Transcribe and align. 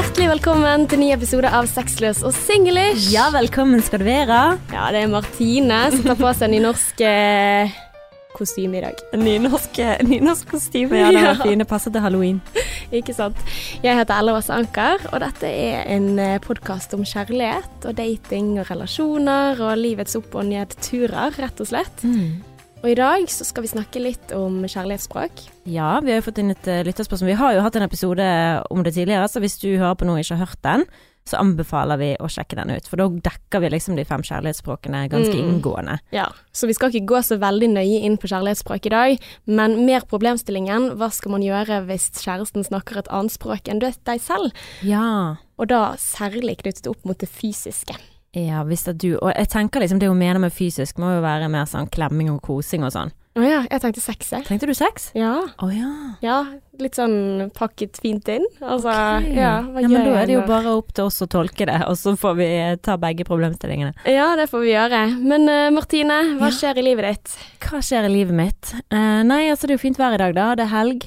Hjertelig 0.00 0.28
velkommen 0.30 0.86
til 0.88 1.00
ny 1.02 1.10
episode 1.12 1.48
av 1.52 1.66
Sexløs 1.68 2.22
og 2.24 2.32
singlish. 2.32 3.10
Ja, 3.12 3.26
velkommen 3.34 3.82
skal 3.84 4.00
du 4.00 4.06
være. 4.06 4.38
Ja, 4.72 4.86
det 4.94 5.02
er 5.04 5.10
Martine 5.12 5.80
som 5.92 6.06
tar 6.06 6.16
på 6.16 6.30
seg 6.38 6.48
nynorsk 6.54 7.02
eh, 7.04 7.74
kostyme 8.32 8.78
i 8.80 8.82
dag. 8.86 9.02
Nynorsk, 9.20 9.76
nynorsk 10.08 10.54
kostyme, 10.54 10.96
ja, 11.02 11.10
det 11.12 11.20
Ja. 11.26 11.34
var 11.34 11.42
fine. 11.44 11.66
Passer 11.68 11.92
til 11.92 12.00
halloween. 12.06 12.40
Ikke 12.96 13.12
sant? 13.14 13.36
Jeg 13.84 13.98
heter 14.00 14.16
Ella 14.22 14.38
Åse 14.40 14.56
Anker, 14.56 15.04
og 15.12 15.20
dette 15.20 15.50
er 15.52 15.84
en 15.98 16.08
podkast 16.48 16.96
om 16.96 17.04
kjærlighet 17.04 17.84
og 17.90 17.98
dating 18.00 18.54
og 18.62 18.70
relasjoner 18.72 19.60
og 19.60 19.76
livets 19.84 20.16
opp- 20.16 20.38
og 20.40 20.48
nedturer, 20.48 21.36
rett 21.44 21.60
og 21.60 21.68
slett. 21.74 22.06
Og 22.80 22.88
i 22.88 22.96
dag 22.96 23.26
så 23.28 23.44
skal 23.44 23.66
vi 23.66 23.68
snakke 23.74 24.00
litt 24.00 24.30
om 24.32 24.62
kjærlighetsspråk. 24.64 25.42
Ja, 25.68 25.98
vi 26.00 26.14
har 26.14 26.22
jo 26.22 26.24
fått 26.30 26.38
inn 26.40 26.54
et 26.54 26.64
uh, 26.64 26.80
lytterspørsmål. 26.88 27.28
Vi 27.34 27.36
har 27.36 27.52
jo 27.58 27.64
hatt 27.66 27.76
en 27.76 27.84
episode 27.84 28.24
om 28.72 28.80
det 28.86 28.94
tidligere, 28.96 29.28
så 29.28 29.42
hvis 29.44 29.58
du 29.60 29.68
hører 29.76 29.98
på 30.00 30.08
noe 30.08 30.16
og 30.16 30.24
ikke 30.24 30.38
har 30.40 30.46
hørt 30.48 30.62
den, 30.64 30.84
så 31.28 31.36
anbefaler 31.36 31.98
vi 32.00 32.08
å 32.16 32.30
sjekke 32.32 32.56
den 32.56 32.72
ut. 32.72 32.86
For 32.88 32.96
da 32.96 33.04
dekker 33.28 33.60
vi 33.60 33.68
liksom 33.74 33.98
de 34.00 34.06
fem 34.08 34.24
kjærlighetsspråkene 34.24 35.02
ganske 35.12 35.36
Mm. 35.36 35.50
inngående. 35.52 35.98
Ja, 36.16 36.30
Så 36.56 36.66
vi 36.66 36.72
skal 36.72 36.88
ikke 36.90 37.06
gå 37.12 37.20
så 37.22 37.36
veldig 37.38 37.68
nøye 37.74 38.00
inn 38.02 38.16
på 38.16 38.26
kjærlighetsspråk 38.32 38.86
i 38.88 38.94
dag, 38.96 39.18
men 39.46 39.84
mer 39.84 40.00
problemstillingen 40.00 40.96
hva 40.96 41.10
skal 41.12 41.32
man 41.36 41.42
gjøre 41.44 41.84
hvis 41.86 42.08
kjæresten 42.16 42.64
snakker 42.64 42.96
et 42.98 43.12
annet 43.12 43.36
språk 43.36 43.68
enn 43.68 43.78
deg 43.84 44.20
selv? 44.24 44.56
Ja. 44.82 45.36
Og 45.58 45.68
da 45.68 45.94
særlig 46.00 46.56
knyttet 46.64 46.88
opp 46.88 47.04
mot 47.04 47.18
det 47.18 47.28
fysiske. 47.28 47.94
Ja, 48.36 48.62
hvis 48.62 48.84
det 48.86 48.92
er 48.92 48.98
du 49.02 49.08
Og 49.18 49.32
jeg 49.34 49.48
tenker 49.50 49.82
liksom 49.82 49.98
det 49.98 50.06
hun 50.06 50.18
mener 50.20 50.38
med 50.38 50.54
fysisk, 50.54 51.00
må 51.02 51.16
jo 51.16 51.24
være 51.24 51.48
mer 51.50 51.66
sånn 51.66 51.90
klemming 51.90 52.30
og 52.30 52.42
kosing 52.46 52.86
og 52.86 52.94
sånn. 52.94 53.10
Å 53.38 53.42
ja, 53.46 53.58
jeg 53.70 53.78
tenkte 53.82 54.02
sex, 54.02 54.30
jeg. 54.34 54.42
Tenkte 54.48 54.66
du 54.66 54.72
sex? 54.74 55.04
Ja. 55.14 55.36
Å 55.62 55.66
ja. 55.70 55.90
ja. 56.18 56.38
Litt 56.82 56.96
sånn 56.98 57.46
pakket 57.54 58.00
fint 58.02 58.26
inn. 58.32 58.42
Altså, 58.58 58.90
okay. 58.90 59.36
ja, 59.38 59.52
hva 59.70 59.84
ja, 59.84 59.86
gjør 59.86 59.94
men 59.94 60.08
da 60.08 60.16
er 60.18 60.26
det 60.26 60.34
jo 60.34 60.40
bare 60.48 60.72
opp 60.74 60.90
til 60.96 61.06
oss 61.06 61.22
å 61.22 61.28
tolke 61.30 61.68
det, 61.70 61.78
og 61.86 61.94
så 62.00 62.16
får 62.18 62.34
vi 62.40 62.48
ta 62.82 62.96
begge 63.00 63.26
problemstillingene. 63.28 63.94
Ja, 64.10 64.32
det 64.38 64.48
får 64.50 64.64
vi 64.66 64.72
gjøre. 64.72 65.04
Men 65.22 65.46
uh, 65.46 65.70
Martine, 65.74 66.18
hva 66.40 66.50
Ja. 66.50 66.56
skjer 66.58 66.82
i 66.82 66.86
livet 66.90 67.06
ditt? 67.06 67.38
Hva 67.68 67.78
skjer 67.86 68.10
i 68.10 68.12
livet 68.16 68.34
mitt? 68.34 68.74
Uh, 68.90 69.22
nei, 69.22 69.44
altså 69.52 69.70
det 69.70 69.76
er 69.76 69.78
jo 69.78 69.86
fint 69.86 70.02
vær 70.02 70.18
i 70.18 70.22
dag, 70.26 70.34
da. 70.34 70.50
Det 70.58 70.66
er 70.66 70.74
helg, 70.74 71.06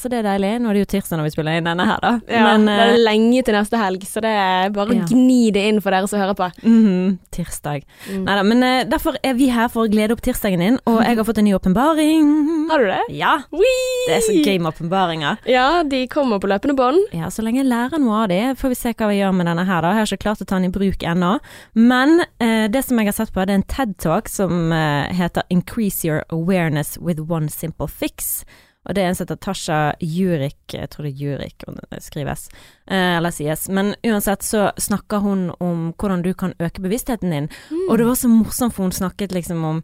så 0.00 0.08
det 0.12 0.18
er 0.20 0.26
deilig. 0.26 0.50
Nå 0.62 0.70
er 0.70 0.78
det 0.78 0.82
jo 0.84 0.90
tirsdag 0.92 1.18
når 1.20 1.26
vi 1.28 1.32
spiller 1.34 1.58
inn 1.60 1.66
denne 1.68 1.86
her, 1.88 1.98
da. 2.02 2.12
Ja, 2.30 2.42
Men 2.50 2.66
det 2.68 2.76
er 2.78 2.92
eh, 2.94 3.00
lenge 3.02 3.42
til 3.46 3.54
neste 3.56 3.78
helg, 3.80 4.02
så 4.08 4.22
det 4.24 4.32
er 4.32 4.70
bare 4.74 4.94
Ja. 4.96 5.02
å 5.02 5.08
gni 5.10 5.50
det 5.54 5.64
inn 5.70 5.80
for 5.84 5.90
dere 5.94 6.08
som 6.08 6.20
hører 6.20 6.34
på. 6.38 6.48
mhm, 6.62 7.18
tirsdag. 7.32 7.82
Mm. 8.10 8.24
Nei 8.24 8.34
da, 8.38 8.42
men 8.42 8.62
eh, 8.62 8.84
derfor 8.84 9.16
er 9.24 9.34
vi 9.34 9.48
her 9.50 9.68
for 9.72 9.86
å 9.86 9.90
glede 9.92 10.12
opp 10.16 10.22
tirsdagen 10.22 10.60
din, 10.60 10.78
og 10.86 11.00
jeg 11.04 11.16
har 11.16 11.24
fått 11.24 11.38
en 11.38 11.44
ny 11.48 11.54
åpenbaring. 11.56 12.68
Har 12.70 12.78
du 12.78 12.86
det? 12.86 13.00
Ja, 13.18 13.34
Wee! 13.52 14.06
det 14.08 14.16
er 14.18 14.24
så 14.26 14.34
gøy 14.36 14.58
med 14.60 14.72
åpenbaringer. 14.72 15.38
Ja, 15.46 15.82
de 15.82 16.06
kommer 16.08 16.38
på 16.42 16.48
løpende 16.50 16.76
bånd. 16.76 17.00
Ja, 17.12 17.26
så 17.32 17.42
lenge 17.42 17.62
jeg 17.62 17.70
lærer 17.70 17.98
noe 18.02 18.22
av 18.24 18.28
de, 18.32 18.40
får 18.58 18.68
vi 18.68 18.74
se 18.78 18.92
hva 18.94 19.08
vi 19.10 19.18
gjør 19.20 19.34
med 19.36 19.46
denne 19.46 19.64
her, 19.66 19.82
da. 19.82 19.92
Jeg 19.96 20.02
har 20.04 20.12
ikke 20.12 20.24
klart 20.26 20.42
å 20.42 20.48
ta 20.48 20.56
den 20.60 20.70
i 20.70 20.74
bruk 20.74 21.02
ennå. 21.02 21.38
Men 21.74 22.20
eh, 22.40 22.68
det 22.72 22.84
som 22.84 22.98
jeg 22.98 23.06
har 23.10 23.16
sett 23.16 23.32
på, 23.32 23.44
det 23.46 23.54
er 23.54 23.60
en 23.62 23.68
TED-talk 23.68 24.28
som 24.28 24.72
eh, 24.72 25.12
heter 25.14 25.42
'Increase 25.50 26.04
Your 26.04 26.22
Awareness 26.30 26.98
with 27.00 27.20
One 27.28 27.48
Simple 27.48 27.86
Fix'. 27.88 28.44
Og 28.88 28.94
det 28.96 29.02
er 29.04 29.08
en 29.12 29.14
som 29.14 29.26
heter 29.26 29.38
Tasha 29.38 29.76
Jurik, 30.02 30.58
jeg 30.74 30.88
tror 30.90 31.06
det 31.06 31.12
er 31.12 31.20
Jurik 31.22 31.64
skrives, 32.02 32.48
eh, 32.90 33.16
eller 33.18 33.30
sies. 33.30 33.68
Men 33.68 33.94
uansett 34.02 34.42
så 34.42 34.70
snakker 34.76 35.22
hun 35.22 35.50
om 35.62 35.92
hvordan 35.94 36.22
du 36.24 36.32
kan 36.34 36.54
øke 36.58 36.82
bevisstheten 36.82 37.30
din. 37.30 37.48
Og 37.88 37.98
det 37.98 38.06
var 38.08 38.18
så 38.18 38.28
morsomt, 38.32 38.74
for 38.74 38.82
hun 38.88 38.92
snakket 38.96 39.32
liksom 39.32 39.62
om 39.64 39.82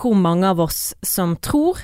hvor 0.00 0.14
mange 0.16 0.48
av 0.48 0.60
oss 0.60 0.94
som 1.02 1.36
tror 1.36 1.78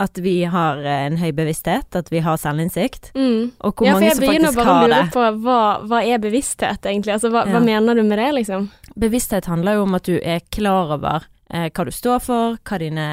at 0.00 0.18
vi 0.20 0.42
har 0.44 0.78
eh, 0.84 1.06
en 1.06 1.16
høy 1.16 1.30
bevissthet, 1.32 1.96
at 1.96 2.10
vi 2.12 2.20
har 2.20 2.36
selvinnsikt. 2.36 3.12
Mm. 3.16 3.52
Og 3.64 3.74
hvor 3.76 3.86
ja, 3.86 3.94
har 3.96 4.00
det 4.04 4.10
jeg 4.10 4.20
begynner 4.20 4.52
bare 4.56 4.74
å 4.74 4.82
lure 4.88 4.98
på 5.14 5.22
hva, 5.44 5.60
hva 5.88 6.02
er 6.04 6.20
bevissthet, 6.20 6.84
egentlig? 6.84 7.14
Altså, 7.14 7.30
hva, 7.32 7.46
hva 7.48 7.62
mener 7.64 7.96
du 7.96 8.02
med 8.04 8.20
det, 8.20 8.28
liksom? 8.42 8.68
Bevissthet 8.96 9.48
handler 9.48 9.78
jo 9.78 9.86
om 9.86 9.96
at 9.96 10.04
du 10.08 10.18
er 10.20 10.44
klar 10.52 10.92
over 10.98 11.24
eh, 11.48 11.70
hva 11.72 11.86
du 11.88 11.92
står 11.96 12.20
for, 12.24 12.58
hva 12.60 12.80
dine 12.80 13.06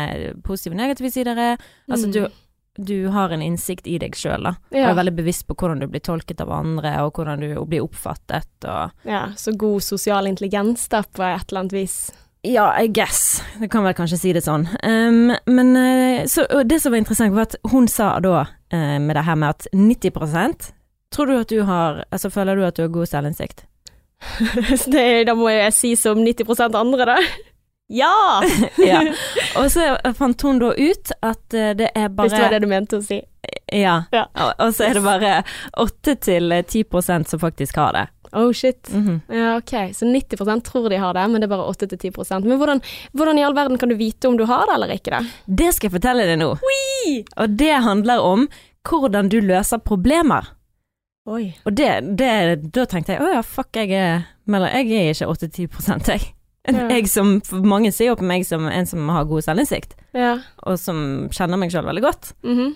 positive 0.43 0.75
og 0.75 0.81
negative 0.83 1.11
sider 1.15 1.39
er. 1.39 1.63
Altså 1.87 2.07
Mm. 2.11 2.13
du, 2.13 2.21
du 2.77 3.07
har 3.13 3.29
en 3.29 3.41
innsikt 3.41 3.87
i 3.87 3.99
deg 4.01 4.15
sjøl, 4.17 4.47
da. 4.47 4.55
Ja. 4.73 4.87
Og 4.87 4.93
er 4.93 4.99
veldig 5.03 5.15
bevisst 5.19 5.45
på 5.47 5.55
hvordan 5.57 5.83
du 5.83 5.87
blir 5.91 6.01
tolket 6.03 6.41
av 6.41 6.51
andre, 6.55 6.95
og 7.05 7.19
hvordan 7.19 7.43
du 7.43 7.53
blir 7.69 7.85
oppfattet 7.85 8.65
og 8.65 9.09
ja, 9.09 9.27
så 9.37 9.53
god 9.57 9.83
sosial 9.85 10.29
intelligens, 10.29 10.87
da, 10.89 11.03
på 11.03 11.25
et 11.27 11.45
eller 11.51 11.65
annet 11.65 11.77
vis. 11.77 11.97
Ja, 12.43 12.73
I 12.81 12.89
guess. 12.91 13.43
Det 13.59 13.69
kan 13.71 13.85
vel 13.85 13.93
kanskje 13.95 14.19
si 14.19 14.33
det 14.35 14.43
sånn. 14.43 14.65
Um, 14.83 15.31
men 15.47 15.75
eh, 15.79 16.25
så, 16.27 16.43
det 16.67 16.81
som 16.83 16.91
var 16.91 16.99
interessant, 16.99 17.35
var 17.37 17.47
at 17.47 17.55
hun 17.71 17.87
sa 17.87 18.17
da 18.23 18.41
uh, 18.43 18.97
med 18.99 19.15
det 19.15 19.23
her 19.23 19.37
med 19.39 19.53
at 19.55 19.69
90% 19.71 20.73
Tror 21.13 21.29
du 21.29 21.33
at 21.37 21.51
du 21.53 21.61
har 21.61 21.99
Altså 22.09 22.31
føler 22.33 22.57
du 22.57 22.65
at 22.65 22.75
du 22.75 22.81
har 22.83 22.91
god 22.91 23.07
selvinnsikt? 23.07 23.67
Det, 24.93 25.05
da 25.27 25.35
må 25.37 25.49
jeg 25.51 25.71
si 25.75 25.93
som 25.99 26.19
90 26.23 26.75
andre, 26.79 27.05
da. 27.13 27.17
Ja! 27.93 28.41
ja. 28.77 29.03
Og 29.59 29.69
så 29.71 29.93
fant 30.17 30.41
hun 30.41 30.59
da 30.61 30.73
ut 30.73 31.13
at 31.21 31.53
eh, 31.53 31.75
det 31.77 31.91
er 31.93 32.09
bare 32.09 32.29
Hvis 32.29 32.37
det 32.37 32.43
var 32.45 32.55
det 32.55 32.63
du 32.65 32.69
mente 32.71 32.99
å 32.99 33.05
si. 33.05 33.21
Ja. 33.73 34.03
Ja. 34.13 34.25
Og, 34.57 34.73
så 34.73 34.87
er 34.87 34.97
det 34.97 35.03
bare 35.05 35.35
8-10% 35.81 37.29
som 37.29 37.41
faktisk 37.41 37.77
har 37.81 37.93
det. 37.97 38.07
Oh 38.33 38.49
shit. 38.53 38.89
Mhm. 38.89 39.21
Ja, 39.29 39.57
ok. 39.57 39.93
Så 39.93 40.05
90% 40.09 40.65
tror 40.65 40.89
de 40.89 40.97
har 40.97 41.13
det, 41.13 41.27
men 41.29 41.41
det 41.41 41.45
er 41.45 41.53
bare 41.53 41.69
8-10% 41.69 42.47
Men 42.47 42.57
hvordan, 42.57 42.81
hvordan 43.13 43.37
i 43.37 43.45
all 43.45 43.53
verden 43.53 43.77
kan 43.77 43.89
du 43.93 43.95
vite 43.95 44.27
om 44.27 44.37
du 44.37 44.45
har 44.49 44.65
det 44.65 44.73
eller 44.79 44.95
ikke, 44.95 45.21
Det 45.45 45.57
Det 45.61 45.73
skal 45.73 45.89
jeg 45.91 45.99
fortelle 45.99 46.25
deg 46.25 46.39
nå. 46.41 46.49
Og 47.37 47.57
det 47.61 47.73
handler 47.85 48.25
om 48.25 48.47
hvordan 48.89 49.29
du 49.29 49.39
løser 49.41 49.77
problemer. 49.77 50.49
Oi. 51.29 51.53
Og 51.65 51.77
det, 51.77 52.17
det 52.19 52.71
da 52.75 52.85
tenkte 52.89 53.13
jeg 53.13 53.21
å 53.23 53.29
ja, 53.37 53.43
fuck, 53.45 53.69
jeg 53.77 53.93
er 53.95 54.25
jeg 54.43 54.91
er 54.91 55.13
ikke 55.13 55.29
8-10% 55.31 56.09
jeg. 56.11 56.33
Ja. 56.67 56.87
Jeg 56.87 57.09
som 57.11 57.41
Mange 57.51 57.91
ser 57.91 58.05
jo 58.07 58.15
på 58.15 58.23
meg 58.23 58.45
som 58.47 58.65
en 58.69 58.85
som 58.87 59.09
har 59.09 59.25
god 59.25 59.43
selvinnsikt, 59.43 59.95
Ja. 60.13 60.37
og 60.63 60.77
som 60.79 61.27
kjenner 61.29 61.57
meg 61.59 61.71
sjøl 61.71 61.83
veldig 61.85 62.01
godt. 62.05 62.33
Mhm. 62.43 62.75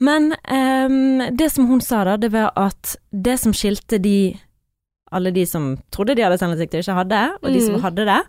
Men 0.00 0.32
um, 0.50 1.36
det 1.36 1.50
som 1.52 1.66
hun 1.66 1.80
sa 1.80 2.02
da, 2.04 2.16
det 2.16 2.32
var 2.32 2.52
at 2.56 2.96
det 3.12 3.38
som 3.40 3.52
skilte 3.52 4.00
de 4.02 4.36
Alle 5.12 5.30
de 5.30 5.44
som 5.46 5.76
trodde 5.94 6.16
de 6.16 6.22
hadde 6.22 6.38
selvinnsikt 6.40 6.74
og 6.74 6.80
ikke 6.82 6.94
hadde, 6.98 7.18
og 7.42 7.52
de 7.52 7.60
som 7.60 7.74
Mm. 7.76 7.82
hadde 7.82 8.04
det, 8.06 8.22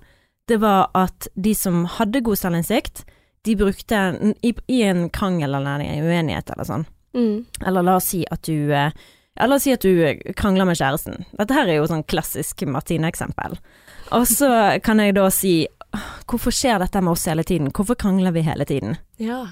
det 0.48 0.60
var 0.62 0.90
at 0.94 1.28
de 1.36 1.54
som 1.56 1.86
hadde 1.86 2.22
god 2.22 2.36
selvinnsikt, 2.38 3.04
de 3.44 3.56
brukte 3.56 4.36
i, 4.44 4.54
i 4.70 4.82
en 4.84 5.10
krangel 5.10 5.56
eller 5.56 5.80
en 5.82 6.04
uenighet 6.06 6.50
eller 6.54 6.64
sånn, 6.64 6.86
Mm. 7.16 7.46
eller 7.66 7.82
la 7.82 7.96
oss 7.96 8.06
si 8.06 8.24
at 8.32 8.42
du 8.44 8.72
eh, 8.72 8.92
ja, 9.40 9.46
la 9.48 9.56
oss 9.56 9.64
si 9.64 9.72
at 9.74 9.82
du 9.82 9.98
krangler 10.36 10.66
med 10.66 10.78
kjæresten. 10.78 11.26
Dette 11.36 11.54
her 11.54 11.68
er 11.68 11.76
jo 11.78 11.88
sånn 11.88 12.06
klassisk 12.06 12.62
Martine-eksempel. 12.68 13.58
Og 14.12 14.28
så 14.28 14.80
kan 14.84 15.00
jeg 15.00 15.16
da 15.18 15.30
si 15.34 15.68
Hvorfor 16.28 16.52
skjer 16.52 16.80
dette 16.82 17.00
med 17.02 17.14
oss 17.14 17.24
hele 17.30 17.44
tiden? 17.48 17.70
Hvorfor 17.72 17.96
krangler 17.96 18.34
vi 18.36 18.42
hele 18.44 18.66
tiden? 18.68 18.98
Ja. 19.22 19.46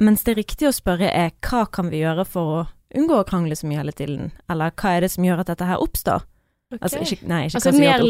Mens 0.00 0.22
det 0.24 0.36
riktige 0.38 0.70
å 0.70 0.74
spørre 0.76 1.10
er 1.12 1.34
hva 1.44 1.66
kan 1.68 1.90
vi 1.92 2.00
gjøre 2.00 2.24
for 2.24 2.52
å 2.54 2.62
unngå 2.96 3.18
å 3.20 3.26
krangle 3.28 3.56
så 3.58 3.66
mye 3.68 3.82
hele 3.82 3.92
tiden? 3.92 4.30
Eller 4.48 4.72
hva 4.72 4.94
er 4.96 5.04
det 5.04 5.10
som 5.12 5.26
gjør 5.26 5.42
at 5.42 5.50
dette 5.52 5.68
her 5.68 5.82
oppstår? 5.82 6.24
Okay. 6.72 6.80
Altså, 6.80 7.02
ikke, 7.04 7.28
nei, 7.28 7.42
ikke 7.46 7.60
Altså 7.60 7.72
mer. 7.76 8.06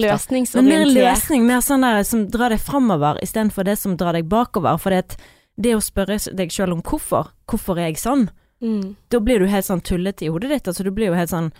Men 0.54 0.70
mer 0.70 0.86
løsning, 0.94 1.42
mer 1.48 1.64
sånn 1.64 1.82
der 1.84 2.02
som 2.08 2.22
drar 2.32 2.54
deg 2.54 2.62
framover 2.62 3.18
istedenfor 3.24 3.66
det 3.68 3.74
som 3.80 3.96
drar 3.98 4.14
deg 4.16 4.28
bakover. 4.30 4.78
For 4.80 4.94
det, 4.94 5.18
det 5.60 5.74
å 5.76 5.82
spørre 5.84 6.20
deg 6.38 6.54
sjøl 6.54 6.72
om 6.76 6.84
hvorfor, 6.86 7.32
hvorfor 7.50 7.80
er 7.80 7.90
jeg 7.90 8.02
sånn, 8.04 8.28
Mm. 8.62 8.94
da 9.12 9.18
blir 9.20 9.38
du 9.38 9.46
helt 9.52 9.66
sånn 9.66 9.82
tullete 9.84 10.24
i 10.24 10.28
hodet 10.32 10.48
ditt. 10.48 10.68
Altså 10.68 10.82
du 10.84 10.90
blir 10.90 11.10
jo 11.10 11.14
helt 11.18 11.28
sånn 11.28 11.50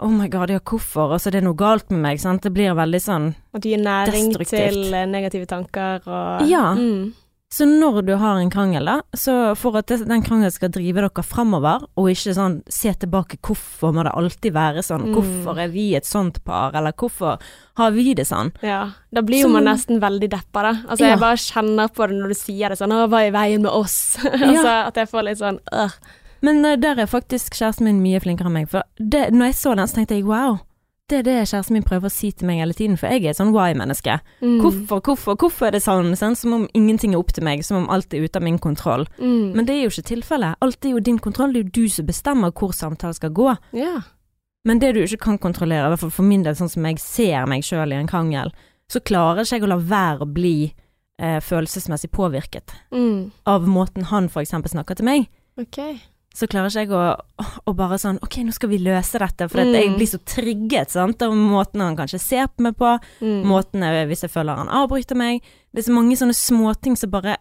Oh 0.00 0.08
my 0.08 0.28
god, 0.28 0.50
ja, 0.50 0.58
hvorfor? 0.64 1.12
Altså, 1.12 1.30
det 1.30 1.42
er 1.42 1.46
noe 1.48 1.54
galt 1.60 1.90
med 1.90 2.00
meg, 2.00 2.20
sant. 2.22 2.42
Det 2.42 2.52
blir 2.54 2.72
veldig 2.74 3.00
sånn 3.04 3.34
At 3.54 3.60
du 3.62 3.68
gir 3.68 3.82
næring 3.84 4.30
Destruktivt. 4.32 4.72
til 4.72 4.94
eh, 4.94 5.06
negative 5.06 5.46
tanker 5.46 6.00
og 6.08 6.46
Ja. 6.48 6.74
Mm. 6.74 7.12
Så 7.52 7.66
når 7.66 8.04
du 8.06 8.12
har 8.16 8.36
en 8.38 8.48
krangel, 8.48 8.84
da, 8.86 9.00
så 9.12 9.56
for 9.58 9.74
at 9.76 9.88
den 9.88 10.22
krangelen 10.22 10.52
skal 10.54 10.68
drive 10.70 10.94
dere 11.02 11.22
framover, 11.26 11.82
og 11.98 12.06
ikke 12.12 12.30
sånn 12.36 12.60
se 12.70 12.92
tilbake 12.94 13.40
hvorfor 13.42 13.90
må 13.92 14.04
det 14.06 14.12
alltid 14.14 14.52
være 14.54 14.84
sånn, 14.86 15.08
Mm. 15.08 15.14
hvorfor 15.16 15.58
er 15.58 15.66
vi 15.68 15.96
et 15.96 16.04
sånt 16.06 16.38
par, 16.44 16.70
eller 16.76 16.92
hvorfor 16.92 17.40
har 17.76 17.90
vi 17.90 18.14
det 18.14 18.26
sånn? 18.28 18.52
Ja, 18.62 18.92
da 19.12 19.20
blir 19.20 19.40
jo 19.42 19.48
Så- 19.48 19.52
man 19.52 19.64
nesten 19.64 19.98
veldig 20.00 20.30
deppa, 20.30 20.62
da. 20.62 20.72
Altså, 20.88 21.00
Ja. 21.00 21.08
jeg 21.16 21.18
bare 21.18 21.36
kjenner 21.36 21.88
på 21.92 22.06
det 22.08 22.16
når 22.22 22.28
du 22.28 22.34
sier 22.34 22.68
det 22.68 22.78
sånn 22.78 22.92
'Å, 22.92 23.08
hva 23.08 23.18
er 23.20 23.26
i 23.26 23.30
veien 23.32 23.62
med 23.62 23.72
oss?' 23.72 24.16
altså, 24.22 24.86
at 24.86 24.94
jeg 24.94 25.08
får 25.10 25.24
litt 25.24 25.38
sånn 25.38 25.58
øh. 25.72 25.92
Men 26.42 26.64
eh, 26.64 26.76
der 26.80 26.98
er 27.02 27.06
faktisk 27.10 27.54
kjæresten 27.58 27.84
min 27.88 28.02
mye 28.02 28.20
flinkere 28.20 28.48
enn 28.50 28.58
meg, 28.60 28.68
for 28.72 28.82
det, 28.98 29.30
når 29.34 29.50
jeg 29.52 29.54
så 29.60 29.74
den, 29.76 29.88
så 29.88 29.98
tenkte 30.00 30.16
jeg 30.18 30.24
wow, 30.28 30.58
det 31.10 31.18
er 31.18 31.22
det 31.26 31.36
kjæresten 31.50 31.74
min 31.74 31.82
prøver 31.82 32.06
å 32.06 32.14
si 32.14 32.30
til 32.30 32.46
meg 32.46 32.60
hele 32.62 32.74
tiden, 32.76 32.94
for 32.96 33.10
jeg 33.10 33.24
er 33.24 33.32
et 33.32 33.38
sånn 33.40 33.50
why-menneske. 33.50 34.20
Mm. 34.44 34.60
Hvorfor, 34.62 35.00
hvorfor, 35.08 35.36
hvorfor 35.42 35.66
er 35.66 35.74
det 35.74 35.82
sånn? 35.82 36.12
sånn? 36.16 36.36
Som 36.38 36.52
om 36.54 36.66
ingenting 36.78 37.16
er 37.16 37.18
opp 37.18 37.32
til 37.34 37.42
meg, 37.44 37.64
som 37.66 37.80
om 37.80 37.88
alt 37.90 38.14
er 38.14 38.22
ute 38.22 38.38
av 38.38 38.44
min 38.46 38.60
kontroll. 38.62 39.08
Mm. 39.18 39.56
Men 39.56 39.66
det 39.66 39.74
er 39.74 39.82
jo 39.88 39.90
ikke 39.90 40.06
tilfellet. 40.12 40.54
Alt 40.62 40.86
er 40.86 40.94
jo 40.94 41.02
din 41.02 41.18
kontroll, 41.18 41.52
det 41.52 41.60
er 41.60 41.66
jo 41.66 41.74
du 41.82 41.88
som 41.96 42.06
bestemmer 42.06 42.54
hvor 42.54 42.70
samtalen 42.76 43.18
skal 43.18 43.34
gå. 43.34 43.48
Ja. 43.74 43.96
Men 44.64 44.78
det 44.78 44.92
du 44.94 45.00
ikke 45.02 45.18
kan 45.24 45.38
kontrollere, 45.42 45.88
i 45.88 45.92
hvert 45.96 46.04
fall 46.04 46.14
for 46.14 46.28
min 46.30 46.44
del, 46.46 46.54
sånn 46.54 46.70
som 46.70 46.86
jeg 46.86 47.02
ser 47.02 47.48
meg 47.50 47.66
sjøl 47.66 47.90
i 47.90 47.98
en 47.98 48.06
krangel, 48.10 48.54
så 48.90 49.02
klarer 49.02 49.42
ikke 49.42 49.58
jeg 49.58 49.66
å 49.66 49.72
la 49.72 49.80
være 49.90 50.26
å 50.28 50.30
bli 50.30 50.54
eh, 51.18 51.40
følelsesmessig 51.42 52.10
påvirket 52.14 52.70
Mm. 52.94 53.32
av 53.50 53.66
måten 53.66 54.06
han 54.14 54.28
for 54.28 54.42
eksempel 54.42 54.70
snakker 54.70 54.94
til 55.00 55.10
meg. 55.10 55.26
Ok. 55.58 55.78
Så 56.34 56.46
klarer 56.46 56.70
ikke 56.70 56.84
jeg 56.84 56.90
å, 56.94 57.16
å 57.66 57.72
bare 57.74 57.98
sånn 57.98 58.18
OK, 58.22 58.36
nå 58.46 58.52
skal 58.54 58.68
vi 58.70 58.78
løse 58.78 59.18
dette. 59.18 59.48
For 59.50 59.60
at 59.60 59.66
jeg 59.74 59.88
Mm. 59.90 59.96
blir 59.98 60.06
så 60.06 60.18
trigget 60.24 60.90
sant, 60.90 61.20
av 61.22 61.32
måten 61.34 61.80
han 61.82 61.96
kanskje 61.96 62.20
ser 62.20 62.46
på 62.48 62.60
meg 62.62 62.76
på, 62.76 62.98
Mm. 63.20 63.44
måten 63.44 63.82
jeg, 63.82 64.06
hvis 64.08 64.22
jeg 64.22 64.30
føler 64.30 64.56
han 64.56 64.68
avbryter 64.68 65.16
meg. 65.16 65.42
Det 65.74 65.82
er 65.86 65.90
så 65.90 65.94
mange 65.94 66.16
sånne 66.16 66.34
småting 66.36 66.96
som 66.96 67.10
bare 67.10 67.36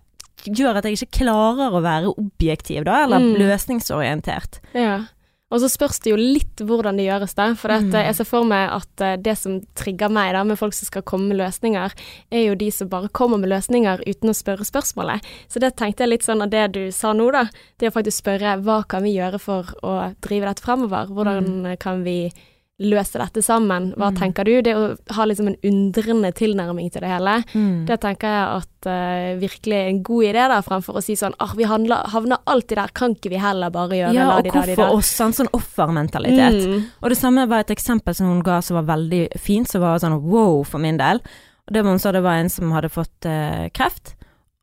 gjør 0.45 0.77
at 0.77 0.83
jeg 0.85 0.97
ikke 0.97 1.23
klarer 1.25 1.71
å 1.71 1.81
være 1.83 2.13
objektiv, 2.17 2.85
da, 2.85 3.03
eller 3.03 3.19
Mm. 3.19 3.35
løsningsorientert. 3.37 4.59
Ja. 4.73 5.05
Og 5.51 5.59
så 5.63 5.69
spørs 5.71 5.97
det 6.05 6.11
jo 6.11 6.17
litt 6.19 6.61
hvordan 6.61 6.99
det 6.99 7.07
gjøres, 7.07 7.33
da. 7.33 7.47
For 7.57 7.69
Mm. 7.69 7.93
eh, 7.95 8.05
jeg 8.05 8.15
ser 8.19 8.25
for 8.25 8.43
meg 8.45 8.69
at 8.69 9.01
eh, 9.01 9.15
det 9.17 9.35
som 9.37 9.61
trigger 9.73 10.09
meg 10.13 10.33
da, 10.33 10.43
med 10.43 10.57
folk 10.59 10.73
som 10.73 10.85
skal 10.85 11.01
komme 11.01 11.29
med 11.29 11.37
løsninger, 11.37 11.91
er 12.31 12.43
jo 12.45 12.53
de 12.55 12.69
som 12.71 12.87
bare 12.87 13.09
kommer 13.09 13.39
med 13.39 13.49
løsninger 13.49 14.03
uten 14.05 14.29
å 14.29 14.37
spørre 14.37 14.61
spørsmålet. 14.67 15.21
Så 15.49 15.59
det 15.59 15.75
tenkte 15.75 16.03
jeg 16.05 16.09
litt 16.09 16.23
sånn 16.27 16.43
av 16.43 16.49
det 16.51 16.67
du 16.73 16.91
sa 16.91 17.13
nå, 17.13 17.31
da. 17.31 17.47
Det 17.79 17.89
å 17.89 17.95
faktisk 17.97 18.21
spørre 18.21 18.61
hva 18.61 18.83
kan 18.87 19.01
vi 19.03 19.15
gjøre 19.17 19.39
for 19.39 19.63
å 19.81 20.13
drive 20.21 20.45
dette 20.45 20.61
fremover? 20.61 21.07
Hvordan 21.09 21.65
eh, 21.65 21.75
kan 21.77 22.03
vi 22.03 22.31
løse 22.79 23.19
dette 23.19 23.41
sammen? 23.43 23.89
Hva 23.99 24.07
Mm. 24.11 24.17
tenker 24.19 24.45
du? 24.47 24.61
Det 24.63 24.73
å 24.75 24.97
ha 25.15 25.25
liksom 25.25 25.47
en 25.47 25.57
undrende 25.67 26.31
tilnærming 26.33 26.89
til 26.91 27.01
det 27.01 27.09
hele. 27.11 27.43
Mm. 27.53 27.85
Det 27.85 27.97
tenker 27.99 28.27
jeg 28.27 28.61
at 28.61 28.87
uh, 28.87 29.39
virkelig 29.41 29.75
er 29.75 29.89
en 29.89 30.03
god 30.03 30.23
idé, 30.23 30.45
da, 30.47 30.61
fremfor 30.61 30.95
å 30.95 31.03
si 31.03 31.15
sånn 31.19 31.35
ah, 31.39 31.51
vi 31.57 31.63
handler, 31.67 32.07
havner 32.13 32.37
alltid 32.47 32.77
der, 32.77 32.93
kan 32.95 33.15
ikke 33.15 33.29
vi 33.33 33.41
heller 33.43 33.69
bare 33.69 33.89
gjøre 33.99 34.13
Ja, 34.15 34.29
og 34.37 34.37
da 34.37 34.41
di 34.41 34.49
da? 34.49 34.61
hvorfor 34.85 34.95
oss? 34.97 35.11
Sånn, 35.19 35.33
Sånn 35.35 35.51
offermentalitet. 35.53 36.63
Mm. 36.67 36.85
Og 37.03 37.09
det 37.09 37.17
samme 37.19 37.47
var 37.49 37.59
et 37.65 37.73
eksempel 37.75 38.15
som 38.15 38.27
hun 38.31 38.41
ga 38.43 38.61
som 38.61 38.79
var 38.79 38.87
veldig 38.97 39.25
fint, 39.39 39.67
som 39.67 39.81
var 39.83 39.99
sånn 39.99 40.15
wow 40.23 40.63
for 40.63 40.79
min 40.79 40.97
del. 40.97 41.19
Og 41.67 41.73
det 41.75 41.83
var 41.83 41.91
hun 41.91 41.99
sa 41.99 42.11
det 42.15 42.23
var 42.23 42.39
en 42.39 42.49
som 42.49 42.71
hadde 42.71 42.89
fått 42.89 43.27
uh, 43.29 43.67
kreft, 43.75 44.15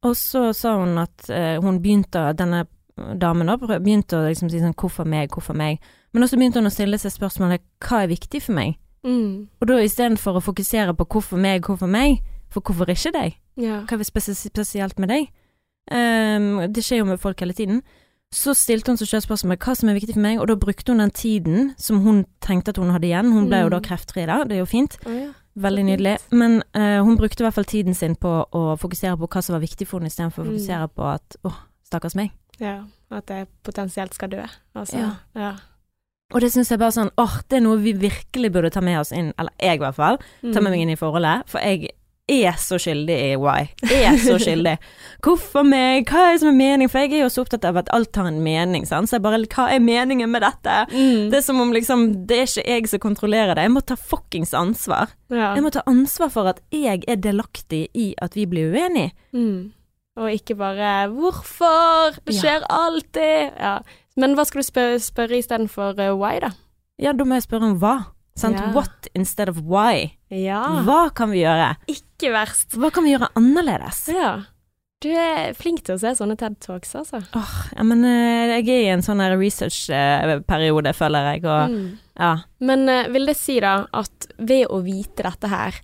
og 0.07 0.15
så 0.17 0.49
sa 0.57 0.77
hun 0.81 0.97
at 0.99 1.29
uh, 1.31 1.61
hun 1.61 1.81
begynte, 1.83 2.33
denne 2.39 2.65
damen 2.97 3.47
da, 3.47 3.57
begynte 3.61 4.17
å 4.17 4.27
liksom 4.29 4.49
si 4.51 4.59
sånn 4.63 4.75
hvorfor 4.75 5.05
meg, 5.05 5.29
hvorfor 5.35 5.55
meg? 5.55 5.79
Men 6.17 6.25
også 6.25 6.39
begynte 6.41 6.63
hun 6.63 6.71
å 6.71 6.73
stille 6.73 6.97
seg 6.99 7.13
spørsmålet 7.13 7.61
hva 7.85 7.99
er 8.07 8.09
viktig 8.15 8.41
for 8.47 8.57
meg? 8.57 8.79
Mm. 9.05 9.49
Og 9.61 9.69
da 9.69 9.77
istedenfor 9.85 10.39
å 10.39 10.43
fokusere 10.43 10.95
på 10.97 11.05
hvorfor 11.13 11.37
meg, 11.39 11.61
hvorfor 11.69 11.91
meg, 11.93 12.23
for 12.49 12.65
hvorfor 12.65 12.89
ikke 12.89 13.13
deg? 13.13 13.37
Ja. 13.61 13.83
Hva 13.85 13.99
er 14.01 14.09
spesielt 14.09 14.99
med 15.03 15.13
deg? 15.13 15.29
Um, 15.93 16.65
det 16.73 16.83
skjer 16.85 17.03
jo 17.03 17.09
med 17.13 17.21
folk 17.23 17.41
hele 17.45 17.53
tiden. 17.55 17.83
Så 18.35 18.55
stilte 18.59 18.91
hun 18.91 18.99
seg 18.99 19.07
selv 19.13 19.27
spørsmålet 19.29 19.63
hva 19.63 19.75
som 19.79 19.89
er 19.93 19.99
viktig 20.01 20.17
for 20.17 20.25
meg, 20.25 20.41
og 20.43 20.49
da 20.51 20.57
brukte 20.59 20.91
hun 20.93 20.99
den 21.05 21.13
tiden 21.15 21.69
som 21.79 22.01
hun 22.03 22.25
tenkte 22.43 22.73
at 22.75 22.81
hun 22.83 22.91
hadde 22.91 23.07
igjen. 23.07 23.31
Hun 23.37 23.47
ble 23.53 23.61
jo 23.63 23.69
da 23.71 23.79
Mm. 23.79 23.87
kreftfri 23.87 24.25
da, 24.27 24.41
det 24.45 24.57
er 24.57 24.65
jo 24.65 24.67
fint. 24.73 24.97
Oh, 25.07 25.13
ja. 25.15 25.29
Veldig 25.57 25.85
nydelig. 25.87 26.17
Men 26.33 26.63
uh, 26.75 27.05
hun 27.07 27.17
brukte 27.17 27.41
i 27.41 27.47
hvert 27.47 27.55
fall 27.55 27.65
tiden 27.71 27.95
sin 27.95 28.17
på 28.17 28.33
å 28.53 28.65
fokusere 28.81 29.17
på 29.17 29.29
hva 29.31 29.43
som 29.43 29.55
var 29.55 29.63
viktig 29.63 29.87
for 29.87 30.01
henne, 30.01 30.11
istedenfor 30.11 30.43
å 30.43 30.47
Mm. 30.49 30.57
fokusere 30.57 30.89
på 30.97 31.07
at 31.15 31.37
åh, 31.45 31.61
stakkars 31.87 32.17
meg. 32.17 32.33
ja. 32.61 32.83
At 33.09 33.27
jeg 33.31 33.47
potensielt 33.63 34.13
skal 34.15 34.29
dø. 34.29 34.43
Altså. 34.75 34.99
Ja. 34.99 35.11
Ja. 35.37 35.53
Og 36.35 36.41
det 36.43 36.51
syns 36.53 36.71
jeg 36.73 36.81
bare 36.83 36.91
sånn 36.97 37.13
åh, 37.23 37.37
det 37.49 37.61
er 37.61 37.63
noe 37.63 37.79
vi 37.79 37.93
virkelig 37.95 38.51
burde 38.53 38.71
ta 38.75 38.81
med 38.83 38.99
oss 38.99 39.13
inn, 39.15 39.33
eller 39.39 39.53
jeg 39.63 39.79
i 39.79 39.85
hvert 39.85 39.95
fall, 39.95 40.19
ta 40.43 40.61
med 40.61 40.73
meg 40.73 40.81
inn 40.83 40.91
i 40.91 40.99
forholdet. 40.99 41.45
For 41.47 41.63
jeg 41.63 41.93
er 42.27 42.57
så 42.59 42.75
skyldig 42.83 43.15
i 43.29 43.37
why. 43.39 43.69
Er 43.87 44.17
så 44.19 44.35
skyldig. 44.43 44.73
Hvorfor 45.23 45.63
meg? 45.63 46.09
Hva 46.11 46.25
er 46.25 46.33
det 46.35 46.41
som 46.43 46.49
er 46.51 46.57
meningen? 46.59 46.91
For 46.91 47.05
jeg 47.05 47.13
er 47.15 47.23
jo 47.23 47.29
så 47.31 47.45
opptatt 47.45 47.63
av 47.69 47.79
at 47.79 47.93
alt 47.95 48.19
har 48.19 48.27
en 48.27 48.41
mening, 48.43 48.83
sant. 48.91 49.07
Så 49.07 49.21
jeg 49.21 49.23
bare 49.23 49.39
hva 49.47 49.69
er 49.77 49.79
meningen 49.87 50.33
med 50.35 50.43
dette? 50.43 50.75
Mm. 50.91 51.29
Det 51.31 51.39
er 51.39 51.45
som 51.47 51.61
om 51.63 51.71
liksom 51.77 52.03
Det 52.27 52.41
er 52.43 52.51
ikke 52.51 52.67
jeg 52.75 52.91
som 52.91 53.05
kontrollerer 53.07 53.55
det. 53.55 53.69
Jeg 53.69 53.75
må 53.77 53.85
ta 53.87 53.95
fuckings 53.95 54.51
ansvar. 54.59 55.15
ja. 55.31 55.53
Jeg 55.55 55.63
må 55.63 55.71
ta 55.71 55.85
ansvar 55.87 56.35
for 56.35 56.51
at 56.51 56.59
jeg 56.75 57.05
er 57.07 57.23
delaktig 57.23 57.85
i 57.95 58.09
at 58.19 58.35
vi 58.35 58.49
blir 58.51 58.75
uenige. 58.75 59.13
Mm. 59.33 59.71
Og 60.19 60.33
ikke 60.33 60.57
bare 60.59 61.07
'hvorfor', 61.13 62.19
det 62.27 62.35
Ja. 62.35 62.41
skjer 62.41 62.67
alltid. 62.69 63.53
Ja. 63.61 63.79
Men 64.17 64.35
hva 64.37 64.45
skal 64.49 64.63
du 64.63 64.67
spørre, 64.67 64.99
spørre 65.05 65.39
istedenfor 65.43 65.99
uh, 66.01 66.13
why, 66.17 66.39
da? 66.41 66.53
Ja, 67.03 67.13
da 67.13 67.25
må 67.29 67.37
jeg 67.37 67.45
spørre 67.45 67.69
om 67.73 67.79
hva. 67.83 67.95
Sant? 68.37 68.57
Ja. 68.61 68.71
What 68.77 69.09
instead 69.17 69.49
of 69.53 69.59
why? 69.65 70.11
Ja. 70.33 70.63
Hva 70.85 71.07
kan 71.17 71.31
vi 71.33 71.43
gjøre? 71.45 71.71
Ikke 71.93 72.33
verst. 72.35 72.75
Hva 72.77 72.91
kan 72.93 73.05
vi 73.07 73.15
gjøre 73.15 73.31
annerledes? 73.37 74.03
Ja. 74.13 74.31
Du 75.05 75.11
er 75.13 75.53
flink 75.57 75.83
til 75.85 75.97
å 75.97 76.01
se 76.01 76.15
sånne 76.17 76.37
TED 76.41 76.55
Talks, 76.65 76.95
altså. 76.97 77.21
Åh, 77.37 77.55
ja, 77.77 77.85
men 77.85 78.01
eh, 78.09 78.55
jeg 78.57 78.69
er 78.73 78.83
i 78.87 78.93
en 78.95 79.03
sånn 79.05 79.21
research-periode, 79.37 80.93
føler 80.97 81.29
jeg, 81.35 81.45
og 81.45 81.71
Mm. 81.71 81.99
ja. 82.19 82.31
Men 82.61 82.89
eh, 82.89 83.09
vil 83.13 83.27
det 83.27 83.37
si 83.37 83.59
da 83.61 83.87
at 83.93 84.27
ved 84.39 84.67
å 84.73 84.81
vite 84.85 85.23
dette 85.23 85.49
her, 85.53 85.75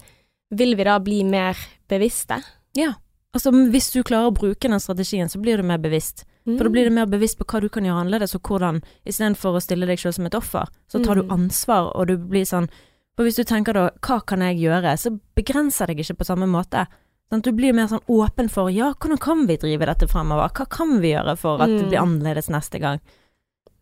vil 0.50 0.74
vi 0.76 0.84
da 0.84 0.98
bli 0.98 1.22
mer 1.24 1.56
bevisste? 1.88 2.40
Ja. 2.76 2.94
Altså, 3.34 3.50
hvis 3.52 3.90
du 3.92 4.02
klarer 4.02 4.28
å 4.30 4.34
bruke 4.36 4.68
den 4.68 4.80
strategien, 4.80 5.28
så 5.28 5.40
blir 5.40 5.56
du 5.56 5.62
mer 5.62 5.78
bevisst. 5.78 6.24
For 6.44 6.64
da 6.64 6.70
blir 6.70 6.84
du 6.84 6.90
mer 6.90 7.06
bevisst 7.06 7.38
på 7.38 7.44
hva 7.46 7.60
du 7.60 7.68
kan 7.68 7.84
gjøre 7.84 8.00
annerledes, 8.02 8.34
og 8.34 8.42
hvordan, 8.42 8.82
istedenfor 9.06 9.54
å 9.54 9.62
stille 9.62 9.86
deg 9.86 9.98
selv 9.98 10.14
som 10.14 10.26
et 10.26 10.34
offer, 10.34 10.66
så 10.90 11.04
tar 11.04 11.14
du 11.14 11.22
Mm. 11.22 11.30
ansvar, 11.30 11.92
og 11.94 12.06
du 12.08 12.16
blir 12.18 12.44
sånn 12.44 12.68
For 13.14 13.24
hvis 13.24 13.36
du 13.36 13.44
tenker 13.44 13.74
da, 13.74 13.90
hva 14.00 14.24
kan 14.24 14.40
jeg 14.40 14.56
gjøre, 14.56 14.96
så 14.96 15.20
begrenser 15.36 15.86
deg 15.86 15.98
ikke 16.00 16.16
på 16.16 16.24
samme 16.24 16.46
måte. 16.48 16.86
Sånn, 17.30 17.42
Du 17.42 17.52
blir 17.52 17.74
mer 17.74 17.86
sånn 17.86 18.00
åpen 18.08 18.48
for, 18.50 18.70
ja, 18.70 18.94
hvordan 18.94 19.18
kan 19.20 19.46
vi 19.46 19.56
drive 19.58 19.84
dette 19.84 20.08
fremover? 20.08 20.48
Hva 20.50 20.66
kan 20.68 20.98
vi 21.00 21.12
gjøre 21.12 21.36
for 21.36 21.60
at 21.60 21.68
det 21.68 21.82
Mm. 21.84 21.88
blir 21.90 22.00
annerledes 22.00 22.48
neste 22.48 22.80
gang? 22.80 23.00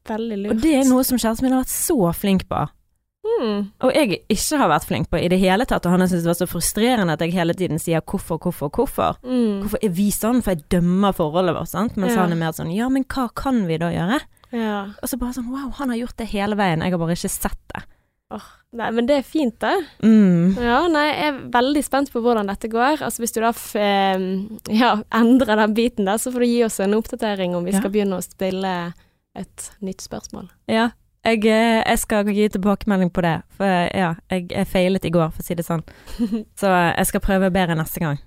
Veldig 0.04 0.36
lurt. 0.42 0.50
Og 0.50 0.60
det 0.60 0.74
er 0.74 0.88
noe 0.88 1.04
som 1.04 1.16
kjæresten 1.16 1.42
min 1.42 1.52
har 1.52 1.62
vært 1.62 1.68
så 1.68 2.12
flink 2.14 2.48
på. 2.48 2.68
Mm. 3.20 3.66
Og 3.84 3.92
jeg 3.94 4.22
ikke 4.32 4.58
har 4.58 4.68
vært 4.72 4.86
flink 4.88 5.10
på 5.12 5.18
i 5.20 5.28
det 5.28 5.38
hele 5.42 5.66
tatt, 5.68 5.84
og 5.86 5.92
han 5.92 6.00
har 6.00 6.08
syntes 6.08 6.24
det 6.24 6.32
var 6.32 6.38
så 6.40 6.48
frustrerende 6.48 7.12
at 7.12 7.20
jeg 7.20 7.34
hele 7.36 7.54
tiden 7.54 7.78
sier 7.78 8.00
hvorfor, 8.00 8.38
hvorfor, 8.40 8.70
hvorfor. 8.72 9.18
Mm. 9.24 9.60
Hvorfor 9.64 9.78
er 9.84 9.92
vi 9.96 10.08
sånn? 10.14 10.40
For 10.42 10.54
jeg 10.56 10.64
dømmer 10.72 11.12
forholdet 11.16 11.54
vårt, 11.58 11.68
sant. 11.68 11.96
Mens 12.00 12.14
Ja. 12.16 12.22
han 12.24 12.32
er 12.32 12.40
mer 12.40 12.52
sånn 12.56 12.74
ja, 12.74 12.88
men 12.88 13.04
hva 13.04 13.28
kan 13.34 13.66
vi 13.68 13.76
da 13.78 13.90
gjøre? 13.92 14.20
Ja. 14.52 14.80
Og 15.02 15.08
så 15.08 15.18
bare 15.20 15.34
sånn 15.36 15.50
wow, 15.52 15.70
han 15.78 15.90
har 15.92 15.96
gjort 16.00 16.16
det 16.16 16.28
hele 16.32 16.56
veien, 16.56 16.80
jeg 16.82 16.90
har 16.92 16.98
bare 16.98 17.14
ikke 17.14 17.30
sett 17.30 17.60
det. 17.74 17.84
Nei, 18.72 18.90
men 18.94 19.06
det 19.06 19.16
er 19.18 19.22
fint, 19.26 19.56
det. 19.58 19.74
Mm. 20.06 20.54
Ja, 20.62 20.86
nei, 20.86 21.08
jeg 21.10 21.32
er 21.34 21.38
veldig 21.50 21.80
spent 21.84 22.12
på 22.12 22.20
hvordan 22.22 22.46
dette 22.46 22.68
går. 22.70 23.02
Altså 23.02 23.18
Hvis 23.24 23.32
du 23.34 23.40
da 23.42 23.50
ja, 24.70 24.92
endrer 25.12 25.56
den 25.58 25.74
biten 25.74 26.06
der, 26.06 26.18
så 26.22 26.30
får 26.32 26.44
du 26.44 26.46
gi 26.46 26.60
oss 26.64 26.78
en 26.80 26.94
oppdatering 26.94 27.56
om 27.56 27.64
vi 27.64 27.72
Ja. 27.72 27.80
skal 27.80 27.90
begynne 27.90 28.18
å 28.18 28.22
stille 28.22 28.94
et 29.34 29.70
nytt 29.82 30.00
spørsmål. 30.00 30.48
Ja. 30.68 30.90
Jeg, 31.20 31.42
eh, 31.44 31.82
jeg 31.84 31.98
skal 32.00 32.28
gi 32.32 32.46
tilbakemelding 32.48 33.10
på 33.12 33.20
det, 33.20 33.34
for 33.58 33.68
ja, 33.92 34.14
jeg, 34.32 34.46
jeg 34.54 34.66
feilet 34.70 35.04
i 35.04 35.10
går, 35.12 35.28
for 35.34 35.44
å 35.44 35.44
si 35.44 35.56
det 35.58 35.66
sånn. 35.66 35.82
Så 36.60 36.70
eh, 36.70 36.94
jeg 36.96 37.10
skal 37.10 37.20
prøve 37.26 37.50
bedre 37.52 37.76
neste 37.76 38.00
gang. 38.00 38.22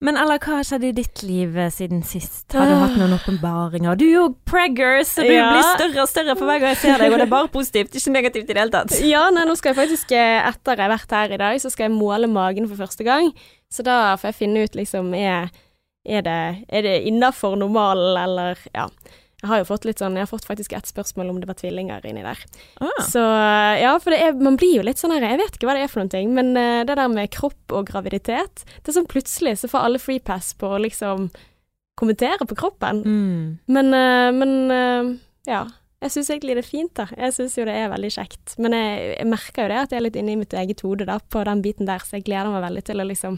Men 0.00 0.16
eller 0.16 0.40
hva 0.40 0.54
har 0.58 0.64
skjedd 0.64 0.84
i 0.88 0.92
ditt 0.96 1.20
liv 1.28 1.56
eh, 1.60 1.68
siden 1.72 2.00
sist? 2.08 2.46
Har 2.56 2.68
du 2.68 2.72
hatt 2.80 2.94
noen 2.96 3.12
åpenbaringer? 3.18 3.98
Du 4.00 4.04
er 4.06 4.14
jo 4.14 4.26
pregger, 4.48 5.00
så 5.04 5.24
du 5.24 5.32
Ja. 5.32 5.50
blir 5.52 5.66
større 5.74 6.04
og 6.04 6.08
større 6.12 6.36
for 6.38 6.48
hver 6.48 6.60
gang 6.62 6.72
jeg 6.72 6.80
ser 6.84 7.00
deg, 7.02 7.12
og 7.12 7.20
det 7.20 7.26
er 7.26 7.32
bare 7.34 7.50
positivt, 7.52 7.96
ikke 7.96 8.14
negativt 8.14 8.48
i 8.48 8.52
det 8.56 8.62
hele 8.62 8.72
tatt. 8.76 8.94
Ja, 9.04 9.26
nei, 9.32 9.44
nå 9.48 9.56
skal 9.60 9.72
jeg 9.74 9.80
faktisk, 9.80 10.12
etter 10.16 10.76
jeg 10.76 10.84
har 10.86 10.92
vært 10.94 11.16
her 11.16 11.34
i 11.36 11.40
dag, 11.40 11.60
så 11.60 11.72
skal 11.72 11.88
jeg 11.88 11.96
måle 11.96 12.28
magen 12.32 12.68
for 12.68 12.80
første 12.80 13.04
gang. 13.08 13.28
Så 13.72 13.84
da 13.86 14.16
får 14.20 14.32
jeg 14.32 14.38
finne 14.42 14.64
ut 14.64 14.76
liksom 14.80 15.12
er, 15.16 15.48
er 16.08 16.24
det, 16.28 16.38
er 16.68 16.84
det 16.88 16.94
innafor 17.12 17.56
normalen, 17.60 18.16
eller 18.24 18.60
ja. 18.76 18.88
Jeg 19.40 19.48
har 19.48 19.60
jo 19.62 19.68
fått 19.70 19.86
litt 19.88 20.00
sånn, 20.02 20.18
jeg 20.18 20.26
har 20.26 20.30
fått 20.30 20.44
faktisk 20.48 20.74
et 20.76 20.88
spørsmål 20.90 21.30
om 21.32 21.38
det 21.40 21.48
var 21.48 21.56
tvillinger 21.56 22.04
inni 22.08 22.24
der. 22.24 22.40
Ah. 22.84 23.02
Så 23.08 23.22
ja, 23.80 23.94
for 24.02 24.12
det 24.12 24.20
er, 24.20 24.34
man 24.36 24.58
blir 24.60 24.74
jo 24.76 24.84
litt 24.84 25.00
sånn 25.00 25.14
her, 25.16 25.24
jeg 25.24 25.40
vet 25.40 25.56
ikke 25.56 25.70
hva 25.70 25.78
det 25.78 25.86
er 25.86 25.92
for 25.92 26.02
noen 26.02 26.12
ting, 26.12 26.34
men 26.36 26.52
uh, 26.58 26.82
det 26.84 26.98
der 26.98 27.08
med 27.12 27.32
kropp 27.32 27.72
og 27.72 27.88
graviditet, 27.88 28.66
det 28.68 28.92
er 28.92 28.98
sånn 28.98 29.08
plutselig 29.08 29.56
så 29.62 29.70
får 29.72 29.86
alle 29.86 30.02
free 30.02 30.20
pass 30.20 30.52
på 30.60 30.74
å 30.76 30.82
liksom 30.84 31.30
kommentere 32.00 32.44
på 32.48 32.58
kroppen. 32.58 33.00
Mm. 33.04 33.40
Men, 33.72 33.94
uh, 33.96 34.28
men 34.36 34.54
uh, 34.68 35.14
ja, 35.48 35.64
jeg 36.00 36.14
syns 36.14 36.30
egentlig 36.32 36.56
det 36.56 36.64
er 36.64 36.70
fint, 36.70 36.92
da. 36.96 37.08
Jeg 37.12 37.36
syns 37.36 37.56
jo 37.58 37.66
det 37.68 37.74
er 37.76 37.90
veldig 37.92 38.12
kjekt. 38.14 38.54
Men 38.60 38.76
jeg, 38.76 39.00
jeg 39.18 39.28
merker 39.28 39.66
jo 39.66 39.72
det 39.72 39.80
at 39.80 39.92
jeg 39.92 40.00
er 40.00 40.06
litt 40.06 40.20
inne 40.20 40.32
i 40.32 40.38
mitt 40.40 40.54
eget 40.56 40.84
hode 40.84 41.08
da, 41.08 41.18
på 41.20 41.42
den 41.48 41.64
biten 41.64 41.88
der, 41.88 42.04
så 42.04 42.16
jeg 42.16 42.28
gleder 42.28 42.52
meg 42.52 42.64
veldig 42.64 42.84
til 42.88 43.02
å 43.02 43.08
liksom 43.08 43.36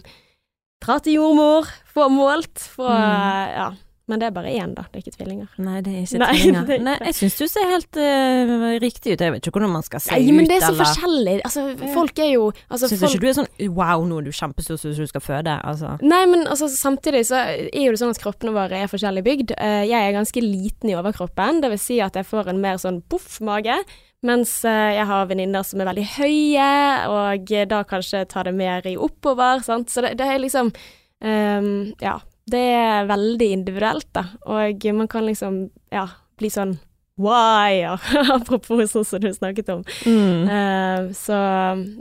dra 0.82 0.98
til 1.02 1.18
jordmor, 1.18 1.70
få 1.94 2.10
målt, 2.10 2.66
få 2.74 2.90
Mm. 2.90 3.48
Ja. 3.54 3.70
Men 4.10 4.18
det 4.18 4.26
er 4.26 4.32
bare 4.34 4.50
én, 4.50 4.72
da. 4.74 4.82
Det 4.90 4.98
er 4.98 5.04
ikke 5.04 5.14
tvillinger. 5.14 5.50
Nei, 5.62 5.76
det 5.86 5.92
er 5.94 6.00
ikke 6.02 6.18
Nei, 6.18 6.30
tvillinger. 6.34 6.62
er 6.62 6.74
ikke 6.74 6.86
Nei, 6.88 6.94
jeg 7.06 7.16
syns 7.20 7.36
du 7.38 7.44
ser 7.52 7.68
helt 7.70 7.98
uh, 8.02 8.64
riktig 8.82 9.14
ut. 9.14 9.22
Jeg 9.22 9.34
vet 9.34 9.46
ikke 9.46 9.54
hvordan 9.54 9.74
man 9.76 9.86
skal 9.86 10.02
se 10.02 10.10
Nei, 10.10 10.24
ut, 10.26 10.34
men 10.40 10.48
det 10.50 10.56
er 10.56 10.64
så 10.64 10.72
eller 10.72 10.80
forskjellig. 10.82 11.36
Altså, 11.46 11.64
folk 11.94 12.22
er 12.24 12.30
jo 12.32 12.48
altså, 12.50 12.90
Syns 12.90 13.04
folk, 13.04 13.14
ikke 13.14 13.22
du 13.22 13.30
er 13.30 13.38
sånn 13.38 13.50
wow, 13.78 14.06
nå 14.08 14.18
er 14.18 14.26
du 14.26 14.34
kjempestor 14.34 14.80
så 14.82 14.92
du 14.96 15.06
skal 15.08 15.24
føde, 15.24 15.54
altså. 15.70 15.94
Nei, 16.02 16.22
men 16.32 16.46
altså, 16.50 16.66
samtidig 16.72 17.24
så 17.30 17.44
er 17.46 17.84
jo 17.84 17.92
det 17.94 18.00
sånn 18.02 18.14
at 18.14 18.22
kroppene 18.22 18.54
våre 18.56 18.82
er 18.82 18.90
forskjellig 18.90 19.22
bygd. 19.28 19.54
Eh, 19.54 19.84
jeg 19.86 20.08
er 20.08 20.16
ganske 20.16 20.42
liten 20.44 20.90
i 20.90 20.96
overkroppen, 20.98 21.62
det 21.62 21.70
vil 21.72 21.82
si 21.82 22.00
at 22.02 22.18
jeg 22.18 22.26
får 22.28 22.50
en 22.50 22.62
mer 22.64 22.82
sånn 22.82 23.04
poff-mage. 23.12 23.78
Mens 24.26 24.60
eh, 24.68 24.96
jeg 24.98 25.06
har 25.08 25.30
venninner 25.30 25.64
som 25.66 25.82
er 25.82 25.88
veldig 25.90 26.08
høye, 26.16 26.66
og 27.10 27.54
da 27.70 27.80
kanskje 27.86 28.26
tar 28.30 28.46
det 28.50 28.54
mer 28.58 28.86
i 28.86 28.94
oppover, 28.98 29.62
sant. 29.66 29.90
Så 29.90 30.04
det, 30.04 30.14
det 30.20 30.28
er 30.28 30.42
liksom 30.42 30.70
um, 30.70 31.72
Ja. 32.02 32.20
Det 32.52 32.64
er 32.78 33.10
veldig 33.10 33.50
individuelt, 33.58 34.08
da. 34.16 34.26
Og 34.52 34.88
man 34.96 35.08
kan 35.10 35.24
liksom, 35.28 35.64
ja, 35.92 36.06
bli 36.40 36.50
sånn 36.52 36.76
why, 37.20 37.82
og 37.90 38.00
apropos 38.36 38.92
sånn 38.92 39.06
som 39.06 39.22
du 39.22 39.30
snakket 39.34 39.70
om. 39.74 39.84
Mm. 40.08 40.48
Uh, 40.48 41.12
så 41.16 41.36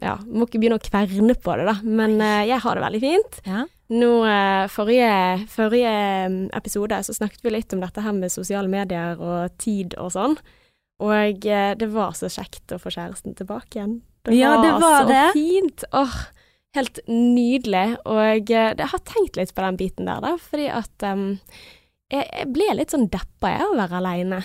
ja, 0.01 0.15
må 0.25 0.47
ikke 0.47 0.61
begynne 0.61 0.79
å 0.79 0.83
kverne 0.83 1.35
på 1.35 1.57
det, 1.59 1.67
da. 1.67 1.77
Men 1.83 2.17
uh, 2.23 2.41
jeg 2.47 2.61
har 2.63 2.77
det 2.77 2.85
veldig 2.85 3.03
fint. 3.03 3.39
Ja. 3.47 3.65
Nå, 3.91 4.11
uh, 4.23 4.65
forrige, 4.71 5.11
forrige 5.51 5.93
mm, 6.31 6.45
episode 6.57 7.01
så 7.07 7.15
snakket 7.17 7.43
vi 7.43 7.55
litt 7.57 7.75
om 7.75 7.83
dette 7.83 8.03
her 8.05 8.15
med 8.15 8.33
sosiale 8.33 8.71
medier 8.71 9.19
og 9.19 9.57
tid 9.61 9.97
og 9.99 10.13
sånn. 10.15 10.37
Og 11.01 11.41
det 11.41 11.87
var 11.89 12.11
så 12.13 12.27
kjekt 12.29 12.75
å 12.75 12.77
få 12.77 12.91
kjæresten 12.93 13.33
tilbake 13.33 13.79
igjen. 13.79 13.95
Det 14.21 14.35
Ja, 14.37 14.51
det 14.61 14.75
var 14.77 14.99
så 14.99 15.07
det. 15.09 15.23
fint. 15.33 15.83
Åh, 15.97 16.13
helt 16.77 17.01
nydelig. 17.07 17.85
Og 18.05 18.51
eh, 18.51 18.71
jeg 18.71 18.89
har 18.93 19.05
tenkt 19.07 19.39
litt 19.39 19.53
på 19.55 19.65
den 19.65 19.79
biten 19.79 20.09
der, 20.09 20.23
da, 20.23 20.35
fordi 20.41 20.69
at 20.71 21.07
um, 21.07 21.27
jeg, 22.11 22.25
jeg 22.25 22.49
ble 22.55 22.69
litt 22.77 22.95
sånn 22.95 23.09
deppa 23.11 23.53
jeg 23.53 23.65
av 23.65 23.73
å 23.73 23.79
være 23.79 23.99
aleine 24.01 24.41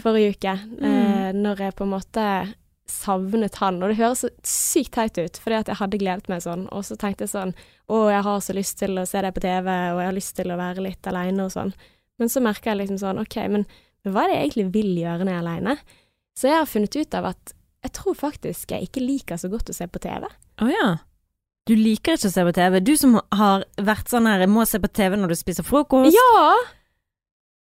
forrige 0.00 0.36
uke, 0.36 0.56
eh, 0.88 1.30
når 1.36 1.66
jeg 1.66 1.76
på 1.76 1.86
en 1.86 1.92
måte 1.92 2.26
savnet 2.88 3.56
han. 3.60 3.80
Og 3.82 3.92
det 3.92 3.98
høres 4.00 4.24
så 4.24 4.30
sykt 4.46 4.94
teit 4.96 5.18
ut, 5.20 5.38
fordi 5.40 5.60
at 5.60 5.70
jeg 5.70 5.80
hadde 5.80 6.00
gledet 6.00 6.30
meg 6.32 6.42
sånn. 6.44 6.66
Og 6.74 6.84
så 6.86 6.96
tenkte 7.00 7.26
jeg 7.26 7.34
sånn 7.34 7.54
Å, 7.92 7.96
jeg 8.08 8.24
har 8.24 8.38
så 8.40 8.54
lyst 8.56 8.78
til 8.80 8.96
å 8.98 9.06
se 9.08 9.20
deg 9.24 9.34
på 9.36 9.42
TV, 9.44 9.68
og 9.92 10.00
jeg 10.00 10.08
har 10.08 10.16
lyst 10.16 10.36
til 10.38 10.52
å 10.52 10.58
være 10.60 10.84
litt 10.86 11.08
aleine 11.10 11.46
og 11.46 11.52
sånn. 11.54 11.72
Men 12.20 12.30
så 12.32 12.42
merker 12.44 12.72
jeg 12.72 12.82
liksom 12.82 13.00
sånn 13.02 13.20
OK, 13.22 13.36
men, 13.52 13.66
hva 14.06 14.24
er 14.24 14.30
det 14.30 14.36
jeg 14.36 14.46
egentlig 14.46 14.68
vil 14.74 14.92
gjøre 15.02 15.26
når 15.26 15.32
jeg 15.32 15.38
er 15.38 15.44
aleine? 15.44 15.76
Så 16.38 16.48
jeg 16.48 16.58
har 16.58 16.70
funnet 16.70 16.96
ut 16.96 17.16
av 17.18 17.28
at 17.32 17.54
jeg 17.82 17.94
tror 17.98 18.16
faktisk 18.16 18.72
jeg 18.72 18.88
ikke 18.88 19.02
liker 19.02 19.40
så 19.40 19.50
godt 19.52 19.72
å 19.72 19.76
se 19.76 19.88
på 19.90 20.00
TV. 20.02 20.26
Å 20.62 20.68
ja. 20.70 20.90
Du 21.68 21.74
liker 21.78 22.16
ikke 22.16 22.28
å 22.28 22.32
se 22.34 22.44
på 22.46 22.52
TV. 22.56 22.78
Du 22.82 22.94
som 22.98 23.18
har 23.38 23.66
vært 23.78 24.10
sånn 24.10 24.26
her 24.26 24.42
må 24.50 24.64
se 24.66 24.80
på 24.82 24.90
TV 24.90 25.18
når 25.20 25.34
du 25.34 25.38
spiser 25.38 25.66
frokost'. 25.66 26.14
Ja! 26.14 26.54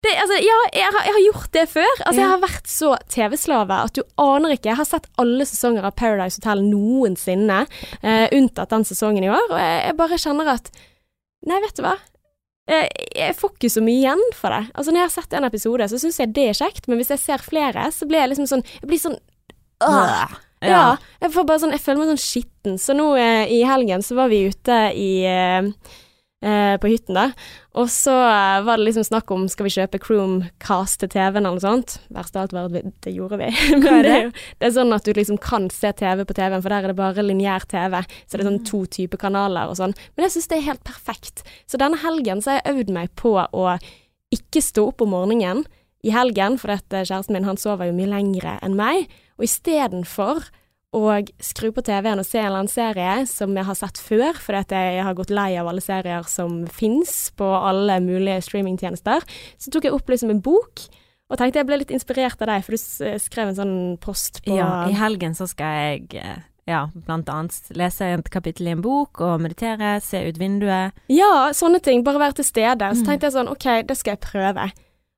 Det, 0.04 0.12
altså, 0.20 0.36
ja, 0.36 0.56
jeg 0.76 0.92
har, 0.92 1.04
jeg 1.06 1.14
har 1.16 1.22
gjort 1.32 1.52
det 1.56 1.68
før. 1.72 1.92
Altså, 2.04 2.20
Ja. 2.20 2.24
Jeg 2.24 2.30
har 2.34 2.40
vært 2.42 2.66
så 2.68 2.90
TV-slave 3.08 3.76
at 3.86 3.94
du 3.96 4.02
aner 4.20 4.52
ikke. 4.52 4.68
Jeg 4.68 4.76
har 4.76 4.84
sett 4.88 5.06
alle 5.16 5.46
sesonger 5.48 5.86
av 5.88 5.94
Paradise 5.96 6.36
Hotel 6.40 6.60
noensinne, 6.66 7.62
eh, 8.02 8.26
unntatt 8.36 8.68
den 8.74 8.84
sesongen 8.84 9.24
i 9.24 9.30
år, 9.32 9.46
og 9.48 9.56
jeg, 9.56 9.78
jeg 9.86 9.96
bare 9.96 10.18
kjenner 10.20 10.50
at 10.58 10.68
Nei, 11.44 11.60
vet 11.60 11.76
du 11.76 11.82
hva? 11.84 11.98
Jeg, 12.68 12.88
jeg 13.12 13.34
får 13.36 13.50
ikke 13.52 13.68
så 13.68 13.80
mye 13.84 14.00
igjen 14.00 14.22
for 14.32 14.48
det. 14.48 14.70
Altså, 14.72 14.92
når 14.92 15.00
jeg 15.02 15.08
har 15.10 15.14
sett 15.22 15.34
en 15.36 15.44
episode, 15.44 15.88
så 15.92 15.98
syns 16.00 16.20
jeg 16.20 16.32
det 16.32 16.46
er 16.48 16.56
kjekt, 16.56 16.86
men 16.88 16.96
hvis 17.00 17.12
jeg 17.12 17.20
ser 17.20 17.44
flere, 17.44 17.90
så 17.92 18.08
blir 18.08 18.22
jeg 18.22 18.30
liksom 18.32 18.46
sånn 18.48 18.64
Jeg 18.80 18.88
blir 18.88 19.02
sånn 19.02 19.18
øh. 19.84 20.36
Ja. 20.70 20.96
Jeg 21.20 21.32
får 21.34 21.44
bare 21.48 21.62
sånn 21.64 21.74
Jeg 21.76 21.80
føler 21.84 22.00
meg 22.04 22.12
sånn 22.14 22.24
skitten. 22.24 22.78
Så 22.80 22.96
nå 22.96 23.10
eh, 23.20 23.44
i 23.52 23.62
helgen 23.68 24.02
så 24.02 24.16
var 24.16 24.28
vi 24.32 24.44
ute 24.48 24.78
i 24.96 25.10
eh, 25.28 25.68
eh, 26.44 26.76
på 26.80 26.88
hytten, 26.90 27.14
da. 27.16 27.26
Og 27.80 27.88
så 27.90 28.12
eh, 28.14 28.60
var 28.66 28.78
det 28.78 28.84
liksom 28.86 29.04
snakk 29.08 29.30
om 29.34 29.46
skal 29.50 29.66
vi 29.66 29.72
kjøpe 29.74 29.98
Chromecast 30.04 31.00
til 31.02 31.10
TV-en 31.12 31.40
eller 31.42 31.56
noe 31.56 31.62
sånt. 31.64 31.96
Verst 32.14 32.36
av 32.36 32.44
alt 32.44 32.52
var 32.54 32.68
at 32.70 32.90
det 33.06 33.14
gjorde 33.16 33.38
vi. 33.40 33.48
Men 33.70 33.82
det 33.82 34.02
det? 34.04 34.12
er, 34.14 34.22
jo, 34.28 34.32
det 34.60 34.68
er 34.68 34.74
sånn 34.76 34.92
at 34.96 35.04
du 35.08 35.12
liksom 35.16 35.38
kan 35.42 35.68
se 35.74 35.92
TV 36.00 36.24
på 36.28 36.36
TV-en, 36.38 36.62
for 36.62 36.70
der 36.74 36.84
er 36.88 36.92
det 36.92 36.98
bare 37.00 37.24
lineær 37.26 37.66
TV. 37.70 38.00
Så 38.26 38.36
det 38.38 38.44
er 38.44 38.44
Mm. 38.44 38.50
sånn 38.52 38.66
to 38.68 38.84
typer 38.86 39.18
kanaler 39.24 39.70
og 39.72 39.76
sånn. 39.80 39.94
Men 40.16 40.26
jeg 40.28 40.36
syns 40.36 40.48
det 40.52 40.58
er 40.60 40.68
helt 40.70 40.84
perfekt. 40.84 41.42
Så 41.66 41.80
denne 41.80 41.98
helgen 42.04 42.40
så 42.44 42.52
har 42.54 42.60
jeg 42.62 42.76
øvd 42.76 42.92
meg 42.92 43.14
på 43.16 43.36
å 43.40 43.78
ikke 44.34 44.60
stå 44.62 44.88
opp 44.90 45.02
om 45.04 45.12
morgenen 45.14 45.64
i 46.04 46.10
helgen, 46.12 46.58
for 46.60 46.68
dette, 46.68 47.04
kjæresten 47.08 47.32
min 47.32 47.46
han 47.48 47.56
sover 47.56 47.88
jo 47.88 47.94
mye 47.96 48.10
lengre 48.10 48.58
enn 48.66 48.74
meg. 48.76 49.06
Og 49.38 49.44
istedenfor 49.48 50.44
å 50.94 51.08
skru 51.42 51.72
på 51.74 51.82
TV-en 51.82 52.20
og 52.22 52.26
se 52.28 52.38
en 52.38 52.46
eller 52.46 52.60
annen 52.62 52.70
serie 52.70 53.14
som 53.26 53.54
jeg 53.58 53.66
har 53.66 53.74
sett 53.74 53.98
før, 53.98 54.36
fordi 54.38 54.78
jeg 54.94 55.02
har 55.02 55.16
gått 55.18 55.32
lei 55.34 55.56
av 55.58 55.66
alle 55.72 55.82
serier 55.82 56.22
som 56.30 56.60
fins 56.70 57.32
på 57.34 57.48
alle 57.50 57.96
mulige 58.04 58.44
streamingtjenester, 58.46 59.24
så 59.58 59.72
tok 59.74 59.88
jeg 59.88 59.96
opp 59.96 60.12
liksom 60.12 60.30
en 60.30 60.42
bok. 60.44 60.84
Og 61.32 61.40
tenkte 61.40 61.58
jeg 61.58 61.66
ble 61.66 61.80
litt 61.80 61.90
inspirert 61.90 62.38
av 62.44 62.52
deg, 62.52 62.62
for 62.62 62.76
du 62.76 63.18
skrev 63.18 63.50
en 63.50 63.58
sånn 63.58 63.76
post 63.98 64.42
på 64.44 64.54
Ja, 64.54 64.84
i 64.86 64.94
helgen 64.94 65.34
så 65.34 65.48
skal 65.50 65.80
jeg 65.80 66.14
eh, 66.20 66.36
ja, 66.70 66.84
blant 66.94 67.26
annet 67.32 67.72
lese 67.74 68.12
et 68.14 68.30
kapittel 68.30 68.68
i 68.70 68.74
en 68.76 68.84
bok 68.84 69.18
og 69.24 69.40
meditere, 69.42 69.96
se 70.04 70.20
ut 70.28 70.38
vinduet. 70.38 70.94
Ja, 71.10 71.48
sånne 71.56 71.80
ting. 71.82 72.04
Bare 72.06 72.22
være 72.22 72.38
til 72.38 72.46
stede. 72.46 72.92
Så 72.94 73.02
Mm. 73.02 73.08
tenkte 73.08 73.26
jeg 73.26 73.34
sånn, 73.34 73.50
OK, 73.50 73.66
det 73.88 73.96
skal 73.98 74.14
jeg 74.14 74.20
prøve. 74.30 74.70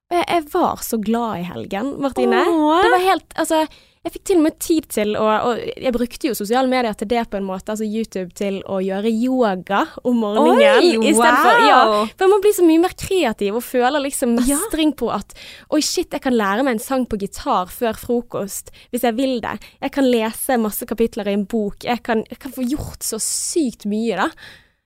Og 0.07 0.15
jeg, 0.17 0.25
jeg 0.31 0.45
var 0.55 0.77
så 0.87 0.97
glad 1.03 1.43
i 1.43 1.47
helgen, 1.51 1.93
Martine. 2.01 2.41
Åh. 2.49 2.83
Det 2.87 2.91
var 2.97 3.05
helt 3.11 3.37
Altså, 3.37 3.67
jeg 4.07 4.15
fikk 4.15 4.27
til 4.31 4.39
og 4.39 4.45
med 4.45 4.57
tid 4.63 4.87
til 4.95 5.17
å 5.19 5.25
Og 5.49 5.61
jeg 5.83 5.93
brukte 5.95 6.29
jo 6.29 6.37
sosiale 6.39 6.71
medier 6.71 6.95
til 6.99 7.09
det 7.11 7.25
på 7.31 7.39
en 7.41 7.47
måte, 7.47 7.75
altså 7.75 7.87
YouTube 7.87 8.31
til 8.39 8.61
å 8.71 8.79
gjøre 8.85 9.11
yoga 9.11 9.83
om 10.07 10.21
morgenen. 10.23 10.61
Oi, 11.03 11.13
wow. 11.17 11.27
for, 11.27 11.63
ja, 11.67 11.81
for 12.15 12.31
man 12.31 12.45
blir 12.45 12.55
så 12.57 12.67
mye 12.67 12.83
mer 12.85 12.95
kreativ 12.99 13.59
og 13.59 13.65
føler 13.67 14.05
liksom 14.05 14.37
mestring 14.39 14.95
på 14.99 15.11
at 15.15 15.35
Oi, 15.75 15.81
shit, 15.83 16.13
jeg 16.13 16.23
kan 16.23 16.37
lære 16.37 16.67
meg 16.67 16.77
en 16.77 16.85
sang 16.85 17.07
på 17.11 17.19
gitar 17.21 17.73
før 17.73 17.99
frokost 17.99 18.71
hvis 18.95 19.07
jeg 19.07 19.17
vil 19.19 19.41
det. 19.43 19.57
Jeg 19.83 19.95
kan 19.97 20.07
lese 20.07 20.61
masse 20.61 20.87
kapitler 20.89 21.29
i 21.31 21.35
en 21.37 21.47
bok. 21.49 21.83
Jeg 21.87 22.05
kan, 22.07 22.23
jeg 22.31 22.39
kan 22.43 22.55
få 22.55 22.67
gjort 22.67 23.03
så 23.07 23.19
sykt 23.23 23.89
mye, 23.91 24.21
da. 24.23 24.31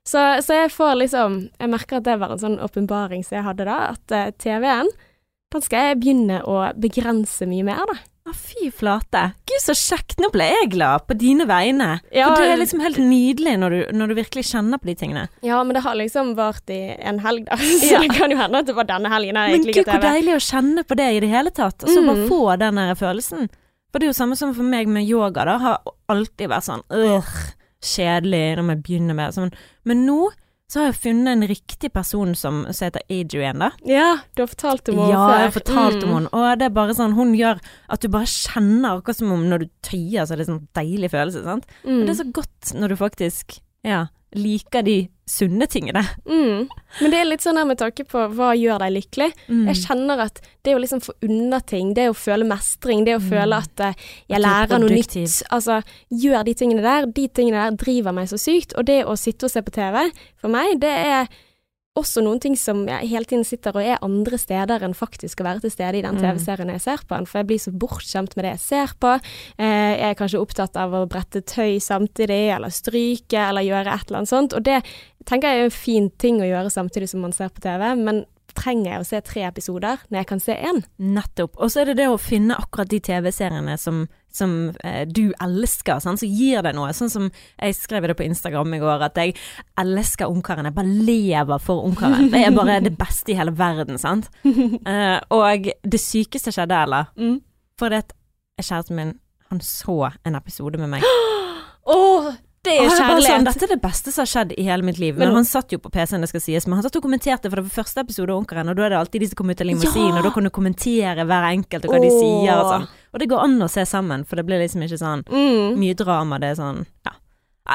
Så, 0.09 0.21
så 0.43 0.57
jeg 0.57 0.71
får 0.73 0.95
liksom 0.97 1.35
Jeg 1.61 1.71
merker 1.71 1.99
at 1.99 2.07
det 2.09 2.17
var 2.19 2.33
en 2.33 2.41
sånn 2.41 2.57
åpenbaring 2.65 3.21
som 3.27 3.37
jeg 3.37 3.47
hadde 3.51 3.69
da, 3.69 3.79
at 3.93 4.17
uh, 4.17 4.31
TV-en 4.41 4.89
den 5.51 5.65
skal 5.67 5.89
jeg 5.89 5.99
begynne 5.99 6.37
å 6.47 6.61
begrense 6.79 7.47
mye 7.51 7.65
mer, 7.67 7.83
da. 7.91 7.97
Å, 8.29 8.35
fy 8.37 8.69
flate. 8.77 9.21
Gud, 9.49 9.63
så 9.65 9.73
kjekt. 9.75 10.19
Nå 10.21 10.29
ble 10.35 10.45
jeg 10.51 10.69
glad 10.75 11.07
på 11.09 11.15
dine 11.19 11.47
vegne. 11.49 11.87
Ja, 12.13 12.27
For 12.29 12.43
det 12.45 12.51
er 12.53 12.61
liksom 12.61 12.83
helt 12.85 12.99
nydelig 13.01 13.55
når 13.63 13.71
du, 13.75 13.79
når 13.97 14.13
du 14.13 14.15
virkelig 14.19 14.45
kjenner 14.51 14.79
på 14.83 14.91
de 14.91 14.95
tingene. 15.01 15.23
Ja, 15.47 15.63
men 15.65 15.75
det 15.79 15.83
har 15.87 15.97
liksom 15.97 16.35
vart 16.39 16.69
i 16.71 16.79
en 17.01 17.19
helg, 17.25 17.47
da. 17.49 17.57
Så 17.81 17.95
Ja. 17.95 18.03
det 18.05 18.11
kan 18.13 18.31
jo 18.31 18.37
hende 18.39 18.61
at 18.61 18.69
det 18.69 18.77
var 18.77 18.85
denne 18.91 19.09
helgen 19.11 19.41
jeg 19.41 19.57
Men 19.57 19.65
gud, 19.73 19.89
hvor 19.89 20.05
deilig 20.05 20.37
å 20.37 20.43
kjenne 20.51 20.85
på 20.85 20.99
det 21.01 21.09
i 21.17 21.23
det 21.25 21.31
hele 21.33 21.51
tatt, 21.51 21.83
og 21.83 21.89
så 21.89 22.05
bare 22.05 22.21
Mm. 22.21 22.29
få 22.29 22.59
den 22.61 22.75
der 22.83 22.95
følelsen. 23.01 23.49
For 23.91 23.99
det 23.99 24.07
er 24.07 24.13
jo 24.13 24.19
samme 24.21 24.37
som 24.39 24.53
for 24.55 24.63
meg 24.63 24.87
med 24.87 25.09
yoga, 25.09 25.45
da. 25.49 25.57
Har 25.59 25.81
alltid 26.13 26.49
vært 26.53 26.69
sånn 26.69 26.85
øh, 26.93 27.25
kjedelig 27.83 28.45
når 28.61 28.69
jeg 28.75 28.83
begynner 28.85 29.17
med 29.17 29.33
det. 29.35 29.51
Men 29.89 30.05
nå 30.07 30.29
så 30.71 30.79
har 30.79 30.87
jeg 30.93 31.01
funnet 31.03 31.33
en 31.35 31.47
riktig 31.51 31.89
person 31.93 32.31
som, 32.39 32.61
som 32.71 32.87
heter 32.87 33.03
Adrian, 33.11 33.59
da. 33.59 33.71
Ja, 33.91 34.21
du 34.37 34.45
har 34.45 34.51
fortalt 34.53 34.89
om 34.93 35.01
henne 35.01 35.11
Ja, 35.11 35.25
før. 35.27 35.35
jeg 35.41 35.49
har 35.49 35.57
fortalt 35.57 36.03
om 36.05 36.09
Mm. 36.11 36.15
henne, 36.15 36.31
og 36.33 36.59
det 36.61 36.67
er 36.69 36.75
bare 36.77 36.95
sånn 36.95 37.15
Hun 37.19 37.33
gjør 37.35 37.59
at 37.91 38.01
du 38.01 38.09
bare 38.09 38.29
kjenner 38.31 39.01
akkurat 39.01 39.17
som 39.19 39.33
om 39.35 39.43
når 39.51 39.65
du 39.65 39.67
tøyer, 39.83 40.23
så 40.27 40.33
er 40.37 40.37
det 40.45 40.47
sånn 40.47 40.69
deilig 40.79 41.11
følelse, 41.11 41.43
sant. 41.45 41.67
Mm. 41.85 42.01
Og 42.01 42.07
det 42.07 42.15
er 42.15 42.21
så 42.25 42.29
godt 42.39 42.73
når 42.79 42.89
du 42.95 42.97
faktisk, 43.03 43.59
ja, 43.85 44.07
liker 44.33 44.83
de 44.87 45.09
sunne 45.31 45.69
tingene. 45.71 46.03
Mm. 46.27 46.67
Men 47.01 47.13
det 47.13 47.19
er 47.21 47.29
litt 47.29 47.45
sånn 47.45 47.59
her 47.61 47.69
med 47.69 47.79
tanke 47.81 48.05
på 48.09 48.25
hva 48.35 48.51
gjør 48.59 48.83
deg 48.83 48.95
lykkelig. 48.97 49.31
Mm. 49.49 49.67
Jeg 49.71 49.83
kjenner 49.85 50.25
at 50.27 50.41
det 50.67 50.75
å 50.77 50.81
liksom 50.83 51.03
få 51.05 51.15
unna 51.25 51.61
ting, 51.65 51.95
det 51.97 52.09
å 52.11 52.17
føle 52.17 52.49
mestring, 52.49 53.05
det 53.07 53.17
å 53.17 53.23
føle 53.23 53.61
at 53.63 53.85
eh, 53.87 53.91
Mm. 53.91 53.97
At 54.01 54.31
jeg 54.31 54.37
er 54.37 54.43
lærer 54.45 54.81
noe 54.81 54.95
nytt, 54.95 55.15
altså 55.51 55.81
gjør 56.23 56.45
de 56.47 56.55
tingene 56.55 56.83
der, 56.85 57.07
de 57.15 57.27
tingene 57.29 57.65
der 57.65 57.79
driver 57.81 58.15
meg 58.17 58.29
så 58.31 58.39
sykt. 58.41 58.75
Og 58.79 58.87
det 58.87 59.03
å 59.09 59.17
sitte 59.19 59.49
og 59.49 59.53
se 59.53 59.63
på 59.67 59.75
TV, 59.75 60.11
for 60.41 60.53
meg, 60.53 60.77
det 60.83 60.91
er 60.91 61.31
også 61.99 62.23
noen 62.23 62.39
ting 62.41 62.55
som 62.57 62.85
jeg 62.89 63.09
hele 63.11 63.27
tiden 63.27 63.45
sitter 63.45 63.75
og 63.75 63.83
er 63.83 63.99
andre 64.05 64.39
steder 64.39 64.85
enn 64.87 64.95
faktisk 64.95 65.41
å 65.43 65.47
være 65.49 65.65
til 65.65 65.73
stede 65.75 65.99
i 65.99 66.03
den 66.05 66.17
Mm. 66.17 66.23
TV-serien 66.23 66.71
jeg 66.71 66.81
ser 66.81 66.99
på. 67.07 67.17
den, 67.17 67.27
For 67.27 67.39
jeg 67.39 67.47
blir 67.49 67.59
så 67.59 67.73
bortskjemt 67.73 68.37
med 68.37 68.45
det 68.45 68.53
jeg 68.53 68.61
ser 68.61 68.95
på. 69.01 69.21
Eh, 69.59 69.97
jeg 69.99 70.11
er 70.11 70.15
kanskje 70.15 70.41
opptatt 70.41 70.77
av 70.77 70.93
å 70.93 71.09
brette 71.09 71.43
tøy 71.43 71.81
samtidig, 71.81 72.55
eller 72.55 72.71
stryke, 72.71 73.37
eller 73.49 73.63
gjøre 73.63 73.93
et 73.93 74.07
eller 74.07 74.19
annet 74.19 74.29
sånt. 74.29 74.55
Og 74.55 74.63
det 74.63 74.83
tenker 75.27 75.49
jeg 75.49 75.59
er 75.61 75.65
en 75.65 75.71
fin 75.71 76.11
ting 76.11 76.41
å 76.41 76.47
gjøre 76.49 76.71
samtidig 76.71 77.09
som 77.09 77.21
man 77.21 77.33
ser 77.33 77.49
på 77.49 77.61
TV, 77.61 77.97
men 77.97 78.25
trenger 78.57 78.93
jeg 78.93 79.03
å 79.03 79.07
se 79.09 79.21
tre 79.27 79.45
episoder 79.49 80.01
når 80.09 80.21
jeg 80.21 80.29
kan 80.31 80.43
se 80.43 80.57
én? 80.57 80.81
Nettopp. 80.99 81.57
Og 81.59 81.73
så 81.73 81.83
er 81.83 81.91
det 81.91 81.99
det 82.01 82.09
å 82.11 82.19
finne 82.21 82.57
akkurat 82.59 82.91
de 82.91 83.01
TV-seriene 83.07 83.77
som, 83.81 84.05
som 84.33 84.55
eh, 84.87 85.03
du 85.09 85.33
elsker, 85.43 86.03
sant? 86.03 86.23
som 86.23 86.29
gir 86.31 86.65
deg 86.67 86.77
noe. 86.77 86.93
Sånn 86.97 87.13
som 87.13 87.29
jeg 87.31 87.79
skrev 87.79 88.09
det 88.11 88.17
på 88.19 88.27
Instagram 88.27 88.77
i 88.77 88.83
går, 88.83 89.07
at 89.09 89.21
jeg 89.21 89.37
elsker 89.81 90.31
Ungkaren. 90.31 90.69
Jeg 90.71 90.77
bare 90.79 91.01
lever 91.11 91.63
for 91.65 91.87
Ungkaren. 91.89 92.31
Det 92.33 92.45
er 92.47 92.55
bare 92.57 92.81
det 92.85 92.95
beste 92.99 93.35
i 93.35 93.39
hele 93.41 93.55
verden, 93.57 94.01
sant. 94.01 94.31
Eh, 94.91 95.19
og 95.35 95.67
det 95.87 95.99
sykeste 96.01 96.53
skjedde, 96.55 96.77
eller? 96.87 97.11
Mm. 97.21 97.37
For 97.79 97.93
det 97.93 98.01
at 98.03 98.15
kjæresten 98.65 98.97
min, 98.97 99.13
han 99.51 99.61
så 99.65 100.11
en 100.27 100.39
episode 100.39 100.79
med 100.81 100.91
meg. 100.97 101.07
Å, 101.95 101.99
det 102.67 102.75
er 102.77 102.91
kjærlighet! 102.93 103.25
Sånn, 103.25 103.47
Dette 103.49 103.65
er 103.65 103.71
det 103.73 103.79
beste 103.81 104.13
som 104.13 104.23
har 104.23 104.29
skjedd 104.29 104.51
i 104.53 104.65
hele 104.67 104.85
mitt 104.85 104.99
liv. 105.01 105.15
Men, 105.17 105.31
Men- 105.31 105.37
han 105.41 105.47
satt 105.49 105.73
jo 105.73 105.79
på 105.81 105.89
PC-en, 105.93 106.21
det 106.21 106.29
skal 106.29 106.43
sies. 106.45 106.67
Men 106.67 106.77
han 106.77 106.83
satt 106.85 106.97
og 107.01 107.05
kommenterte, 107.07 107.49
for 107.49 107.57
det 107.57 107.65
var 107.65 107.85
første 107.85 108.01
episode 108.05 108.35
av 108.35 108.43
Onkelen, 108.43 108.69
og 108.69 108.77
da 108.77 108.83
er 108.85 108.91
det 108.93 108.99
alltid 108.99 109.21
de 109.25 109.29
som 109.31 109.37
kommer 109.41 109.57
ut 109.57 109.63
av 109.65 109.69
limousin, 109.71 110.11
Ja! 110.11 110.17
og 110.19 110.25
da 110.25 110.31
kan 110.35 110.45
du 110.45 110.51
kommentere 110.51 111.25
hver 111.25 111.47
enkelt 111.55 111.85
og 111.89 111.95
hva 111.95 112.01
de 112.05 112.11
sier 112.11 112.53
og 112.59 112.67
sånn. 112.69 112.87
Og 113.15 113.19
det 113.19 113.29
går 113.33 113.41
an 113.45 113.57
å 113.65 113.69
se 113.71 113.87
sammen, 113.89 114.27
for 114.27 114.37
det 114.37 114.45
blir 114.47 114.61
liksom 114.61 114.83
ikke 114.85 114.99
sånn 115.01 115.25
mm. 115.25 115.79
mye 115.81 115.95
drama. 115.95 116.39
Det 116.39 116.49
er 116.53 116.57
sånn 116.61 116.85
Ja. 117.07 117.13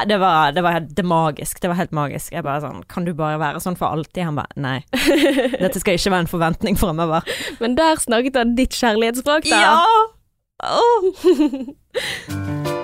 Det 0.06 0.20
var, 0.20 0.52
det 0.52 0.62
var 0.62 0.80
det 0.82 1.06
magisk. 1.06 1.62
Det 1.62 1.70
var 1.70 1.76
helt 1.80 1.92
magisk. 1.92 2.34
Jeg 2.34 2.44
bare 2.44 2.60
sånn 2.60 2.84
Kan 2.92 3.06
du 3.06 3.14
bare 3.14 3.40
være 3.40 3.62
sånn 3.64 3.78
for 3.80 3.88
alltid? 3.88 4.26
Han 4.26 4.36
bare 4.36 4.52
Nei. 4.60 4.84
Dette 5.62 5.80
skal 5.80 5.96
ikke 5.96 6.12
være 6.12 6.20
en 6.26 6.28
forventning 6.28 6.76
fremover. 6.76 7.24
Men 7.62 7.76
der 7.80 7.96
snakket 7.96 8.36
han 8.36 8.56
ditt 8.60 8.76
kjærlighetsspråk, 8.76 9.48
da. 9.48 9.80
Åh. 10.66 12.72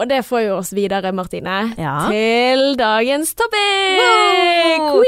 Og 0.00 0.08
det 0.08 0.22
får 0.24 0.46
jo 0.46 0.56
oss 0.56 0.72
videre, 0.72 1.12
Martine, 1.12 1.74
Ja. 1.76 2.08
til 2.08 2.76
dagens 2.78 3.34
topic! 3.36 4.00
Wow! 4.80 5.02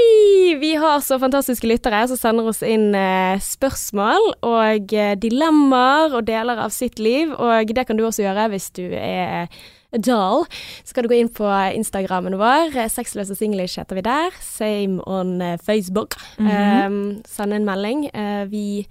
Vi 0.60 0.74
har 0.76 1.00
så 1.00 1.18
fantastiske 1.18 1.66
lyttere 1.66 2.06
som 2.08 2.16
sender 2.20 2.44
oss 2.44 2.60
inn 2.62 2.94
eh, 2.94 3.40
spørsmål 3.40 4.34
og 4.44 4.92
eh, 4.92 5.14
dilemmaer 5.16 6.12
og 6.12 6.26
deler 6.28 6.60
av 6.60 6.70
sitt 6.70 7.00
liv, 7.00 7.32
og 7.32 7.72
det 7.72 7.86
kan 7.88 7.96
du 7.96 8.04
også 8.04 8.26
gjøre 8.26 8.50
hvis 8.52 8.68
du 8.76 8.84
er 8.92 9.48
doll. 9.96 10.44
Så 10.84 10.94
kan 10.94 11.04
du 11.04 11.08
gå 11.08 11.20
inn 11.22 11.32
på 11.32 11.48
Instagrammen 11.72 12.36
vår, 12.36 12.76
eh, 12.76 12.90
Sexløs 12.92 13.32
og 13.32 13.40
singlish 13.40 13.80
heter 13.80 13.96
vi 13.96 14.04
der. 14.04 14.36
Same 14.40 15.00
on 15.06 15.40
Facebook. 15.56 15.72
Facebook. 15.72 16.14
-hmm. 16.38 16.86
um, 16.86 17.22
send 17.24 17.52
en 17.54 17.64
melding. 17.64 18.10
Uh, 18.14 18.50
vi, 18.50 18.86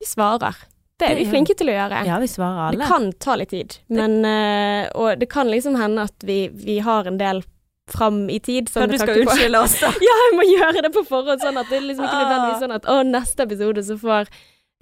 vi 0.00 0.06
svarer. 0.06 0.77
Det 0.98 1.06
er 1.12 1.14
vi 1.20 1.26
flinke 1.30 1.54
til 1.54 1.68
å 1.70 1.74
gjøre. 1.76 2.00
Ja, 2.08 2.16
vi 2.18 2.26
svarer 2.26 2.68
alle. 2.68 2.78
Det 2.80 2.88
kan 2.90 3.12
ta 3.22 3.36
litt 3.38 3.52
tid, 3.54 3.76
men 3.94 4.16
eh, 4.26 4.88
Og 4.98 5.18
det 5.20 5.28
kan 5.30 5.46
liksom 5.50 5.76
hende 5.78 6.02
at 6.08 6.26
vi, 6.26 6.48
vi 6.50 6.78
har 6.82 7.06
en 7.06 7.18
del 7.20 7.44
fram 7.88 8.28
i 8.30 8.38
tid. 8.44 8.68
som 8.68 8.82
Ja, 8.82 8.86
du 8.90 8.98
skal 8.98 9.22
unnskylde 9.22 9.60
oss, 9.64 9.78
da. 9.80 9.92
Ja, 10.08 10.16
jeg 10.26 10.36
må 10.36 10.44
gjøre 10.50 10.82
det 10.84 10.90
på 10.92 11.04
forhånd, 11.08 11.40
sånn 11.40 11.56
at 11.56 11.70
det 11.70 11.80
liksom 11.86 12.04
ikke 12.04 12.18
Ah. 12.18 12.24
nødvendigvis 12.26 12.64
sånn 12.66 12.74
at 12.76 12.84
å, 12.90 12.96
neste 13.06 13.46
episode 13.46 13.84
så 13.86 13.96
får 14.02 14.28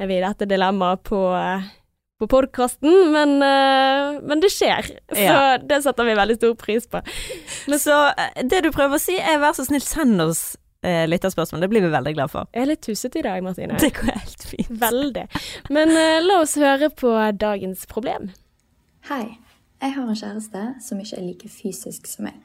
vi 0.00 0.16
dette 0.25 0.49
dilemmaet 0.50 1.04
på, 1.06 1.20
eh, 1.38 1.68
på 2.20 2.26
podkasten, 2.32 3.12
men, 3.12 3.37
eh, 3.44 4.18
men 4.26 4.40
det 4.42 4.50
skjer. 4.56 4.88
Så 5.12 5.23
Ja. 5.23 5.56
det 5.58 5.82
setter 5.85 6.04
vi 6.08 6.14
veldig 6.18 6.37
stor 6.40 6.54
pris 6.54 6.87
på. 6.90 7.00
Men 7.68 7.78
så 7.78 8.00
det 8.42 8.62
du 8.64 8.70
prøver 8.73 8.96
å 8.96 9.00
si 9.00 9.16
er 9.20 9.38
vær 9.38 9.52
så 9.54 9.64
snill, 9.68 9.85
send 9.85 10.20
oss 10.20 10.56
eh, 10.83 11.04
lytterspørsmål. 11.09 11.64
Det 11.64 11.71
blir 11.73 11.85
vi 11.87 11.92
veldig 11.92 12.14
glad 12.16 12.33
for. 12.33 12.50
Jeg 12.52 12.66
er 12.66 12.71
litt 12.73 12.83
tussete 12.87 13.21
i 13.21 13.25
dag, 13.26 13.45
Martine. 13.45 13.78
Det 13.80 13.92
går 13.97 14.12
helt 14.12 14.47
fint. 14.50 14.73
Veldig. 14.83 15.26
Men 15.73 15.95
eh, 15.97 16.18
la 16.25 16.40
oss 16.42 16.56
høre 16.61 16.90
på 16.90 17.12
dagens 17.40 17.87
problem. 17.90 18.30
Hei, 19.11 19.37
jeg 19.83 19.95
har 19.95 20.09
en 20.09 20.18
kjæreste 20.18 20.66
som 20.83 21.00
ikke 21.02 21.21
er 21.21 21.26
like 21.28 21.52
fysisk 21.52 22.09
som 22.11 22.28
meg. 22.28 22.42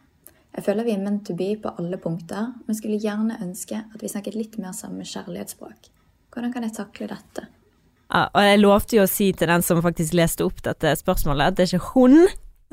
Jeg 0.51 0.65
føler 0.65 0.83
vi 0.83 0.93
er 0.97 0.99
meant 0.99 1.23
to 1.27 1.33
be 1.37 1.53
på 1.63 1.71
alle 1.79 1.97
punkter, 2.01 2.51
men 2.67 2.75
skulle 2.75 2.99
gjerne 2.99 3.39
ønske 3.39 3.77
at 3.79 4.03
vi 4.03 4.11
snakket 4.11 4.35
litt 4.35 4.57
mer 4.59 4.75
samme 4.75 5.05
kjærlighetsspråk. 5.07 5.87
Hvordan 6.31 6.51
kan 6.51 6.65
jeg 6.67 6.75
takle 6.75 7.07
dette? 7.11 7.47
Ja, 8.11 8.25
og 8.27 8.43
jeg 8.43 8.59
lovte 8.59 8.97
jo 8.97 9.05
å 9.05 9.09
si 9.09 9.29
til 9.31 9.47
den 9.47 9.63
som 9.63 9.79
faktisk 9.83 10.15
leste 10.19 10.43
opp 10.43 10.59
dette 10.65 10.91
spørsmålet, 10.99 11.53
at 11.53 11.57
det 11.57 11.65
er 11.65 11.77
ikke 11.77 11.93
hun 11.93 12.17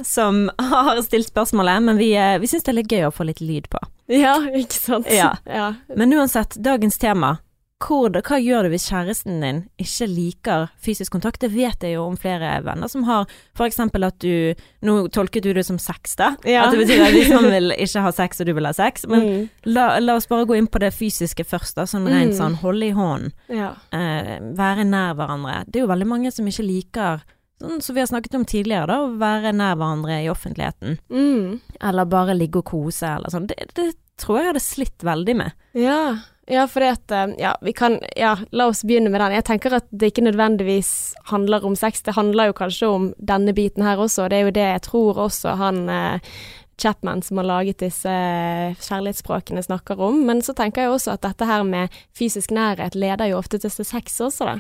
som 0.02 0.48
har 0.72 0.98
stilt 1.06 1.30
spørsmålet, 1.30 1.84
men 1.86 2.02
vi, 2.02 2.10
eh, 2.18 2.38
vi 2.42 2.50
syns 2.50 2.66
det 2.66 2.74
er 2.74 2.80
litt 2.80 2.92
gøy 2.92 3.06
å 3.06 3.14
få 3.14 3.28
litt 3.28 3.42
lyd 3.44 3.70
på. 3.70 3.82
Ja, 4.24 4.38
ikke 4.56 4.72
sant? 4.78 5.06
Ja. 5.12 5.34
ja. 5.46 5.74
Men 5.96 6.12
uansett, 6.16 6.56
dagens 6.64 6.96
tema. 6.98 7.38
Hvor, 7.78 8.10
hva 8.10 8.38
gjør 8.42 8.66
du 8.66 8.72
hvis 8.72 8.88
kjæresten 8.90 9.36
din 9.38 9.58
ikke 9.78 10.06
liker 10.10 10.64
fysisk 10.82 11.12
kontakt? 11.14 11.38
Det 11.44 11.52
vet 11.54 11.84
jeg 11.86 11.92
jo 11.94 12.08
om 12.08 12.16
flere 12.18 12.56
venner 12.66 12.90
som 12.90 13.04
har 13.06 13.28
for 13.54 13.68
eksempel 13.68 14.02
at 14.08 14.16
du 14.18 14.56
Nå 14.82 14.96
tolket 15.14 15.44
du 15.46 15.52
det 15.54 15.62
som 15.68 15.78
sex, 15.78 16.16
da. 16.18 16.32
Ja. 16.42 16.64
At 16.66 16.74
det 16.74 16.80
betyr 16.88 17.04
at 17.06 17.14
hvis 17.14 17.30
han 17.30 17.46
vil 17.52 17.70
ikke 17.86 18.02
ha 18.02 18.10
sex, 18.16 18.40
og 18.42 18.46
du 18.50 18.52
vil 18.58 18.66
ha 18.66 18.72
sex. 18.74 19.06
Men 19.06 19.22
Mm. 19.28 19.48
la, 19.70 19.86
la 20.02 20.16
oss 20.18 20.26
bare 20.26 20.46
gå 20.50 20.56
inn 20.58 20.66
på 20.66 20.80
det 20.82 20.90
fysiske 20.96 21.44
først, 21.46 21.76
da. 21.78 21.86
Sånn 21.86 22.08
rent 22.10 22.32
Mm. 22.34 22.38
sånn 22.40 22.58
holde 22.64 22.86
i 22.90 22.90
hånden. 22.98 23.30
ja. 23.48 23.70
Eh, 23.94 24.38
være 24.58 24.82
nær 24.88 25.14
hverandre. 25.14 25.60
Det 25.70 25.78
er 25.78 25.86
jo 25.86 25.92
veldig 25.94 26.06
mange 26.16 26.32
som 26.34 26.46
ikke 26.50 26.66
liker 26.66 27.22
Sånn 27.58 27.80
som 27.82 27.96
vi 27.96 28.02
har 28.02 28.10
snakket 28.10 28.36
om 28.38 28.44
tidligere, 28.46 28.86
da, 28.86 28.98
å 29.02 29.14
være 29.18 29.52
nær 29.56 29.78
hverandre 29.78 30.20
i 30.22 30.28
offentligheten. 30.30 30.98
Mm. 31.10 31.58
Eller 31.88 32.10
bare 32.10 32.36
ligge 32.38 32.60
og 32.62 32.68
kose, 32.70 33.16
eller 33.16 33.34
sånn. 33.34 33.48
Det, 33.50 33.70
det 33.74 33.90
tror 34.18 34.38
jeg 34.38 34.50
hadde 34.52 34.62
slitt 34.62 35.06
veldig 35.06 35.34
med. 35.40 35.56
Ja, 35.78 36.02
ja 36.48 36.66
det 36.70 36.90
at 36.90 37.14
eh, 37.14 37.34
Ja, 37.38 37.56
vi 37.62 37.74
kan 37.76 37.98
Ja, 38.16 38.36
la 38.50 38.68
oss 38.70 38.84
begynne 38.86 39.10
med 39.10 39.20
den. 39.20 39.34
Jeg 39.38 39.46
tenker 39.50 39.74
at 39.80 39.88
det 39.90 40.12
ikke 40.12 40.28
nødvendigvis 40.28 40.92
handler 41.32 41.66
om 41.66 41.74
sex, 41.76 42.02
det 42.06 42.16
handler 42.18 42.52
jo 42.52 42.60
kanskje 42.62 42.92
om 42.94 43.10
denne 43.18 43.54
biten 43.54 43.82
her 43.86 43.98
også. 43.98 44.24
og 44.24 44.30
Det 44.30 44.38
er 44.38 44.46
jo 44.46 44.56
det 44.60 44.68
jeg 44.68 44.86
tror 44.86 45.20
også 45.26 45.58
han 45.58 45.82
eh, 45.88 46.32
Chapman 46.78 47.22
som 47.22 47.40
har 47.40 47.48
laget 47.48 47.80
disse 47.82 48.10
eh, 48.10 48.78
kjærlighetsspråkene 48.78 49.62
snakker 49.66 49.98
om. 49.98 50.22
Men 50.26 50.42
så 50.46 50.54
tenker 50.54 50.86
jeg 50.86 50.94
også 50.94 51.16
at 51.16 51.26
dette 51.26 51.48
her 51.48 51.66
med 51.66 51.94
fysisk 52.14 52.54
nærhet 52.54 52.94
leder 52.94 53.32
jo 53.32 53.42
ofte 53.42 53.58
til 53.58 53.70
sex 53.70 54.20
også, 54.22 54.52
da. 54.54 54.56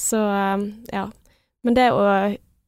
Så 0.00 0.22
eh, 0.32 0.66
ja. 0.96 1.06
Men 1.66 1.74
det 1.74 1.88
å 1.92 2.02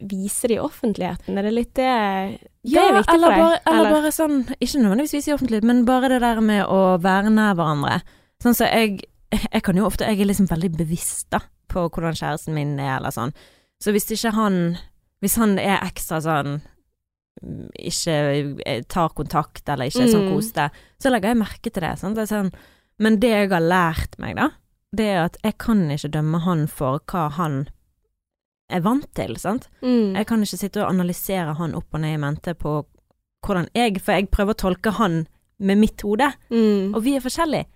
vise 0.09 0.49
det 0.51 0.57
i 0.59 0.63
offentligheten, 0.63 1.39
er 1.39 1.47
det 1.47 1.53
litt 1.55 1.73
det 1.79 1.87
Det 1.89 2.71
Ja, 2.75 2.85
er 2.89 2.97
viktig 3.01 3.15
eller 3.15 3.29
for 3.29 3.35
deg? 3.35 3.43
bare, 3.43 3.61
eller 3.73 3.91
bare 3.97 4.11
sånn, 4.15 4.37
ikke 4.59 4.81
nødvendigvis 4.83 5.15
vise 5.17 5.31
i 5.31 5.35
offentlighet, 5.35 5.67
men 5.67 5.85
bare 5.89 6.11
det 6.13 6.21
der 6.23 6.41
med 6.45 6.65
å 6.67 6.81
være 7.03 7.31
nær 7.35 7.55
hverandre. 7.59 8.01
Sånn 8.43 8.55
så 8.59 8.69
jeg, 8.71 9.01
jeg 9.35 9.63
kan 9.67 9.79
jo 9.81 9.87
ofte, 9.89 10.07
jeg 10.07 10.21
er 10.23 10.29
liksom 10.31 10.47
veldig 10.51 10.71
bevisst 10.77 11.27
da, 11.35 11.41
på 11.71 11.87
hvordan 11.89 12.15
kjæresten 12.19 12.55
min 12.55 12.77
er, 12.79 12.97
eller 13.01 13.15
sånn. 13.15 13.33
Så 13.83 13.95
hvis 13.95 14.07
ikke 14.15 14.35
han, 14.37 14.61
hvis 15.23 15.37
han 15.41 15.57
er 15.59 15.83
ekstra 15.87 16.21
sånn, 16.23 16.61
mm, 17.43 17.67
ikke 17.91 18.17
eh, 18.67 18.83
tar 18.91 19.09
kontakt, 19.19 19.65
eller 19.69 19.91
ikke 19.91 20.05
er 20.07 20.13
sånn 20.15 20.29
Mm. 20.29 20.35
så 21.03 21.11
legger 21.11 21.29
jeg 21.35 21.43
merke 21.43 21.71
til 21.73 21.83
det, 21.83 21.99
sant. 21.99 22.17
Det 22.19 22.29
sånn, 22.31 22.53
men 22.99 23.19
det 23.23 23.31
jeg 23.35 23.51
har 23.51 23.61
lært 23.67 24.19
meg 24.19 24.37
da, 24.37 24.51
det 24.95 25.07
er 25.07 25.25
at 25.25 25.37
jeg 25.45 25.59
kan 25.59 25.89
ikke 25.91 26.11
dømme 26.11 26.39
han 26.45 26.67
for 26.67 27.01
hva 27.07 27.29
han 27.31 27.69
er 28.71 28.81
vant 28.85 29.07
til, 29.15 29.37
sant. 29.41 29.69
Mm. 29.83 30.15
Jeg 30.17 30.27
kan 30.27 30.43
ikke 30.45 30.59
sitte 30.61 30.83
og 30.85 30.91
analysere 30.93 31.55
han 31.59 31.75
opp 31.75 31.95
og 31.95 32.01
ned 32.01 32.15
i 32.15 32.21
mente 32.21 32.55
på 32.55 32.85
hvordan 33.47 33.69
jeg 33.75 34.01
For 34.03 34.13
jeg 34.19 34.31
prøver 34.31 34.55
å 34.57 34.59
tolke 34.59 34.91
han 34.99 35.27
med 35.61 35.79
mitt 35.79 36.03
hode, 36.03 36.33
Mm. 36.51 36.95
og 36.95 37.03
vi 37.03 37.17
er 37.17 37.21
forskjellige. 37.21 37.67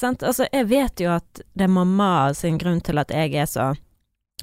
Sant? 0.00 0.22
Altså, 0.22 0.46
jeg 0.52 0.66
vet 0.68 1.00
jo 1.00 1.10
at 1.10 1.42
det 1.54 1.64
er 1.64 1.68
mamma 1.68 2.32
sin 2.34 2.58
grunn 2.58 2.80
til 2.80 2.98
at 2.98 3.10
jeg 3.10 3.34
er 3.34 3.46
så 3.46 3.74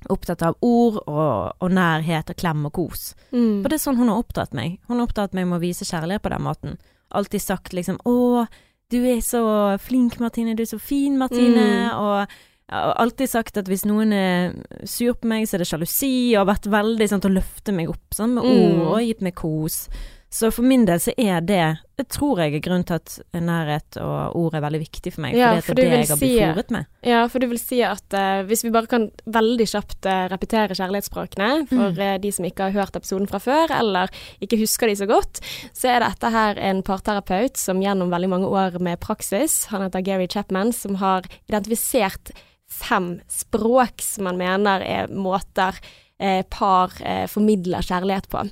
opptatt 0.09 0.43
av 0.45 0.55
ord 0.61 0.99
og, 1.07 1.55
og 1.59 1.71
nærhet 1.73 2.29
og 2.29 2.37
klem 2.37 2.65
og 2.69 2.73
kos. 2.77 3.15
Mm. 3.31 3.63
For 3.63 3.69
det 3.69 3.79
er 3.79 3.83
sånn 3.83 3.97
hun 3.97 4.11
har 4.11 4.21
oppdratt 4.21 4.53
meg. 4.53 4.77
Hun 4.87 4.99
har 4.99 5.07
oppdratt 5.07 5.33
meg 5.33 5.47
med 5.47 5.57
å 5.57 5.63
vise 5.63 5.87
kjærlighet 5.87 6.21
på 6.21 6.29
den 6.29 6.45
måten. 6.45 6.77
Alltid 7.11 7.41
sagt 7.41 7.73
liksom 7.73 7.97
'Å, 8.05 8.47
du 8.91 8.97
er 9.03 9.19
så 9.21 9.79
flink, 9.79 10.19
Martine. 10.19 10.55
Du 10.55 10.61
er 10.61 10.67
så 10.67 10.79
fin, 10.79 11.17
Martine.' 11.17 11.89
Mm. 11.89 11.97
Og 11.99 12.27
jeg 12.67 12.75
har 12.83 12.97
alltid 12.99 13.29
sagt 13.31 13.57
at 13.57 13.67
hvis 13.71 13.85
noen 13.87 14.11
er 14.13 14.53
sur 14.83 15.13
på 15.15 15.27
meg, 15.31 15.47
så 15.47 15.55
er 15.55 15.63
det 15.63 15.69
sjalusi, 15.71 16.35
og 16.35 16.43
har 16.45 16.51
vært 16.55 16.67
veldig 16.73 17.07
sånn 17.13 17.21
til 17.23 17.31
å 17.31 17.39
løfte 17.39 17.73
meg 17.73 17.89
opp 17.89 18.13
sånn, 18.13 18.33
med 18.35 18.43
Mm. 18.43 18.81
ord 18.81 18.93
og 18.97 19.01
gitt 19.07 19.21
meg 19.21 19.35
kos. 19.35 19.87
Så 20.29 20.49
for 20.51 20.61
min 20.67 20.83
del 20.83 20.99
så 20.99 21.13
er 21.17 21.39
det 21.39 21.77
Det 21.97 22.09
tror 22.09 22.37
jeg 22.37 22.53
er 22.53 22.59
grunnen 22.59 22.83
til 22.85 22.95
at 22.99 23.13
nærhet 23.33 23.95
og 24.03 24.35
ord 24.35 24.53
er 24.53 24.61
veldig 24.61 24.81
viktig 24.83 25.13
for 25.13 25.21
meg. 25.23 25.33
Ja, 25.33 25.53
for 25.61 25.73
det 25.73 25.85
er 25.85 25.89
det 25.89 25.99
jeg 26.01 26.09
har 26.09 26.17
blitt 26.19 26.41
fòret 26.43 26.69
med. 26.75 26.85
Ja, 27.01 27.21
for 27.27 27.39
du 27.39 27.47
vil 27.47 27.57
si 27.57 27.81
at 27.81 28.13
uh, 28.13 28.43
hvis 28.45 28.61
vi 28.63 28.69
bare 28.69 28.85
kan 28.91 29.09
veldig 29.25 29.65
kjapt 29.65 30.05
uh, 30.05 30.27
repetere 30.29 30.75
kjærlighetsspråkene 30.77 31.67
for 31.69 31.89
Mm. 31.95 31.97
uh, 31.97 32.17
de 32.19 32.31
som 32.31 32.45
ikke 32.45 32.67
har 32.69 32.71
hørt 32.75 32.95
episoden 32.99 33.25
fra 33.27 33.39
før, 33.39 33.71
eller 33.79 34.09
ikke 34.39 34.59
husker 34.59 34.87
de 34.87 34.95
så 34.99 35.07
godt, 35.07 35.39
så 35.73 35.95
er 35.95 35.99
dette 36.05 36.29
her 36.29 36.59
en 36.59 36.83
parterapeut 36.83 37.55
som 37.57 37.79
gjennom 37.81 38.11
veldig 38.11 38.29
mange 38.29 38.45
år 38.51 38.77
med 38.79 38.99
praksis, 38.99 39.67
han 39.71 39.81
heter 39.87 40.03
Gary 40.03 40.27
Chapman, 40.27 40.71
som 40.73 40.95
har 40.95 41.23
identifisert 41.49 42.31
fem 42.71 43.17
språk 43.31 44.03
som 44.03 44.27
man 44.27 44.39
mener 44.39 44.83
er 44.83 45.11
måter 45.13 45.77
eh, 46.19 46.43
par 46.49 46.93
eh, 47.01 47.25
formidler 47.31 47.85
kjærlighet 47.85 48.29
på. 48.31 48.43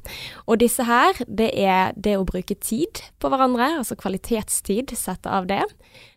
Og 0.47 0.60
disse 0.62 0.86
her, 0.88 1.17
det 1.28 1.51
er 1.60 1.95
det 1.95 2.15
å 2.19 2.28
bruke 2.28 2.56
tid 2.56 3.04
på 3.19 3.32
hverandre, 3.32 3.75
altså 3.82 3.97
kvalitetstid, 3.99 4.95
sette 4.97 5.32
av 5.32 5.49
det. 5.51 5.63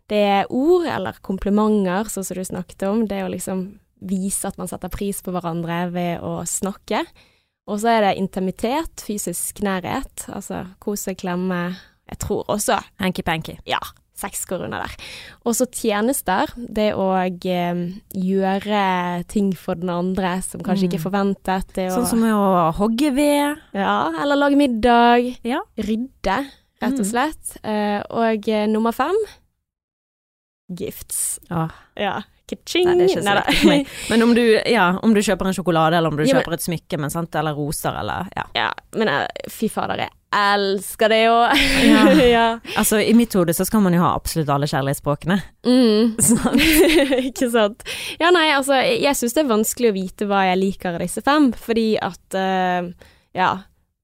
Det 0.09 0.23
er 0.25 0.49
ord 0.53 0.87
eller 0.89 1.19
komplimenter, 1.25 2.09
sånn 2.09 2.25
som 2.25 2.39
du 2.39 2.45
snakket 2.45 2.87
om. 2.89 3.05
Det 3.09 3.21
å 3.25 3.31
liksom 3.31 3.67
vise 4.09 4.47
at 4.47 4.57
man 4.57 4.69
setter 4.71 4.91
pris 4.91 5.19
på 5.21 5.33
hverandre 5.35 5.89
ved 5.93 6.23
å 6.25 6.39
snakke. 6.47 7.03
Og 7.69 7.81
så 7.83 7.91
er 7.93 8.01
det 8.07 8.17
intimitet, 8.17 9.03
fysisk 9.05 9.61
nærhet, 9.65 10.25
altså 10.33 10.63
kose, 10.81 11.13
klemme. 11.19 11.75
Jeg 12.09 12.21
tror 12.23 12.47
også 12.49 12.79
Hanky-panky. 12.97 13.59
ja, 13.69 13.77
sex 14.19 14.43
går 14.49 14.65
under 14.67 14.83
der. 14.85 14.95
Og 15.47 15.55
så 15.57 15.65
tjenester. 15.71 16.51
Det 16.59 16.91
å 16.99 17.07
eh, 17.23 17.81
gjøre 18.19 18.83
ting 19.31 19.51
for 19.57 19.79
den 19.79 19.89
andre 19.93 20.35
som 20.45 20.61
kanskje 20.65 20.89
ikke 20.89 20.99
er 20.99 21.05
forventet. 21.07 21.73
Det 21.75 21.87
å, 21.89 21.97
Sånn 21.99 22.09
som 22.13 22.23
å 22.27 22.71
hogge 22.79 23.13
ved. 23.15 23.59
ja, 23.73 23.97
eller 24.21 24.35
lage 24.43 24.59
middag. 24.59 25.31
Ja. 25.47 25.61
Rydde, 25.79 26.39
rett 26.81 26.99
og 26.99 27.05
Mm. 27.05 27.11
slett. 27.11 27.57
Eh, 27.63 28.01
og 28.11 28.47
eh, 28.49 28.67
nummer 28.67 28.91
fem 28.95 29.15
gifts. 30.69 31.39
Ah. 31.49 31.69
Ja. 31.97 32.19
Nei, 32.49 32.57
det 32.97 33.03
er 33.05 33.09
ikke 33.13 33.21
så 33.21 33.33
viktig 33.37 33.57
for 33.59 33.69
meg. 33.69 33.89
Men 34.09 34.23
om 34.25 34.31
du, 34.33 34.41
ja, 34.73 34.87
om 35.05 35.11
du 35.13 35.19
kjøper 35.21 35.49
en 35.49 35.53
sjokolade, 35.53 35.97
eller 35.99 36.09
om 36.09 36.17
du 36.17 36.23
Ja, 36.23 36.33
men- 36.33 36.41
kjøper 36.41 36.53
et 36.57 36.63
smykke, 36.65 36.97
men 36.97 37.11
sant, 37.13 37.35
eller 37.37 37.53
roser, 37.53 37.93
eller 37.99 38.25
ja. 38.35 38.43
ja, 38.57 38.69
men 38.97 39.07
eh, 39.07 39.27
fy 39.53 39.67
fader, 39.69 39.97
jeg 40.01 40.09
elsker 40.35 41.09
det 41.09 41.19
jo. 41.23 41.37
Ja. 41.85 42.03
ja. 42.35 42.59
Altså, 42.77 42.99
i 42.99 43.13
mitt 43.17 43.33
hode 43.33 43.53
så 43.53 43.65
skal 43.65 43.81
man 43.85 43.95
jo 43.95 44.03
ha 44.03 44.13
absolutt 44.17 44.49
alle 44.53 44.69
kjærlighetsspråkene. 44.69 45.39
Mm. 45.65 46.13
Sant? 46.21 46.61
ikke 47.31 47.49
sant. 47.53 47.85
Ja, 48.21 48.31
nei, 48.35 48.49
altså, 48.55 48.77
jeg 48.83 49.17
syns 49.17 49.37
det 49.37 49.43
er 49.43 49.51
vanskelig 49.51 49.91
å 49.91 49.97
vite 49.97 50.29
hva 50.29 50.45
jeg 50.49 50.61
liker 50.61 50.95
av 50.97 51.03
disse 51.03 51.23
fem, 51.25 51.51
fordi 51.57 51.91
at 52.03 52.37
uh, 52.37 52.89
Ja, 53.37 53.51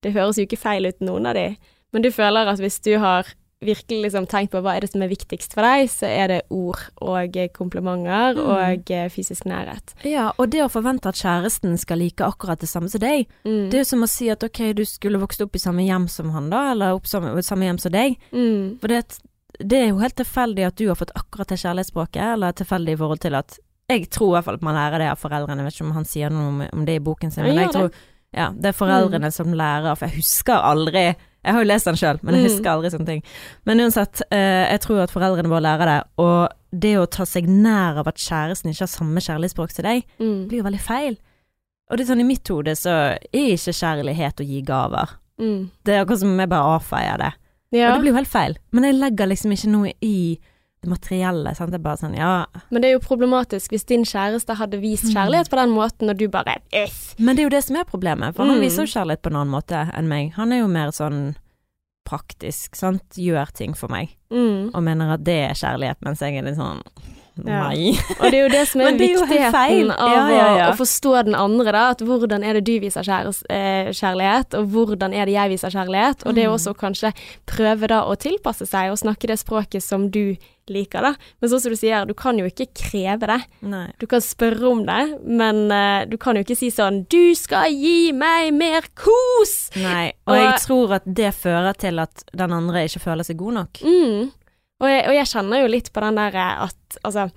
det 0.06 0.14
høres 0.18 0.40
jo 0.40 0.46
ikke 0.46 0.62
feil 0.62 0.90
ut, 0.90 1.02
noen 1.06 1.30
av 1.30 1.38
de, 1.38 1.50
men 1.94 2.06
du 2.06 2.12
føler 2.14 2.50
at 2.50 2.62
hvis 2.62 2.82
du 2.86 2.96
har 3.02 3.30
virkelig 3.66 4.02
liksom 4.06 4.28
tenkt 4.32 4.52
på 4.54 4.62
hva 4.64 4.76
er 4.78 4.86
det 4.86 4.92
som 4.92 5.02
er 5.06 5.10
viktigst 5.12 5.54
for 5.58 5.66
deg, 5.66 5.90
så 5.92 6.08
er 6.08 6.28
det 6.32 6.42
ord 6.54 6.80
og 7.02 7.36
komplimenter 7.56 8.36
Mm. 8.36 8.48
og 8.48 8.92
eh, 8.92 9.10
fysisk 9.10 9.46
nærhet. 9.46 9.94
Ja, 10.06 10.32
og 10.38 10.50
det 10.52 10.62
å 10.64 10.70
forvente 10.72 11.10
at 11.10 11.16
kjæresten 11.20 11.78
skal 11.82 11.98
like 12.00 12.24
akkurat 12.26 12.60
det 12.60 12.70
samme 12.70 12.90
som 12.90 13.00
deg, 13.04 13.28
Mm. 13.46 13.70
det 13.70 13.74
er 13.80 13.84
jo 13.84 13.90
som 13.92 14.04
å 14.04 14.10
si 14.10 14.30
at 14.30 14.44
ok, 14.44 14.74
du 14.74 14.84
skulle 14.86 15.20
vokst 15.20 15.42
opp 15.42 15.56
i 15.56 15.60
samme 15.60 15.86
hjem 15.86 16.08
som 16.10 16.32
han 16.32 16.50
da, 16.50 16.72
eller 16.72 16.94
opp 16.96 17.06
samme, 17.08 17.36
samme 17.44 17.66
hjem 17.66 17.80
som 17.80 17.92
deg. 17.92 18.18
Mm. 18.32 18.80
For 18.82 18.88
det, 18.88 19.20
det 19.60 19.78
er 19.84 19.88
jo 19.90 20.00
helt 20.00 20.16
tilfeldig 20.16 20.66
at 20.68 20.76
du 20.76 20.88
har 20.88 20.96
fått 20.96 21.12
akkurat 21.16 21.48
det 21.48 21.60
kjærlighetsspråket, 21.62 22.34
eller 22.34 22.52
tilfeldig 22.52 22.94
i 22.94 22.98
forhold 22.98 23.20
til 23.22 23.36
at 23.36 23.60
Jeg 23.88 24.10
tror 24.10 24.32
i 24.32 24.34
hvert 24.40 24.46
fall 24.46 24.56
at 24.56 24.64
man 24.66 24.74
lærer 24.74 24.98
det 24.98 25.10
av 25.12 25.20
foreldrene, 25.22 25.62
jeg 25.62 25.66
vet 25.66 25.76
ikke 25.76 25.86
om 25.86 25.92
han 25.94 26.06
sier 26.10 26.30
noe 26.34 26.48
om, 26.50 26.62
om 26.74 26.86
det 26.86 26.96
i 26.96 27.00
boken 27.06 27.30
sin, 27.32 27.44
men 27.44 27.56
jeg 27.56 27.68
det. 27.68 27.74
tror 27.74 27.92
ja, 28.34 28.48
det 28.50 28.66
er 28.66 28.74
foreldrene 28.74 29.30
som 29.32 29.54
lærer, 29.54 29.96
for 29.96 30.08
jeg 30.08 30.16
husker 30.24 30.58
aldri 30.58 31.04
Jeg 31.46 31.54
har 31.54 31.62
jo 31.64 31.68
lest 31.70 31.86
den 31.86 31.96
sjøl, 31.96 32.20
men 32.24 32.34
jeg 32.36 32.44
Mm. 32.44 32.50
husker 32.50 32.70
aldri 32.72 32.90
sånne 32.92 33.06
ting. 33.06 33.24
Men 33.66 33.78
uansett, 33.80 34.22
eh, 34.32 34.72
jeg 34.72 34.82
tror 34.82 35.04
at 35.04 35.12
foreldrene 35.12 35.48
våre 35.52 35.62
lærer 35.62 35.86
det, 35.86 36.04
og 36.18 36.50
det 36.74 36.96
å 36.98 37.06
ta 37.10 37.24
seg 37.24 37.46
nær 37.48 38.00
av 38.02 38.08
at 38.08 38.16
kjæresten 38.18 38.72
ikke 38.74 38.82
har 38.88 38.88
samme 38.92 39.22
kjærlighetsspråk 39.22 39.72
til 39.74 39.84
deg, 39.86 40.04
Mm. 40.20 40.48
blir 40.50 40.58
jo 40.58 40.64
veldig 40.64 40.82
feil. 40.82 41.18
Og 41.92 41.98
det 41.98 42.10
er 42.10 42.16
sånn 42.16 42.20
i 42.22 42.24
mitt 42.24 42.48
hode 42.48 42.74
så 42.76 42.90
er 43.14 43.20
ikke 43.32 43.72
kjærlighet 43.78 44.42
å 44.42 44.48
gi 44.48 44.62
gaver. 44.64 45.10
Mm. 45.40 45.70
Det 45.84 45.94
er 45.94 46.04
akkurat 46.06 46.20
som 46.20 46.30
om 46.32 46.40
jeg 46.40 46.50
bare 46.50 46.80
avfeier 46.80 47.18
det. 47.20 47.34
Ja, 47.72 47.90
Og 47.92 47.96
det 47.96 48.02
blir 48.04 48.12
jo 48.14 48.18
helt 48.24 48.28
feil. 48.28 48.56
Men 48.72 48.84
jeg 48.84 48.96
legger 48.96 49.28
liksom 49.28 49.52
ikke 49.52 49.68
noe 49.70 49.94
i 50.02 50.40
det 50.86 50.92
materielle. 50.94 51.54
Sant? 51.58 51.72
Det 51.74 51.80
er 51.82 51.84
bare 51.86 52.00
sånn, 52.02 52.16
ja 52.18 52.46
men 52.72 52.82
det 52.82 52.90
er 52.90 52.94
jo 52.96 53.04
problematisk 53.04 53.74
hvis 53.74 53.86
din 53.90 54.04
kjæreste 54.08 54.56
hadde 54.60 54.80
vist 54.82 55.06
Mm. 55.10 55.14
kjærlighet 55.16 55.50
på 55.52 55.58
den 55.60 55.74
måten, 55.76 56.10
og 56.10 56.18
du 56.18 56.28
bare 56.30 56.58
Øff. 56.74 57.16
Men 57.20 57.36
det 57.36 57.44
er 57.44 57.50
jo 57.50 57.56
det 57.58 57.64
som 57.66 57.76
er 57.78 57.84
problemet, 57.90 58.36
for 58.36 58.46
han 58.46 58.58
Mm. 58.58 58.62
viser 58.64 58.86
jo 58.86 58.94
kjærlighet 58.94 59.22
på 59.22 59.32
en 59.34 59.36
annen 59.42 59.54
måte 59.54 59.82
enn 59.94 60.08
meg. 60.08 60.34
Han 60.40 60.52
er 60.54 60.60
jo 60.64 60.68
mer 60.68 60.92
sånn 60.96 61.36
praktisk, 62.08 62.76
sant. 62.76 63.04
Gjør 63.18 63.52
ting 63.54 63.74
for 63.74 63.88
meg, 63.90 64.10
Mm. 64.32 64.72
og 64.76 64.84
mener 64.84 65.14
at 65.14 65.24
det 65.24 65.50
er 65.50 65.54
kjærlighet, 65.54 65.98
mens 66.04 66.20
jeg 66.20 66.38
er 66.38 66.44
litt 66.44 66.56
sånn 66.58 66.82
Ja. 67.44 67.68
Nei. 67.68 67.92
Og 68.20 68.32
det 68.32 68.38
er 68.38 68.44
jo 68.46 68.52
det 68.54 68.62
som 68.70 68.82
er 68.82 68.92
det 68.96 69.10
er 69.12 69.20
viktigheten 69.20 69.92
av 69.92 70.12
Ja, 70.32 70.48
ja, 70.56 70.68
å 70.72 70.78
forstå 70.80 71.26
den 71.28 71.36
andre, 71.36 71.72
da. 71.76 71.90
At 71.92 72.00
hvordan 72.00 72.44
er 72.48 72.54
det 72.54 72.64
du 72.70 72.80
viser 72.80 73.04
kjæres, 73.04 73.42
eh, 73.52 73.90
kjærlighet, 73.92 74.54
og 74.56 74.70
hvordan 74.72 75.14
er 75.14 75.26
det 75.28 75.34
jeg 75.36 75.50
viser 75.52 75.70
kjærlighet. 75.76 76.24
Og 76.26 76.36
det 76.36 76.44
er 76.46 76.50
Mm. 76.50 76.56
også 76.56 76.74
kanskje 76.80 77.12
prøve 77.46 77.88
da 77.92 78.04
å 78.08 78.16
tilpasse 78.16 78.66
seg 78.66 78.92
og 78.92 78.98
snakke 79.02 79.28
det 79.28 79.40
språket 79.42 79.84
som 79.84 80.10
du 80.10 80.38
liker, 80.70 81.02
da. 81.02 81.12
Men 81.42 81.50
sånn 81.52 81.60
som 81.62 81.72
du 81.72 81.78
sier, 81.78 82.06
du 82.08 82.14
kan 82.18 82.40
jo 82.40 82.46
ikke 82.46 82.70
kreve 82.74 83.28
det. 83.28 83.42
Nei. 83.62 83.92
Du 84.00 84.08
kan 84.08 84.22
spørre 84.24 84.64
om 84.72 84.86
det, 84.88 85.20
men 85.28 85.70
uh, 85.72 86.06
du 86.10 86.16
kan 86.18 86.36
jo 86.36 86.42
ikke 86.44 86.56
si 86.58 86.72
sånn 86.72 87.06
'Du 87.10 87.36
skal 87.36 87.70
gi 87.70 88.12
meg 88.14 88.54
mer 88.54 88.82
kos!' 88.96 89.70
Nei. 89.76 90.14
Og 90.26 90.34
Og- 90.34 90.42
jeg 90.42 90.60
tror 90.66 90.92
at 90.96 91.04
det 91.06 91.34
fører 91.36 91.74
til 91.78 92.00
at 92.00 92.24
den 92.34 92.52
andre 92.52 92.86
ikke 92.88 93.00
føler 93.04 93.24
seg 93.24 93.38
god 93.38 93.54
nok. 93.54 93.74
Mm. 93.84 94.32
Og, 94.84 94.88
jeg, 94.92 95.04
og 95.08 95.16
jeg 95.16 95.32
kjenner 95.32 95.62
jo 95.64 95.72
litt 95.72 95.92
på 95.96 96.04
den 96.04 96.18
der 96.20 96.36
at 96.68 96.98
Altså, 97.04 97.30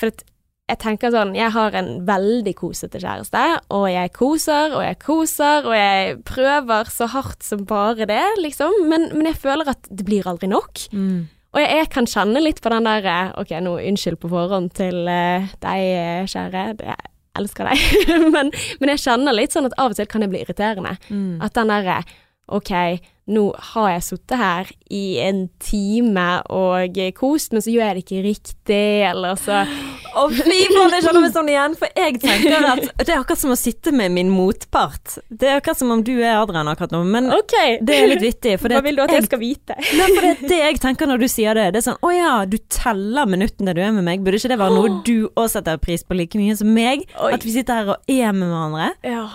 for 0.00 0.12
at 0.12 0.22
jeg 0.70 0.78
tenker 0.84 1.12
sånn 1.12 1.34
Jeg 1.36 1.52
har 1.54 1.74
en 1.76 1.90
veldig 2.08 2.54
kosete 2.58 3.00
kjæreste, 3.02 3.42
og 3.74 3.88
jeg 3.90 4.12
koser 4.14 4.76
og 4.76 4.84
jeg 4.84 5.00
koser, 5.02 5.66
og 5.66 5.74
jeg 5.74 6.16
prøver 6.28 6.92
så 6.92 7.08
hardt 7.10 7.42
som 7.42 7.66
bare 7.68 8.06
det, 8.08 8.22
liksom. 8.38 8.84
Men, 8.90 9.08
men 9.16 9.30
jeg 9.32 9.40
føler 9.42 9.72
at 9.72 9.90
det 9.90 10.06
blir 10.06 10.28
aldri 10.30 10.50
nok. 10.50 10.84
Mm. 10.94 11.26
Og 11.50 11.58
jeg, 11.58 11.70
jeg 11.80 11.90
kan 11.90 12.06
kjenne 12.06 12.42
litt 12.44 12.62
på 12.62 12.70
den 12.70 12.86
der 12.86 13.34
Ok, 13.40 13.54
nå 13.58 13.74
unnskyld 13.80 14.20
på 14.22 14.30
forhånd 14.30 14.70
til 14.78 15.02
uh, 15.10 15.50
deg, 15.64 15.86
eh, 15.98 16.30
kjære. 16.30 16.64
Jeg 16.78 17.10
elsker 17.40 17.70
deg. 17.70 18.08
men, 18.34 18.54
men 18.78 18.94
jeg 18.94 19.02
kjenner 19.08 19.34
litt 19.34 19.56
sånn 19.56 19.66
at 19.66 19.74
av 19.80 19.90
og 19.90 19.98
til 19.98 20.08
kan 20.10 20.22
det 20.22 20.30
bli 20.30 20.44
irriterende. 20.44 20.94
Mm. 21.10 21.40
At 21.42 21.56
den 21.58 21.74
derre 21.74 22.02
Ok, 22.50 22.72
nå 23.30 23.44
har 23.72 23.92
jeg 23.92 24.02
sittet 24.02 24.40
her 24.40 24.70
i 24.90 25.04
en 25.22 25.44
time 25.62 26.26
og 26.50 26.98
kost, 27.14 27.54
men 27.54 27.62
så 27.62 27.70
gjør 27.70 27.84
jeg 27.86 27.96
det 27.96 28.04
ikke 28.04 28.24
riktig, 28.26 28.86
eller 29.10 29.38
så 29.38 29.62
Å 30.10 30.24
fy 30.34 30.42
faen, 30.42 30.94
jeg 30.96 31.04
kjenner 31.04 31.22
meg 31.22 31.34
sånn 31.36 31.48
igjen. 31.52 31.74
For 31.78 31.92
jeg 31.94 32.16
tenker 32.18 32.64
at 32.66 32.80
det 32.98 33.12
er 33.12 33.20
akkurat 33.20 33.38
som 33.38 33.52
å 33.54 33.58
sitte 33.58 33.92
med 33.94 34.10
min 34.16 34.32
motpart. 34.34 35.20
Det 35.30 35.46
er 35.46 35.60
akkurat 35.60 35.78
som 35.78 35.92
om 35.94 36.02
du 36.02 36.16
er 36.16 36.40
Adrian 36.40 36.66
akkurat 36.72 36.96
nå, 36.96 37.04
men 37.06 37.30
okay. 37.36 37.76
det 37.78 37.94
er 37.94 38.10
litt 38.10 38.24
vittig. 38.24 38.56
Hva 38.58 38.82
vil 38.82 38.98
du 38.98 39.04
at 39.04 39.14
jeg 39.14 39.28
skal 39.28 39.38
vite? 39.38 39.78
Nei, 39.78 40.08
for 40.10 40.26
det 40.26 40.50
det 40.50 40.58
jeg 40.58 40.82
tenker 40.82 41.06
når 41.06 41.22
du 41.22 41.28
sier 41.30 41.54
det. 41.54 41.68
Det 41.76 41.82
er 41.84 41.86
sånn 41.92 42.02
å 42.02 42.10
ja, 42.10 42.34
du 42.50 42.58
teller 42.74 43.30
minuttene 43.30 43.76
du 43.76 43.84
er 43.86 43.94
med 43.94 44.08
meg. 44.08 44.26
Burde 44.26 44.42
ikke 44.42 44.50
det 44.50 44.58
være 44.58 44.80
noe 44.80 44.98
du 45.06 45.16
også 45.30 45.60
setter 45.60 45.78
pris 45.86 46.02
på 46.02 46.18
like 46.18 46.42
mye 46.42 46.58
som 46.58 46.74
meg? 46.74 47.06
Oi. 47.14 47.32
At 47.38 47.46
vi 47.46 47.54
sitter 47.54 47.78
her 47.78 47.94
og 47.94 48.10
er 48.10 48.34
med 48.34 48.50
hverandre? 48.50 48.92
Ja. 49.06 49.26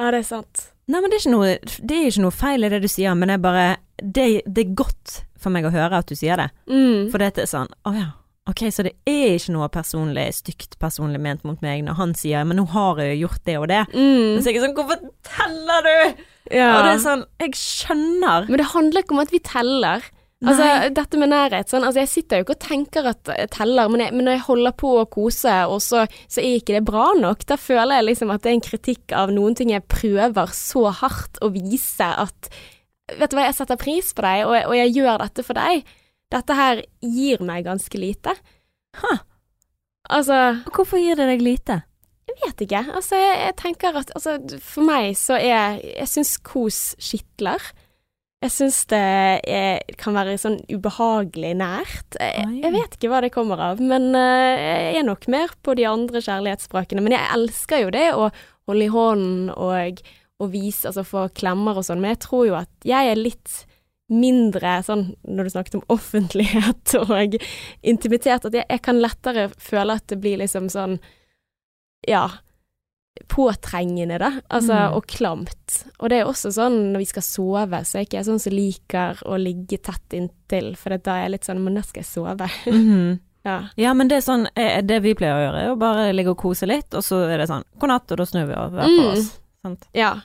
ja, 0.00 0.12
det 0.16 0.24
er 0.24 0.28
sant. 0.32 0.70
Nei, 0.90 1.00
men 1.00 1.10
det 1.12 1.18
er 1.18 1.22
ikke 1.22 1.34
noe, 1.36 1.50
det 1.86 1.96
er 1.96 2.08
ikke 2.10 2.24
noe 2.24 2.34
feil 2.34 2.66
i 2.66 2.70
det 2.72 2.80
du 2.82 2.88
sier, 2.90 3.14
men 3.18 3.30
er 3.30 3.42
bare 3.42 3.66
det, 4.00 4.42
det 4.46 4.64
er 4.64 4.78
godt 4.78 5.20
for 5.40 5.54
meg 5.54 5.68
å 5.68 5.72
høre 5.74 6.00
at 6.00 6.10
du 6.10 6.16
sier 6.18 6.40
det. 6.40 6.48
Mm. 6.70 7.10
For 7.12 7.22
det 7.22 7.30
er 7.38 7.48
sånn 7.50 7.70
Å 7.86 7.94
ja. 7.96 8.08
Ok, 8.50 8.64
så 8.72 8.82
det 8.82 8.94
er 9.06 9.36
ikke 9.36 9.52
noe 9.54 9.68
personlig, 9.70 10.24
stygt 10.34 10.78
personlig 10.82 11.20
ment 11.22 11.44
mot 11.46 11.60
meg 11.62 11.84
når 11.86 11.98
han 12.00 12.14
sier 12.18 12.42
'men 12.42 12.58
nå 12.58 12.64
har 12.72 12.98
jeg 12.98 13.12
jo 13.12 13.28
gjort 13.28 13.44
det 13.46 13.56
og 13.60 13.68
det'. 13.70 13.92
Mm. 13.94 14.40
Så 14.40 14.50
jeg 14.50 14.56
er 14.56 14.64
sånn 14.64 14.74
'hvorfor 14.74 14.98
teller 15.22 15.80
du?' 15.86 16.24
Ja. 16.50 16.70
Og 16.74 16.84
det 16.84 16.92
er 16.96 17.04
sånn 17.04 17.24
Jeg 17.38 17.52
skjønner. 17.54 18.48
Men 18.48 18.58
det 18.58 18.72
handler 18.72 19.02
ikke 19.02 19.14
om 19.14 19.22
at 19.22 19.30
vi 19.30 19.38
teller. 19.38 20.02
Altså, 20.40 20.66
dette 20.96 21.18
med 21.20 21.28
nærhet 21.28 21.68
sånn, 21.68 21.84
altså 21.84 22.00
Jeg 22.00 22.08
sitter 22.08 22.38
jo 22.40 22.44
ikke 22.46 22.54
og 22.54 22.62
tenker 22.64 23.08
at 23.10 23.28
jeg 23.36 23.50
teller, 23.52 23.90
men, 23.92 24.00
jeg, 24.00 24.14
men 24.16 24.24
når 24.24 24.32
jeg 24.38 24.44
holder 24.46 24.72
på 24.80 24.92
å 25.02 25.06
kose, 25.12 25.52
og 25.68 25.82
så, 25.84 26.06
så 26.32 26.40
er 26.40 26.54
ikke 26.56 26.78
det 26.78 26.84
bra 26.88 27.10
nok, 27.18 27.44
da 27.50 27.58
føler 27.60 27.98
jeg 27.98 28.06
liksom 28.08 28.32
at 28.32 28.40
det 28.46 28.48
er 28.52 28.56
en 28.56 28.64
kritikk 28.64 29.12
av 29.12 29.34
noen 29.36 29.54
ting 29.58 29.74
jeg 29.74 29.84
prøver 29.92 30.54
så 30.56 30.86
hardt 31.02 31.36
å 31.44 31.50
vise 31.52 32.08
at 32.24 32.48
Vet 33.10 33.32
du 33.32 33.36
hva, 33.36 33.48
jeg 33.48 33.56
setter 33.58 33.76
pris 33.76 34.12
på 34.14 34.22
deg, 34.22 34.44
og, 34.46 34.54
jeg- 34.54 34.66
og 34.70 34.74
jeg 34.78 34.92
gjør 34.94 35.16
dette 35.18 35.42
for 35.42 35.58
deg. 35.58 35.80
Dette 36.30 36.54
her 36.54 36.82
gir 37.02 37.40
meg 37.42 37.64
ganske 37.66 37.98
lite. 37.98 38.36
Ha. 39.02 39.16
Altså 40.14 40.36
Og 40.66 40.72
Hvorfor 40.78 41.00
gir 41.02 41.18
det 41.18 41.26
deg 41.32 41.42
lite? 41.42 41.80
Jeg 42.30 42.36
vet 42.44 42.62
ikke. 42.68 42.84
Altså, 42.94 43.18
jeg, 43.18 43.36
jeg 43.48 43.56
tenker 43.58 43.98
at 43.98 44.12
altså, 44.14 44.36
for 44.62 44.86
meg 44.86 45.16
så 45.18 45.34
er 45.42 45.80
Jeg 45.82 46.06
syns 46.08 46.36
kos 46.46 46.78
skitler. 47.02 47.58
Jeg 48.40 48.52
syns 48.54 48.78
det 48.88 48.98
er, 49.52 49.82
kan 50.00 50.14
være 50.16 50.38
sånn 50.40 50.62
ubehagelig 50.72 51.50
nært. 51.60 52.16
Jeg, 52.16 52.46
jeg 52.62 52.72
vet 52.72 52.94
ikke 52.96 53.10
hva 53.12 53.18
det 53.20 53.32
kommer 53.34 53.60
av, 53.60 53.82
men 53.84 54.14
eh, 54.16 54.94
jeg 54.94 55.02
er 55.02 55.04
nok 55.04 55.26
mer 55.28 55.52
på 55.60 55.74
de 55.76 55.84
andre 55.84 56.22
kjærlighetsspråkene. 56.24 57.04
Men 57.04 57.18
jeg 57.18 57.28
elsker 57.36 57.84
jo 57.84 57.90
det 57.92 58.06
å 58.16 58.30
holde 58.70 58.86
i 58.86 58.94
hånden 58.94 59.50
og, 59.52 60.00
og 60.40 60.52
vise, 60.54 60.88
altså 60.88 61.04
få 61.04 61.26
klemmer 61.36 61.76
og 61.76 61.84
sånn. 61.84 62.00
Men 62.00 62.14
jeg 62.14 62.22
tror 62.24 62.46
jo 62.48 62.56
at 62.62 62.88
jeg 62.88 63.12
er 63.12 63.20
litt 63.20 63.60
mindre 64.10 64.78
sånn 64.88 65.10
når 65.28 65.46
du 65.46 65.52
snakket 65.52 65.76
om 65.82 65.86
offentlighet 65.98 66.96
og 67.04 67.36
intimitet, 67.84 68.48
at 68.48 68.56
jeg, 68.56 68.64
jeg 68.64 68.84
kan 68.88 69.04
lettere 69.04 69.50
føle 69.60 70.00
at 70.00 70.08
det 70.08 70.20
blir 70.24 70.40
liksom 70.40 70.72
sånn 70.72 70.96
ja, 72.08 72.24
påtrengende, 73.28 74.18
da. 74.18 74.30
Altså, 74.50 74.72
Mm. 74.74 74.94
og 74.96 75.06
klamt. 75.06 75.84
Og 76.00 76.08
det 76.10 76.18
er 76.20 76.24
også 76.24 76.50
sånn 76.52 76.92
når 76.92 76.98
vi 76.98 77.04
skal 77.04 77.22
sove, 77.22 77.80
så 77.84 77.98
er 77.98 78.04
ikke 78.06 78.18
jeg 78.18 78.26
sånn 78.26 78.40
som 78.40 78.52
liker 78.52 79.22
å 79.26 79.38
ligge 79.38 79.78
tett 79.82 80.08
inntil, 80.12 80.76
for 80.76 80.90
da 80.96 81.10
er 81.16 81.22
jeg 81.24 81.30
litt 81.30 81.44
sånn 81.44 81.60
Men 81.64 81.74
nå 81.74 81.84
skal 81.84 82.02
jeg 82.02 82.06
sove. 82.10 82.48
Mhm. 82.66 83.20
ja. 83.44 83.68
Ja, 83.76 83.94
men 83.94 84.08
det 84.08 84.16
er 84.18 84.20
sånn 84.32 84.46
eh, 84.56 84.80
Det 84.82 85.00
vi 85.02 85.14
pleier 85.14 85.34
å 85.34 85.44
gjøre, 85.52 85.62
er 85.64 85.70
å 85.74 85.78
bare 85.78 86.12
ligge 86.12 86.30
og 86.30 86.38
kose 86.38 86.66
litt, 86.66 86.92
og 86.94 87.02
så 87.02 87.28
er 87.30 87.38
det 87.38 87.48
sånn 87.48 87.64
god 87.78 87.88
natt, 87.88 88.10
og 88.12 88.18
da 88.18 88.24
snur 88.24 88.46
vi 88.46 88.54
over 88.54 88.70
hver 88.70 88.84
på 88.86 89.04
Mm. 89.04 89.12
oss. 89.18 89.40
Sant? 89.62 89.86
ja. 89.94 90.20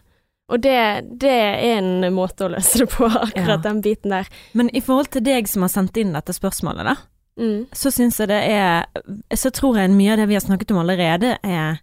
Og 0.48 0.62
det, 0.62 1.18
det 1.18 1.32
er 1.32 1.80
en 1.80 2.14
måte 2.14 2.46
å 2.46 2.52
løse 2.54 2.78
det 2.78 2.90
på, 2.90 3.06
akkurat 3.10 3.48
Ja. 3.48 3.58
den 3.58 3.82
biten 3.82 4.10
der. 4.12 4.28
Men 4.54 4.70
i 4.76 4.80
forhold 4.80 5.10
til 5.10 5.22
deg 5.24 5.48
som 5.48 5.64
har 5.64 5.70
sendt 5.70 5.98
inn 5.98 6.14
dette 6.14 6.34
spørsmålet, 6.34 6.84
da, 6.86 6.96
Mm. 7.38 7.66
så 7.74 7.92
syns 7.92 8.18
jeg 8.20 8.30
det 8.30 8.44
er 8.50 8.86
Så 9.36 9.52
tror 9.52 9.76
jeg 9.76 9.90
mye 9.90 10.12
av 10.14 10.18
det 10.20 10.28
vi 10.30 10.36
har 10.36 10.40
snakket 10.42 10.72
om 10.72 10.78
allerede, 10.78 11.38
er 11.44 11.80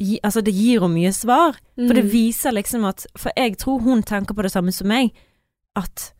gi, 0.00 0.18
Altså, 0.24 0.42
det 0.44 0.54
gir 0.54 0.80
henne 0.80 0.94
mye 0.94 1.12
svar. 1.12 1.56
For 1.76 1.94
det 1.94 2.04
Mm. 2.04 2.10
viser 2.12 2.52
liksom 2.52 2.84
at 2.88 3.06
For 3.16 3.32
jeg 3.36 3.56
tror 3.58 3.80
hun 3.80 4.02
tenker 4.02 4.34
på 4.34 4.42
det 4.42 4.52
samme 4.52 4.72
som 4.72 4.88
meg. 4.88 5.12
At 5.76 6.12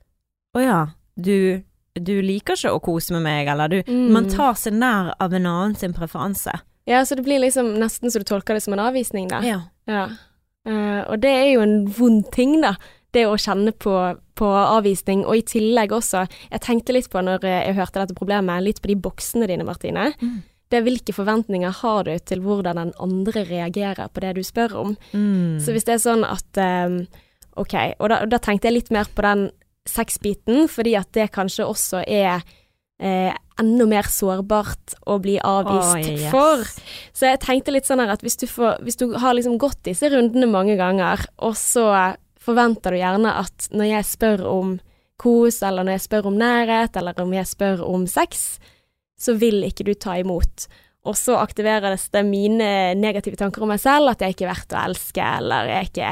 å 0.57 0.61
ja, 0.63 0.87
du, 1.21 1.63
du 1.95 2.23
liker 2.23 2.55
ikke 2.55 2.73
å 2.73 2.81
kose 2.83 3.13
med 3.13 3.23
meg, 3.23 3.49
eller 3.49 3.69
du 3.69 3.83
Mm. 3.87 4.11
Man 4.13 4.29
tar 4.29 4.55
seg 4.55 4.73
nær 4.75 5.15
av 5.21 5.33
en 5.33 5.47
annen 5.47 5.75
sin 5.77 5.93
preferanse. 5.93 6.61
Ja, 6.87 7.01
så 7.05 7.15
det 7.17 7.25
blir 7.25 7.39
liksom 7.41 7.77
nesten 7.79 8.11
så 8.11 8.19
du 8.19 8.25
tolker 8.25 8.55
det 8.55 8.63
som 8.63 8.73
en 8.75 8.81
avvisning, 8.81 9.29
da. 9.29 9.41
Ja. 9.41 9.61
Ja. 9.87 10.09
Uh, 10.67 11.03
og 11.11 11.21
det 11.21 11.31
er 11.31 11.53
jo 11.55 11.61
en 11.63 11.87
vond 11.87 12.31
ting, 12.33 12.61
da. 12.63 12.77
Det 13.13 13.27
å 13.27 13.37
kjenne 13.37 13.73
på, 13.73 13.93
på 14.35 14.47
avvisning, 14.47 15.25
og 15.27 15.37
i 15.37 15.43
tillegg 15.43 15.91
også 15.93 16.23
Jeg 16.51 16.61
tenkte 16.65 16.93
litt 16.95 17.11
på 17.11 17.21
når 17.23 17.43
jeg 17.45 17.75
hørte 17.77 18.01
dette 18.01 18.15
problemet, 18.17 18.63
litt 18.65 18.81
på 18.81 18.89
de 18.89 18.97
boksene 18.97 19.47
dine, 19.47 19.65
Martine. 19.65 20.13
Mm. 20.23 20.43
Det 20.73 20.79
er 20.79 20.87
hvilke 20.87 21.13
forventninger 21.13 21.75
har 21.83 22.07
du 22.09 22.15
til 22.25 22.41
hvordan 22.41 22.81
den 22.81 22.95
andre 23.03 23.45
reagerer 23.45 24.09
på 24.09 24.25
det 24.25 24.31
du 24.39 24.43
spør 24.47 24.79
om. 24.81 24.95
Mm. 25.13 25.61
Så 25.61 25.75
hvis 25.75 25.85
det 25.85 25.99
er 25.99 26.07
sånn 26.07 26.25
at 26.25 26.63
um, 26.89 27.05
Ok, 27.61 27.75
og 28.01 28.09
da, 28.09 28.23
da 28.25 28.39
tenkte 28.41 28.71
jeg 28.71 28.79
litt 28.79 28.91
mer 28.95 29.11
på 29.13 29.21
den 29.27 29.43
sexbiten, 29.85 30.71
fordi 30.73 30.95
at 30.97 31.11
det 31.13 31.27
kanskje 31.35 31.67
også 31.69 32.01
er 32.09 32.41
eh, 33.03 33.35
enda 33.61 33.87
mer 33.91 34.09
sårbart 34.09 34.95
å 35.11 35.19
bli 35.21 35.35
avvist 35.37 35.99
oh, 35.99 36.15
yes. 36.15 36.31
for. 36.33 36.65
Så 37.13 37.29
jeg 37.29 37.43
tenkte 37.43 37.75
litt 37.75 37.89
sånn 37.89 38.01
her 38.01 38.15
at 38.15 38.25
hvis 38.25 38.39
du, 38.41 38.47
får, 38.49 38.81
hvis 38.87 38.97
du 39.03 39.11
har 39.21 39.37
liksom 39.37 39.59
gått 39.61 39.83
disse 39.89 40.09
rundene 40.13 40.49
mange 40.51 40.79
ganger, 40.81 41.27
og 41.45 41.59
så 41.59 41.91
forventer 42.43 42.95
du 42.95 43.03
gjerne 43.03 43.37
at 43.43 43.69
når 43.75 43.91
jeg 43.91 44.11
spør 44.15 44.47
om 44.51 44.77
kos, 45.23 45.61
eller 45.63 45.87
når 45.87 45.99
jeg 45.99 46.07
spør 46.09 46.31
om 46.33 46.39
nærhet, 46.41 46.97
eller 46.99 47.21
om 47.23 47.35
jeg 47.37 47.51
spør 47.51 47.85
om 47.87 48.09
sex, 48.11 48.57
så 49.23 49.37
vil 49.39 49.63
ikke 49.69 49.87
du 49.87 49.93
ta 49.95 50.17
imot. 50.19 50.67
Og 51.07 51.17
så 51.19 51.35
aktiveres 51.43 52.09
det 52.15 52.25
mine 52.29 52.67
negative 52.99 53.39
tanker 53.41 53.63
om 53.65 53.71
meg 53.73 53.81
selv, 53.83 54.11
at 54.13 54.21
jeg 54.23 54.35
ikke 54.37 54.45
er 54.49 54.53
verdt 54.53 54.75
å 54.77 54.83
elske, 54.87 55.29
eller 55.39 55.71
jeg 55.71 55.79
er 55.81 55.89
ikke, 55.89 56.11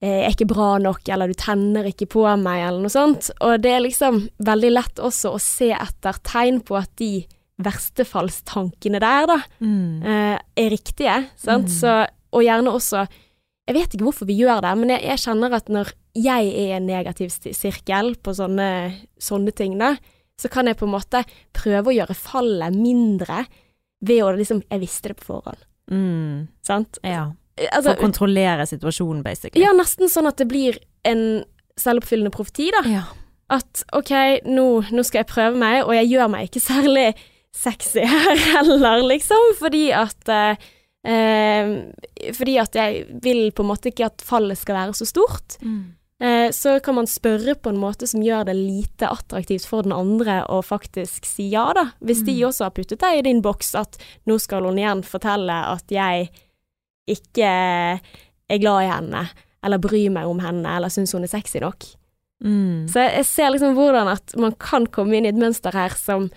jeg 0.00 0.22
er 0.24 0.32
ikke 0.34 0.48
bra 0.50 0.68
nok, 0.82 1.10
eller 1.14 1.30
du 1.30 1.36
tenner 1.38 1.86
ikke 1.90 2.08
på 2.10 2.24
meg, 2.40 2.62
eller 2.66 2.82
noe 2.86 2.90
sånt. 2.94 3.28
Og 3.44 3.58
det 3.62 3.74
er 3.76 3.84
liksom 3.84 4.22
veldig 4.46 4.72
lett 4.72 5.02
også 5.10 5.34
å 5.36 5.42
se 5.44 5.68
etter 5.76 6.18
tegn 6.26 6.58
på 6.66 6.78
at 6.80 6.90
de 6.98 7.12
verstefallstankene 7.60 9.00
der, 9.02 9.26
da, 9.26 9.38
Mm. 9.60 10.02
eh, 10.02 10.38
er 10.56 10.70
riktige, 10.70 11.28
sant. 11.36 11.68
Så, 11.68 12.06
og 12.32 12.42
gjerne 12.42 12.70
også 12.72 13.06
Jeg 13.68 13.74
vet 13.76 13.92
ikke 13.94 14.04
hvorfor 14.08 14.26
vi 14.26 14.34
gjør 14.40 14.62
det, 14.62 14.78
men 14.78 14.88
jeg, 14.88 15.02
jeg 15.04 15.18
kjenner 15.18 15.52
at 15.54 15.68
når 15.68 15.92
jeg 16.16 16.46
er 16.48 16.56
i 16.58 16.72
en 16.74 16.86
negativ 16.88 17.30
sirkel 17.54 18.16
på 18.18 18.32
sånne, 18.34 18.96
sånne 19.20 19.52
ting, 19.54 19.76
da, 19.78 19.92
så 20.40 20.48
kan 20.52 20.66
jeg 20.70 20.78
på 20.80 20.86
en 20.88 20.94
måte 20.96 21.20
prøve 21.56 21.92
å 21.92 21.96
gjøre 21.98 22.16
fallet 22.16 22.76
mindre 22.76 23.42
ved 24.00 24.22
å 24.24 24.30
liksom 24.32 24.62
Jeg 24.70 24.80
visste 24.80 25.12
det 25.12 25.18
på 25.20 25.28
forhånd, 25.34 25.60
Mm. 25.90 26.48
sant. 26.64 26.98
Ja. 27.04 27.32
Altså, 27.60 27.90
For 27.90 27.98
å 27.98 28.04
kontrollere 28.06 28.64
situasjonen, 28.64 29.22
basically. 29.26 29.60
ja, 29.62 29.72
nesten 29.76 30.08
sånn 30.08 30.26
at 30.30 30.38
det 30.40 30.46
blir 30.48 30.78
en 31.04 31.44
selvoppfyllende 31.76 32.30
profeti, 32.32 32.70
da. 32.72 32.80
Ja. 32.88 33.02
At 33.50 33.82
OK, 33.92 34.12
nå, 34.46 34.66
nå 34.94 35.04
skal 35.04 35.24
jeg 35.24 35.26
prøve 35.32 35.58
meg, 35.58 35.82
og 35.84 35.92
jeg 35.96 36.08
gjør 36.12 36.30
meg 36.30 36.48
ikke 36.48 36.62
særlig 36.62 37.08
sexy 37.52 38.04
her 38.06 38.36
heller, 38.54 39.02
liksom, 39.10 39.56
fordi 39.58 39.88
at 39.92 40.28
eh, 40.30 40.56
eh, 41.04 41.72
Fordi 42.36 42.54
at 42.62 42.76
jeg 42.78 43.06
vil 43.24 43.50
på 43.52 43.64
en 43.64 43.70
måte 43.72 43.90
ikke 43.90 44.06
at 44.06 44.22
fallet 44.24 44.56
skal 44.60 44.76
være 44.76 44.94
så 44.94 45.08
stort. 45.10 45.58
Mm. 45.64 45.96
Eh, 46.20 46.50
så 46.52 46.80
kan 46.84 46.94
man 46.94 47.06
spørre 47.08 47.54
på 47.56 47.72
en 47.72 47.80
måte 47.80 48.04
som 48.06 48.20
gjør 48.20 48.44
det 48.50 48.56
lite 48.58 49.08
attraktivt 49.08 49.64
for 49.64 49.86
den 49.86 49.94
andre 49.96 50.42
å 50.52 50.60
faktisk 50.60 51.24
si 51.24 51.48
ja, 51.54 51.70
da. 51.76 51.86
Hvis 52.04 52.20
de 52.26 52.34
også 52.44 52.66
har 52.66 52.74
puttet 52.76 53.00
deg 53.00 53.20
i 53.20 53.24
din 53.24 53.40
boks 53.44 53.72
at 53.80 53.96
nå 54.28 54.36
skal 54.42 54.68
hun 54.68 54.80
igjen 54.80 55.00
fortelle 55.06 55.56
at 55.70 55.88
jeg 55.88 56.28
ikke 57.10 57.48
er 57.50 58.60
glad 58.60 58.84
i 58.84 58.90
henne, 58.90 59.24
eller 59.64 59.80
bryr 59.80 60.12
meg 60.12 60.28
om 60.28 60.42
henne, 60.44 60.76
eller 60.76 60.92
syns 60.92 61.14
hun 61.16 61.24
er 61.24 61.32
sexy 61.32 61.62
nok. 61.64 61.88
Mm. 62.44 62.84
Så 62.88 63.00
jeg 63.04 63.24
ser 63.28 63.50
liksom 63.54 63.74
hvordan 63.76 64.12
at 64.12 64.36
man 64.40 64.52
kan 64.60 64.86
komme 64.92 65.16
inn 65.16 65.28
i 65.28 65.32
et 65.32 65.40
mønster 65.40 65.76
her 65.76 65.96
som 65.96 66.28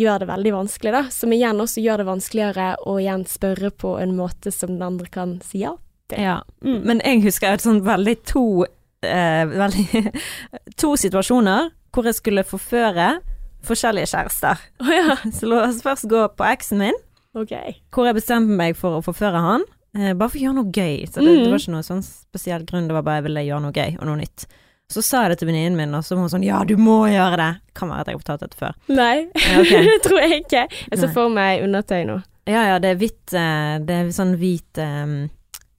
gjør 0.00 0.24
det 0.24 0.28
veldig 0.28 0.52
vanskelig, 0.58 0.92
da. 0.92 1.02
Som 1.08 1.32
igjen 1.32 1.60
også 1.62 1.80
gjør 1.84 2.02
det 2.02 2.08
vanskeligere 2.08 2.68
å 2.84 2.98
igjen 3.00 3.24
spørre 3.30 3.72
på 3.72 3.96
en 4.02 4.16
måte 4.18 4.52
som 4.52 4.74
den 4.74 4.84
andre 4.84 5.08
kan 5.12 5.38
si 5.46 5.62
ja. 5.64 5.72
Ja. 6.12 6.40
Mm. 6.64 6.80
Men 6.84 7.00
jeg 7.04 7.22
husker 7.24 7.54
et 7.56 7.64
sånt 7.64 7.84
veldig 7.86 8.16
to 8.28 8.64
eh, 9.04 9.44
veldig, 9.48 10.12
To 10.82 10.94
situasjoner 11.00 11.70
hvor 11.94 12.08
jeg 12.08 12.16
skulle 12.18 12.42
forføre 12.44 13.20
forskjellige 13.64 14.10
kjærester. 14.12 14.60
Oh, 14.82 14.90
ja, 14.92 15.14
Så 15.36 15.46
la 15.48 15.62
oss 15.68 15.80
først 15.84 16.08
gå 16.10 16.24
på 16.36 16.44
eksen 16.48 16.80
min, 16.82 16.96
okay. 17.38 17.76
hvor 17.94 18.08
jeg 18.08 18.18
bestemte 18.18 18.52
meg 18.58 18.74
for 18.76 18.98
å 18.98 19.04
forføre 19.06 19.40
han. 19.40 19.64
Eh, 19.96 20.10
bare 20.18 20.28
for 20.28 20.40
å 20.40 20.42
gjøre 20.42 20.58
noe 20.58 20.74
gøy. 20.74 21.06
Så 21.08 21.22
det, 21.22 21.30
Mm. 21.30 21.44
det 21.44 21.50
var 21.54 21.62
ikke 21.62 21.74
noen 21.76 21.86
sånn 21.86 22.02
spesiell 22.04 22.64
grunn, 22.66 22.88
det 22.90 22.96
var 22.98 23.06
bare 23.06 23.20
jeg 23.22 23.28
ville 23.28 23.44
gjøre 23.46 23.62
noe 23.64 23.72
gøy 23.78 23.96
og 24.00 24.06
noe 24.10 24.18
nytt. 24.20 24.46
Så 24.92 25.00
sa 25.06 25.22
jeg 25.24 25.30
det 25.32 25.38
til 25.40 25.48
venninnen 25.48 25.78
min, 25.78 25.94
og 25.96 26.02
så 26.04 26.12
var 26.18 26.26
hun 26.26 26.32
sånn 26.34 26.44
ja, 26.44 26.58
du 26.68 26.74
må 26.76 26.98
gjøre 27.08 27.38
det. 27.40 27.50
Kan 27.78 27.88
være 27.88 28.02
at 28.02 28.10
jeg 28.10 28.18
har 28.18 28.24
fortalt 28.26 28.42
dette 28.44 28.58
før. 28.60 28.74
Nei, 28.92 29.14
Ja, 29.38 29.60
okay. 29.62 29.86
det 29.88 29.96
tror 30.04 30.20
jeg 30.20 30.42
ikke. 30.42 30.66
Jeg 30.90 30.98
ser 31.00 31.14
for 31.14 31.32
meg 31.32 31.62
undertøy 31.64 32.02
nå. 32.10 32.18
Ja 32.50 32.66
ja, 32.68 32.76
det 32.82 32.90
er 32.92 32.98
hvitt 33.00 33.32
eh, 33.32 33.78
Det 33.80 33.94
er 34.02 34.10
sånn 34.12 34.34
hvit 34.36 34.76
eh, 34.82 35.14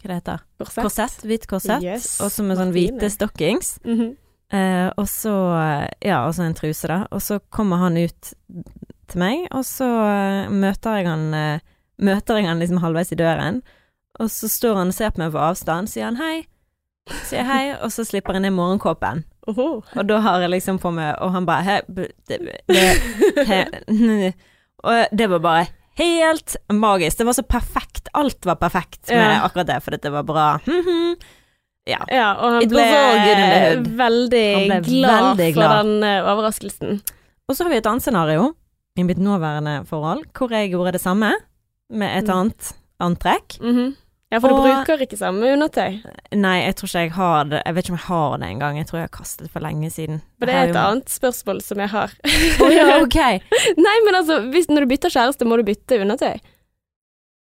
Hva 0.06 0.14
det 0.14 0.18
heter 0.22 0.44
Korsett. 0.62 0.84
Korsett. 0.86 1.24
Hvit 1.26 1.48
korsett. 1.50 1.84
Yes, 1.84 2.08
Og 2.22 2.30
så 2.32 2.44
med 2.46 2.60
sånn 2.60 2.72
hvite 2.76 3.10
stockings. 3.10 3.80
Mhm. 3.86 4.12
Eh, 4.54 4.90
og 5.02 5.08
så 5.10 5.32
Ja, 6.06 6.28
og 6.28 6.36
så 6.38 6.44
en 6.46 6.54
truse, 6.54 6.88
da. 6.88 7.08
Og 7.12 7.22
så 7.26 7.40
kommer 7.50 7.78
han 7.82 7.98
ut 7.98 8.34
til 9.10 9.20
meg, 9.20 9.48
og 9.52 9.64
så 9.66 9.88
eh, 10.06 10.50
møter 10.54 11.00
jeg 11.02 11.08
han 11.10 11.34
eh, 11.34 11.60
Møter 11.98 12.38
jeg 12.38 12.46
han 12.50 12.60
liksom 12.60 12.82
halvveis 12.84 13.12
i 13.14 13.16
døren, 13.16 13.62
og 14.20 14.28
så 14.30 14.50
står 14.52 14.76
han 14.76 14.90
og 14.92 14.94
ser 14.94 15.12
på 15.16 15.22
meg 15.22 15.32
på 15.32 15.40
avstand, 15.40 15.88
sier 15.88 16.04
han 16.10 16.18
hei. 16.20 16.46
Sier 17.24 17.46
hei, 17.48 17.70
og 17.80 17.88
så 17.94 18.04
slipper 18.04 18.34
jeg 18.36 18.42
ned 18.44 18.52
morgenkåpen. 18.52 19.24
Oho. 19.48 19.82
Og 19.96 20.08
da 20.10 20.18
har 20.26 20.42
jeg 20.42 20.50
liksom 20.56 20.80
på 20.82 20.90
meg 20.92 21.16
Og 21.22 21.32
han 21.32 21.46
bare 21.46 21.64
«Hæ, 21.64 21.76
b- 21.88 22.08
det, 22.28 22.40
det, 22.68 23.46
he, 23.50 23.60
Og 24.84 25.06
det 25.18 25.28
var 25.30 25.40
bare 25.40 25.66
helt 25.98 26.56
magisk. 26.74 27.18
Det 27.18 27.26
var 27.28 27.34
så 27.38 27.44
perfekt. 27.48 28.08
Alt 28.14 28.46
var 28.46 28.56
perfekt 28.56 29.10
med 29.10 29.18
Ja. 29.38 29.42
akkurat 29.48 29.68
det, 29.68 29.82
for 29.84 29.92
det 29.92 30.12
var 30.12 30.24
bra. 30.24 30.60
Mhm. 30.68 31.16
Ja. 31.88 32.00
Ja, 32.10 32.34
og 32.42 32.52
han 32.56 32.70
ble 32.70 32.86
veldig 33.98 34.46
Han 34.56 34.82
ble 34.82 34.82
glad 34.82 35.38
veldig 35.38 35.54
for 35.54 35.62
glad. 35.62 35.86
den 35.86 36.04
eh, 36.04 36.24
overraskelsen. 36.34 37.02
Og 37.48 37.56
så 37.56 37.64
har 37.64 37.70
vi 37.70 37.78
et 37.78 37.86
annet 37.86 38.02
scenario 38.02 38.56
i 38.98 39.04
mitt 39.04 39.18
nåværende 39.22 39.86
forhold, 39.86 40.24
hvor 40.34 40.50
jeg 40.50 40.72
gjorde 40.72 40.94
det 40.94 41.02
samme 41.02 41.32
med 41.92 42.18
et 42.18 42.26
Mm. 42.26 42.34
annet 42.40 42.74
antrekk. 43.00 43.60
Mhm. 43.62 43.96
Ja, 44.34 44.40
for 44.42 44.50
du 44.50 44.58
bruker 44.58 45.04
ikke 45.06 45.18
samme 45.20 45.52
undertøy. 45.54 46.00
Nei, 46.34 46.56
jeg 46.66 46.76
tror 46.80 46.90
ikke 46.90 47.04
jeg 47.06 47.12
har 47.16 47.44
det. 47.52 47.60
Jeg 47.62 47.76
vet 47.78 47.86
ikke 47.86 47.94
om 47.94 48.00
jeg 48.00 48.08
har 48.10 48.38
det 48.42 48.48
engang. 48.50 48.78
Jeg 48.80 48.88
tror 48.90 48.98
jeg 49.00 49.06
har 49.06 49.14
kastet 49.20 49.46
det 49.46 49.52
for 49.54 49.64
lenge 49.64 49.92
siden. 49.94 50.22
For 50.42 50.50
det 50.50 50.56
er 50.56 50.64
et 50.72 50.74
jo- 50.74 50.82
annet 50.82 51.14
spørsmål 51.14 51.62
som 51.62 51.84
jeg 51.84 51.92
har. 51.94 52.16
oh, 52.66 52.74
ja, 52.74 52.88
ok. 53.06 53.20
Nei, 53.78 53.96
men 54.08 54.18
altså, 54.18 54.40
hvis, 54.52 54.68
når 54.74 54.84
du 54.88 54.92
bytter 54.96 55.14
kjæreste, 55.14 55.46
må 55.48 55.60
du 55.62 55.64
bytte 55.70 56.02
undertøy? 56.02 56.42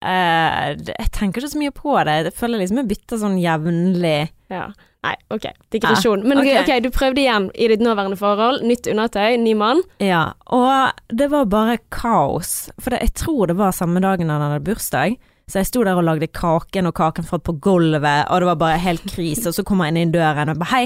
Uh, 0.05 0.75
det- 0.77 0.93
jeg 0.99 1.11
tenker 1.17 1.41
ikke 1.41 1.51
så 1.55 1.61
mye 1.63 1.73
på 1.73 1.97
det. 2.05 2.15
Jeg 2.29 2.33
føler 2.37 2.61
liksom 2.61 2.77
jeg 2.83 2.91
bytter 2.93 3.21
sånn 3.25 3.39
jevnlig. 3.41 4.17
Ja. 4.53 4.67
Nei, 5.05 5.13
ok, 5.33 5.43
digresjon. 5.73 6.23
Men 6.25 6.39
ok. 6.41 6.51
ok, 6.63 6.71
du 6.81 6.89
prøvde 6.93 7.21
igjen 7.21 7.49
i 7.53 7.67
ditt 7.69 7.81
nåværende 7.81 8.17
forhold. 8.17 8.63
Nytt 8.65 8.87
undertøy, 8.89 9.35
ny 9.41 9.53
mann. 9.57 9.81
Ja, 10.01 10.33
og 10.53 10.93
det 11.13 11.27
var 11.33 11.45
bare 11.49 11.77
kaos. 11.93 12.69
For 12.79 12.93
det, 12.93 13.01
jeg 13.09 13.13
tror 13.25 13.49
det 13.51 13.57
var 13.59 13.73
samme 13.73 14.01
dagen 14.01 14.29
han 14.33 14.41
hadde 14.41 14.63
bursdag. 14.65 15.17
Så 15.45 15.62
jeg 15.62 15.69
sto 15.69 15.84
der 15.86 15.97
og 15.99 16.05
lagde 16.08 16.27
kaken, 16.34 16.88
og 16.89 16.95
kaken 16.97 17.27
falt 17.27 17.43
på 17.45 17.53
gulvet, 17.62 18.25
og 18.31 18.41
det 18.41 18.47
var 18.49 18.62
bare 18.63 18.81
helt 18.81 19.03
krise. 19.12 19.45
Og 19.51 19.53
så 19.58 19.65
kommer 19.67 19.86
jeg 19.86 19.93
inn 19.95 20.10
i 20.10 20.15
døren 20.17 20.49
og 20.49 20.58
bare 20.62 20.71
hei. 20.73 20.86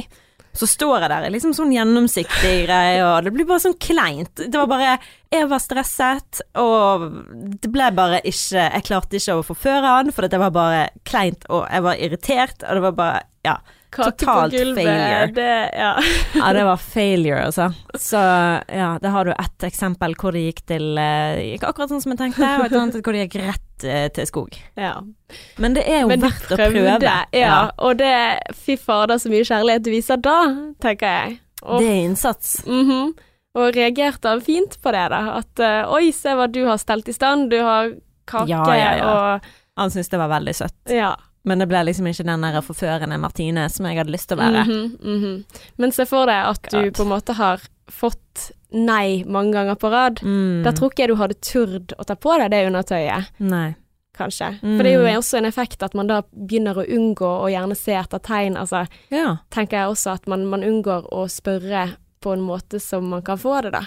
Så 0.58 0.66
står 0.68 1.04
jeg 1.06 1.12
der 1.12 1.28
liksom 1.32 1.54
sånn 1.56 1.72
gjennomsiktig 1.72 2.54
greie, 2.66 3.04
og 3.06 3.24
det 3.24 3.32
blir 3.36 3.48
bare 3.48 3.62
sånn 3.64 3.78
kleint. 3.80 4.34
Det 4.42 4.58
var 4.58 4.68
bare 4.72 4.96
Jeg 5.30 5.46
var 5.46 5.62
stresset, 5.62 6.40
og 6.58 7.04
det 7.62 7.70
ble 7.70 7.92
bare 7.94 8.18
ikke 8.26 8.64
Jeg 8.66 8.86
klarte 8.88 9.20
ikke 9.20 9.36
å 9.38 9.46
forføre 9.46 9.92
han, 10.00 10.10
for 10.12 10.28
det 10.28 10.40
var 10.42 10.52
bare 10.56 10.88
kleint, 11.06 11.46
og 11.54 11.68
jeg 11.70 11.86
var 11.86 12.02
irritert, 12.02 12.64
og 12.66 12.80
det 12.80 12.88
var 12.90 12.98
bare 12.98 13.22
Ja. 13.46 13.60
Kake 13.90 14.12
Totalt 14.22 14.54
på 14.54 14.58
gulvet. 14.58 14.86
failure. 14.86 15.28
Det, 15.34 15.54
ja. 15.74 15.92
Ja, 16.36 16.50
det 16.54 16.64
var 16.68 16.78
failure, 16.78 17.46
altså. 17.48 17.70
Så 17.98 18.20
ja, 18.70 18.90
det 19.02 19.10
har 19.16 19.26
du 19.26 19.32
ett 19.34 19.64
eksempel 19.66 20.14
hvor 20.20 20.36
det 20.36 20.44
gikk 20.46 20.60
til 20.70 20.84
Det 20.96 21.08
Gikk 21.48 21.64
akkurat 21.72 21.90
sånn 21.90 22.04
som 22.04 22.14
jeg 22.14 22.20
tenkte, 22.22 22.50
og 22.60 22.68
et 22.68 22.76
annet 22.78 23.00
hvor 23.02 23.18
det 23.18 23.24
gikk 23.26 23.40
rett 23.42 23.86
eh, 23.90 24.08
til 24.14 24.28
skog. 24.30 24.60
ja. 24.78 25.00
Men 25.58 25.74
det 25.78 25.84
er 25.90 26.04
jo 26.04 26.12
Men 26.12 26.22
verdt 26.22 26.46
verdt 26.50 26.54
å 26.54 26.70
prøve. 26.74 27.00
Ja, 27.02 27.18
Ja, 27.34 27.58
og 27.78 27.98
det 27.98 28.14
Fy 28.58 28.76
fader, 28.78 29.18
så 29.22 29.30
mye 29.30 29.46
kjærlighet 29.46 29.84
du 29.86 29.90
viser 29.94 30.18
da, 30.22 30.38
tenker 30.82 31.08
jeg. 31.08 31.40
Og, 31.64 31.80
Det 31.82 31.90
er 31.90 32.04
innsats. 32.06 32.60
Mhm. 32.66 33.16
og 33.60 33.74
reagerte 33.76 34.30
han 34.30 34.42
fint 34.46 34.78
på 34.82 34.92
det, 34.94 35.08
da? 35.12 35.22
At 35.42 35.60
eh, 35.60 35.90
oi, 35.92 36.12
se 36.16 36.30
hva 36.38 36.46
du 36.48 36.62
har 36.68 36.78
stelt 36.78 37.10
i 37.10 37.14
stand, 37.18 37.50
du 37.50 37.58
har 37.66 37.90
kake 38.30 38.48
ja. 38.54 38.62
og 39.02 39.50
Han 39.80 39.90
syntes 39.90 40.10
det 40.14 40.20
var 40.22 40.30
veldig 40.30 40.54
søtt. 40.56 40.78
Ja. 40.94 41.16
Men 41.48 41.60
det 41.60 41.68
ble 41.72 41.84
liksom 41.88 42.08
ikke 42.10 42.26
den 42.28 42.42
der 42.44 42.62
forførende 42.62 43.18
Martine 43.22 43.70
som 43.72 43.86
jeg 43.88 43.98
hadde 43.98 44.12
lyst 44.12 44.28
til 44.30 44.38
å 44.38 44.42
være. 44.44 44.64
Mhm, 44.68 44.98
mhm. 45.02 45.62
Men 45.78 45.92
se 45.96 46.06
for 46.06 46.26
deg 46.28 46.46
at 46.50 46.68
du 46.72 46.92
på 46.92 47.06
en 47.06 47.14
måte 47.14 47.36
har 47.38 47.62
fått 47.90 48.50
nei 48.76 49.24
mange 49.26 49.54
ganger 49.56 49.76
på 49.80 49.90
rad. 49.92 50.20
Mm. 50.22 50.64
Da 50.64 50.72
tror 50.76 50.92
ikke 50.92 51.06
jeg 51.08 51.10
du 51.14 51.16
hadde 51.16 51.38
turt 51.42 51.94
å 51.98 52.06
ta 52.06 52.16
på 52.20 52.36
deg 52.38 52.52
det 52.52 52.66
undertøyet, 52.68 53.32
Nei. 53.40 53.76
kanskje. 54.14 54.52
Mm. 54.62 54.76
For 54.76 54.84
det 54.84 54.92
er 54.94 55.00
jo 55.00 55.20
også 55.22 55.38
en 55.40 55.46
effekt 55.50 55.82
at 55.88 55.96
man 55.98 56.08
da 56.12 56.20
begynner 56.36 56.78
å 56.78 56.86
unngå 56.86 57.32
å 57.40 57.48
gjerne 57.50 57.76
se 57.80 57.96
etter 57.98 58.20
tegn. 58.20 58.58
Altså, 58.60 58.84
Ja. 59.10 59.38
tenker 59.50 59.78
jeg 59.80 59.88
også 59.96 60.14
at 60.20 60.28
man, 60.28 60.46
man 60.46 60.62
unngår 60.62 61.08
å 61.12 61.26
spørre 61.32 61.96
på 62.22 62.34
en 62.34 62.42
måte 62.46 62.80
som 62.84 63.08
man 63.10 63.24
kan 63.24 63.38
få 63.38 63.62
det, 63.64 63.72
da. 63.72 63.86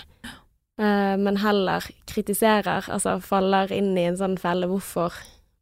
Eh, 0.80 1.16
men 1.20 1.36
heller 1.36 1.84
kritiserer, 2.08 2.88
altså 2.90 3.20
faller 3.22 3.70
inn 3.70 3.96
i 3.96 4.06
en 4.08 4.16
sånn 4.16 4.38
felle. 4.40 4.66
Hvorfor, 4.66 5.12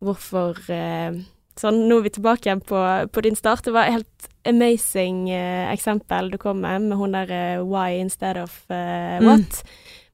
hvorfor 0.00 0.57
eh, 0.70 1.12
Sånn, 1.61 1.83
nå 1.90 1.99
er 2.01 2.07
vi 2.07 2.12
tilbake 2.16 2.46
igjen 2.49 2.62
på, 2.64 2.81
på 3.12 3.23
din 3.27 3.37
start. 3.37 3.64
Det 3.66 3.75
var 3.75 3.85
et 3.90 3.99
helt 3.99 4.29
amazing 4.49 5.27
eh, 5.35 5.66
eksempel 5.75 6.31
du 6.33 6.38
kom 6.40 6.62
med, 6.64 6.87
med 6.88 6.96
hun 6.96 7.12
der 7.12 7.31
eh, 7.37 7.61
why 7.61 7.99
instead 8.01 8.38
of 8.40 8.62
eh, 8.73 9.18
Mm. 9.20 9.27
what. 9.29 9.62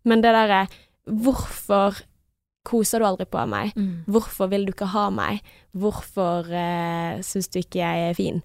Men 0.05 0.23
det 0.25 0.33
derre 0.35 0.65
Hvorfor 1.07 2.01
koser 2.67 2.99
du 2.99 3.07
aldri 3.07 3.27
på 3.31 3.45
meg? 3.47 3.71
Mm. 3.79 4.03
Hvorfor 4.11 4.49
vil 4.51 4.65
du 4.67 4.73
ikke 4.73 4.89
ha 4.91 5.05
meg? 5.15 5.39
Hvorfor 5.77 6.49
eh, 6.51 7.21
syns 7.23 7.47
du 7.55 7.61
ikke 7.61 7.79
jeg 7.79 8.09
er 8.11 8.17
fin? 8.19 8.41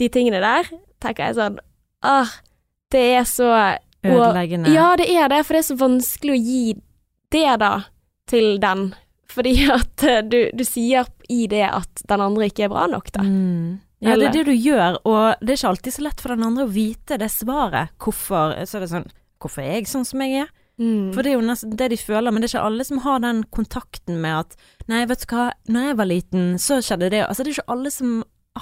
De 0.00 0.08
tingene 0.10 0.40
der 0.42 0.66
tenker 1.02 1.28
jeg 1.28 1.36
sånn 1.38 1.60
Ah, 2.02 2.32
det 2.90 3.04
er 3.20 3.28
så 3.30 3.52
Ødeleggende. 4.02 4.72
Ja, 4.74 4.96
det 4.98 5.06
er 5.14 5.28
det, 5.30 5.44
for 5.46 5.54
det 5.54 5.60
er 5.62 5.68
så 5.68 5.76
vanskelig 5.78 6.32
å 6.34 6.40
gi 6.42 6.62
det, 7.30 7.44
da, 7.62 7.68
til 8.26 8.56
den. 8.58 8.88
Fordi 9.32 9.54
at 9.72 10.04
eh, 10.08 10.20
du, 10.28 10.38
du 10.56 10.64
sier 10.68 11.08
i 11.32 11.46
det 11.50 11.64
at 11.68 12.04
den 12.08 12.20
andre 12.24 12.50
ikke 12.50 12.66
er 12.66 12.72
bra 12.72 12.86
nok, 12.90 13.10
da. 13.14 13.24
Mm. 13.24 13.80
Ja, 14.02 14.16
det 14.18 14.32
er 14.32 14.34
det 14.40 14.46
du 14.48 14.56
gjør, 14.58 14.96
og 15.06 15.38
det 15.40 15.52
er 15.54 15.58
ikke 15.60 15.68
alltid 15.76 15.94
så 15.94 16.02
lett 16.02 16.20
for 16.24 16.34
den 16.34 16.42
andre 16.42 16.64
å 16.66 16.72
vite 16.74 17.18
det 17.22 17.28
svaret. 17.30 17.92
Hvorfor 18.02 18.56
Så 18.66 18.80
er 18.80 18.84
det 18.86 18.90
sånn 18.90 19.06
Hvorfor 19.42 19.62
er 19.62 19.76
jeg 19.76 19.88
sånn 19.90 20.04
som 20.06 20.20
jeg 20.22 20.40
er? 20.44 20.50
Mm. 20.82 21.12
For 21.14 21.22
det 21.22 21.32
er 21.32 21.36
jo 21.36 21.44
nesten 21.46 21.76
det 21.78 21.88
de 21.92 21.98
føler, 22.00 22.32
men 22.34 22.42
det 22.42 22.48
er 22.48 22.52
ikke 22.56 22.66
alle 22.66 22.84
som 22.88 23.00
har 23.04 23.20
den 23.22 23.42
kontakten 23.54 24.18
med 24.22 24.38
at 24.40 24.56
Nei, 24.90 25.04
vet 25.06 25.22
du 25.22 25.34
hva, 25.34 25.48
når 25.70 25.86
jeg 25.88 25.98
var 26.00 26.08
liten, 26.10 26.44
så 26.62 26.80
skjedde 26.82 27.10
det 27.14 27.22
Altså, 27.28 27.44
det 27.44 27.52
er 27.52 27.58
ikke 27.60 27.74
alle 27.76 27.92
som 27.94 28.12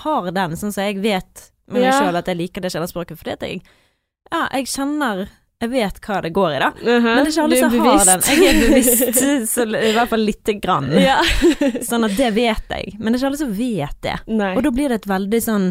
har 0.04 0.28
den, 0.36 0.56
sånn 0.60 0.74
som 0.76 0.84
jeg 0.84 1.00
vet 1.04 1.46
med 1.70 1.80
meg 1.80 1.88
Ja. 1.88 1.96
sjøl 2.02 2.18
at 2.20 2.28
jeg 2.28 2.36
liker 2.40 2.60
det 2.64 2.72
kjærlighetsspråket, 2.74 3.20
fordi 3.20 3.32
at 3.36 3.46
jeg 3.46 3.62
Ja, 4.30 4.42
jeg 4.52 4.68
kjenner 4.70 5.28
Jeg 5.60 5.70
vet 5.74 5.98
hva 6.00 6.22
det 6.24 6.30
går 6.32 6.54
i, 6.56 6.58
da. 6.62 6.70
Mhm. 6.72 7.04
Men 7.04 7.18
det 7.20 7.26
er 7.26 7.34
ikke 7.34 7.42
alle 7.44 7.58
som 7.60 7.74
har 7.84 8.08
den. 8.08 8.22
Jeg 8.30 8.48
er 8.48 8.60
bevisst, 8.64 9.20
så 9.52 9.66
i 9.68 9.92
hvert 9.92 10.08
fall 10.08 10.24
lite 10.24 10.54
grann. 10.56 10.88
ja. 10.96 11.18
Sånn 11.90 12.06
at 12.08 12.16
det 12.16 12.30
vet 12.38 12.72
jeg. 12.72 12.94
Men 12.98 13.12
det 13.12 13.18
er 13.18 13.20
ikke 13.20 13.30
alle 13.34 13.42
som 13.42 13.52
vet 13.58 13.98
det. 14.06 14.16
Nei. 14.40 14.54
Og 14.56 14.64
da 14.64 14.72
blir 14.72 14.88
det 14.88 15.02
et 15.02 15.10
veldig 15.10 15.40
sånn 15.44 15.68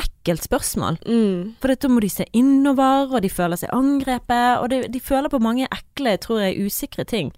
ekkelt 0.00 0.44
spørsmål. 0.48 0.96
mm. 1.04 1.56
For 1.60 1.72
da 1.72 1.88
må 1.92 2.00
de 2.04 2.10
se 2.12 2.24
innover, 2.36 3.12
og 3.12 3.20
de 3.24 3.30
føler 3.32 3.60
seg 3.60 3.72
angrepet, 3.76 4.62
og 4.62 4.70
de, 4.72 4.80
de 4.92 5.00
føler 5.04 5.32
på 5.32 5.40
mange 5.44 5.68
ekle, 5.68 6.16
tror 6.22 6.40
jeg, 6.46 6.56
usikre 6.66 7.04
ting. 7.08 7.30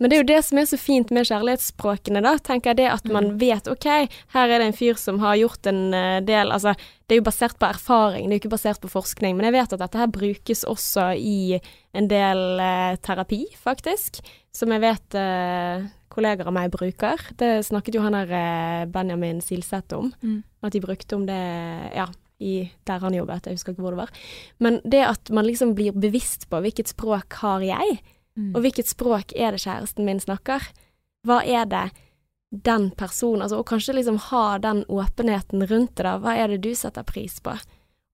Men 0.00 0.08
det 0.10 0.16
er 0.16 0.22
jo 0.22 0.28
det 0.30 0.38
som 0.46 0.58
er 0.58 0.64
så 0.70 0.78
fint 0.80 1.10
med 1.12 1.28
kjærlighetsspråkene, 1.28 2.22
da, 2.24 2.32
tenker 2.40 2.72
jeg 2.72 2.78
det 2.80 2.88
at 2.88 3.04
man 3.12 3.34
vet 3.40 3.68
ok, 3.68 3.86
her 4.32 4.48
er 4.48 4.62
det 4.62 4.70
en 4.70 4.76
fyr 4.78 4.96
som 4.96 5.18
har 5.20 5.36
gjort 5.36 5.68
en 5.68 5.82
eh, 5.94 6.20
del 6.24 6.50
Altså, 6.54 6.72
det 7.06 7.14
er 7.14 7.20
jo 7.20 7.26
basert 7.28 7.58
på 7.60 7.68
erfaring, 7.68 8.26
det 8.26 8.32
er 8.32 8.38
jo 8.38 8.42
ikke 8.46 8.54
basert 8.56 8.80
på 8.80 8.90
forskning, 8.90 9.36
men 9.36 9.48
jeg 9.50 9.58
vet 9.58 9.74
at 9.76 9.82
dette 9.84 10.00
her 10.00 10.10
brukes 10.14 10.64
også 10.64 11.10
i 11.20 11.58
en 11.92 12.08
del 12.10 12.42
eh, 12.64 12.96
terapi, 13.04 13.42
faktisk, 13.60 14.22
som 14.56 14.72
jeg 14.72 14.82
vet 14.86 15.18
eh, 15.20 15.84
kolleger 16.10 16.48
av 16.48 16.54
meg 16.56 16.72
bruker. 16.74 17.20
Det 17.38 17.60
snakket 17.68 17.94
jo 17.98 18.02
han 18.02 18.16
der 18.16 18.32
eh, 18.34 18.86
Benjamin 18.90 19.42
Silseth 19.44 19.94
om, 19.98 20.12
Mm. 20.22 20.40
at 20.64 20.72
de 20.72 20.80
brukte 20.82 21.14
om 21.18 21.26
det, 21.28 21.38
ja, 21.94 22.08
i, 22.40 22.70
der 22.88 23.02
han 23.04 23.12
jobbet, 23.14 23.46
jeg 23.46 23.58
husker 23.58 23.74
ikke 23.74 23.84
hvor 23.84 23.92
det 23.92 24.00
var. 24.06 24.10
Men 24.64 24.80
det 24.88 25.02
at 25.04 25.30
man 25.30 25.44
liksom 25.44 25.74
blir 25.76 25.92
bevisst 25.92 26.48
på 26.48 26.62
hvilket 26.64 26.88
språk 26.88 27.36
har 27.42 27.60
jeg, 27.60 28.00
Mm. 28.40 28.54
og 28.56 28.62
hvilket 28.64 28.88
språk 28.88 29.34
er 29.36 29.52
det 29.52 29.60
kjæresten 29.60 30.06
min 30.08 30.20
snakker? 30.22 30.64
Hva 31.28 31.42
er 31.44 31.66
det 31.68 31.90
den 32.50 32.88
personen 32.96 33.42
Altså, 33.44 33.58
og 33.60 33.66
kanskje 33.68 33.94
liksom 33.98 34.16
ha 34.30 34.58
den 34.58 34.80
åpenheten 34.88 35.66
rundt 35.70 35.92
det, 35.96 36.06
da. 36.08 36.16
Hva 36.18 36.32
er 36.40 36.48
det 36.54 36.62
du 36.64 36.72
setter 36.74 37.04
pris 37.04 37.36
på? 37.44 37.52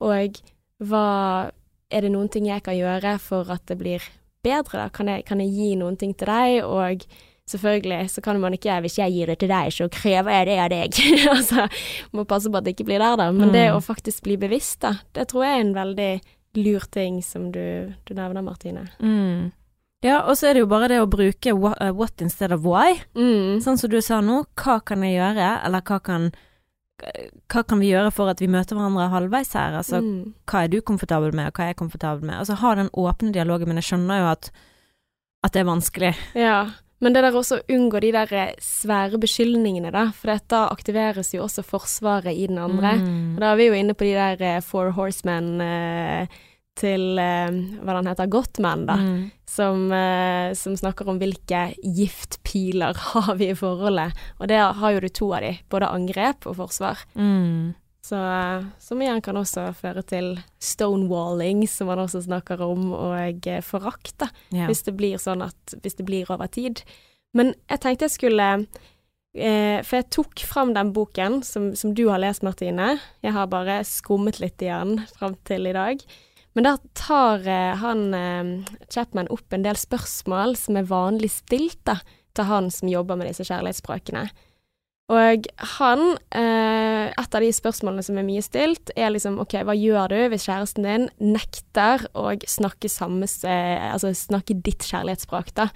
Og 0.04 0.40
hva 0.82 1.50
Er 1.90 2.02
det 2.02 2.10
noen 2.10 2.28
ting 2.28 2.48
jeg 2.50 2.64
kan 2.66 2.74
gjøre 2.74 3.14
for 3.22 3.46
at 3.54 3.62
det 3.70 3.78
blir 3.78 4.02
bedre, 4.42 4.82
da? 4.82 4.88
Kan 4.90 5.06
jeg, 5.06 5.22
kan 5.24 5.38
jeg 5.40 5.52
gi 5.54 5.76
noen 5.78 5.96
ting 5.96 6.12
til 6.18 6.26
deg? 6.26 6.64
Og 6.66 7.04
selvfølgelig 7.46 8.10
så 8.10 8.20
kan 8.26 8.40
man 8.42 8.52
ikke 8.58 8.80
Hvis 8.82 8.98
jeg 8.98 9.12
gir 9.14 9.26
det 9.30 9.38
til 9.38 9.48
deg, 9.52 9.70
så 9.72 9.86
krever 9.88 10.32
jeg 10.34 10.46
det 10.50 10.58
av 10.64 10.70
deg. 10.74 10.98
altså, 11.36 11.68
må 12.12 12.24
passe 12.26 12.50
på 12.50 12.58
at 12.58 12.64
det 12.66 12.74
ikke 12.74 12.88
blir 12.90 12.98
der, 12.98 13.16
da. 13.22 13.30
Men 13.30 13.52
det 13.54 13.68
Mm. 13.70 13.76
å 13.78 13.84
faktisk 13.86 14.24
bli 14.26 14.36
bevisst, 14.36 14.80
da, 14.82 14.96
det 15.14 15.28
tror 15.30 15.44
jeg 15.46 15.54
er 15.60 15.64
en 15.64 15.74
veldig 15.78 16.10
lur 16.56 16.80
ting 16.90 17.22
som 17.22 17.52
du, 17.52 17.94
du 18.04 18.14
nevner, 18.14 18.42
Martine. 18.42 18.88
Mm. 19.00 19.52
Ja, 20.06 20.22
og 20.24 20.38
så 20.38 20.50
er 20.50 20.56
det 20.56 20.62
jo 20.62 20.70
bare 20.70 20.90
det 20.92 21.02
å 21.02 21.10
bruke 21.10 21.54
what, 21.58 21.80
uh, 21.82 21.92
what 21.96 22.22
instead 22.22 22.54
of 22.54 22.62
why. 22.66 23.00
Mm. 23.18 23.58
Sånn 23.64 23.80
som 23.80 23.90
du 23.92 23.98
sa 24.04 24.22
nå, 24.24 24.44
hva 24.62 24.78
kan 24.86 25.02
jeg 25.06 25.18
gjøre, 25.18 25.50
eller 25.66 25.86
hva 25.86 26.02
kan 26.04 26.30
hva 26.96 27.60
kan 27.68 27.80
vi 27.82 27.90
gjøre 27.90 28.08
for 28.14 28.32
at 28.32 28.40
vi 28.40 28.48
møter 28.48 28.76
hverandre 28.76 29.10
halvveis 29.12 29.52
her? 29.56 29.74
Altså, 29.76 30.00
mm. 30.00 30.46
hva 30.48 30.64
er 30.64 30.72
du 30.72 30.78
komfortabel 30.80 31.34
med, 31.36 31.50
og 31.50 31.58
hva 31.58 31.66
er 31.66 31.74
jeg 31.74 31.80
komfortabel 31.82 32.24
med? 32.24 32.38
Altså, 32.40 32.56
ha 32.62 32.72
den 32.78 32.88
åpne 32.96 33.34
dialogen, 33.36 33.68
men 33.68 33.80
jeg 33.82 33.90
skjønner 33.90 34.22
jo 34.22 34.30
at, 34.30 34.50
at 35.44 35.52
det 35.52 35.60
er 35.60 35.68
vanskelig. 35.68 36.12
Ja, 36.38 36.58
men 37.04 37.12
det 37.12 37.26
der 37.26 37.36
også 37.36 37.58
å 37.58 37.64
unngå 37.76 38.00
de 38.00 38.12
der 38.16 38.32
eh, 38.32 38.54
svære 38.64 39.20
beskyldningene, 39.20 39.92
da, 39.92 40.06
for 40.16 40.32
da 40.48 40.62
aktiveres 40.72 41.34
jo 41.36 41.44
også 41.44 41.66
forsvaret 41.66 42.32
i 42.32 42.48
den 42.48 42.60
andre. 42.62 42.94
Mm. 43.02 43.34
Og 43.34 43.42
da 43.44 43.52
er 43.52 43.60
vi 43.60 43.68
jo 43.68 43.76
inne 43.76 43.96
på 43.96 44.08
de 44.08 44.14
der 44.16 44.44
eh, 44.54 44.62
Four 44.64 44.94
Horsemen 44.96 45.60
eh, 45.60 46.38
til 46.76 47.18
eh, 47.18 47.56
hva 47.80 47.94
den 47.96 48.10
heter, 48.10 48.28
Gottman, 48.30 48.84
da, 48.88 48.96
Mm. 49.00 49.30
som, 49.48 49.86
eh, 49.92 50.52
som 50.58 50.74
snakker 50.76 51.08
om 51.08 51.18
hvilke 51.18 51.74
giftpiler 51.80 52.94
har 53.14 53.34
vi 53.40 53.48
i 53.52 53.56
forholdet. 53.56 54.12
Og 54.40 54.48
det 54.48 54.58
har 54.60 54.92
jo 54.92 55.00
du 55.00 55.08
to 55.08 55.32
av 55.34 55.40
de, 55.46 55.54
både 55.72 55.88
angrep 55.88 56.46
og 56.46 56.56
forsvar. 56.60 57.00
Mm. 57.16 57.74
Så, 58.06 58.14
eh, 58.20 58.66
som 58.78 59.00
igjen 59.02 59.22
kan 59.24 59.34
også 59.40 59.70
føre 59.74 60.04
til 60.06 60.36
stonewalling, 60.62 61.64
som 61.68 61.88
man 61.90 61.98
også 62.04 62.22
snakker 62.26 62.60
om, 62.62 62.92
og 62.94 63.46
eh, 63.48 63.62
forakt, 63.66 64.12
da 64.18 64.28
Ja. 64.54 64.66
hvis 64.68 64.84
det 64.86 64.96
blir 64.96 65.16
sånn 65.18 65.42
at 65.42 65.74
Hvis 65.82 65.96
det 65.96 66.06
blir 66.06 66.30
over 66.30 66.46
tid. 66.46 66.82
Men 67.34 67.54
jeg 67.68 67.80
tenkte 67.80 68.06
jeg 68.06 68.14
skulle 68.14 68.66
eh, 69.34 69.82
For 69.82 69.96
jeg 69.98 70.10
tok 70.10 70.38
fram 70.46 70.72
den 70.74 70.92
boken 70.92 71.42
som, 71.44 71.74
som 71.74 71.92
du 71.94 72.06
har 72.08 72.18
lest, 72.22 72.42
Martine. 72.46 72.98
Jeg 73.22 73.32
har 73.32 73.46
bare 73.50 73.80
skummet 73.84 74.38
litt 74.40 74.62
i 74.62 74.70
den 74.70 75.02
fram 75.18 75.34
til 75.44 75.66
i 75.66 75.72
dag. 75.76 76.00
Men 76.56 76.64
der 76.64 76.78
tar 76.96 77.44
eh, 77.44 77.76
han 77.76 78.14
eh, 78.16 78.64
Chapman 78.88 79.28
opp 79.28 79.52
en 79.52 79.64
del 79.66 79.76
spørsmål 79.76 80.56
som 80.56 80.78
er 80.80 80.88
vanlig 80.88 81.28
stilt 81.34 81.82
da, 81.84 81.98
til 82.36 82.48
han 82.48 82.70
som 82.72 82.88
jobber 82.88 83.18
med 83.20 83.28
disse 83.28 83.44
kjærlighetsspråkene. 83.44 84.24
Og 85.12 85.44
han 85.76 86.00
eh, 86.34 87.12
Et 87.12 87.36
av 87.38 87.44
de 87.44 87.52
spørsmålene 87.54 88.02
som 88.02 88.16
er 88.18 88.26
mye 88.26 88.42
stilt, 88.42 88.90
er 88.96 89.12
liksom 89.12 89.36
OK, 89.44 89.58
hva 89.68 89.76
gjør 89.76 90.10
du 90.10 90.16
hvis 90.32 90.48
kjæresten 90.48 90.88
din 90.88 91.06
nekter 91.22 92.08
å 92.16 92.32
snakke 92.48 92.90
samme 92.90 93.28
Altså 93.46 94.10
snakke 94.16 94.56
ditt 94.56 94.88
kjærlighetsspråk, 94.88 95.52
da? 95.60 95.68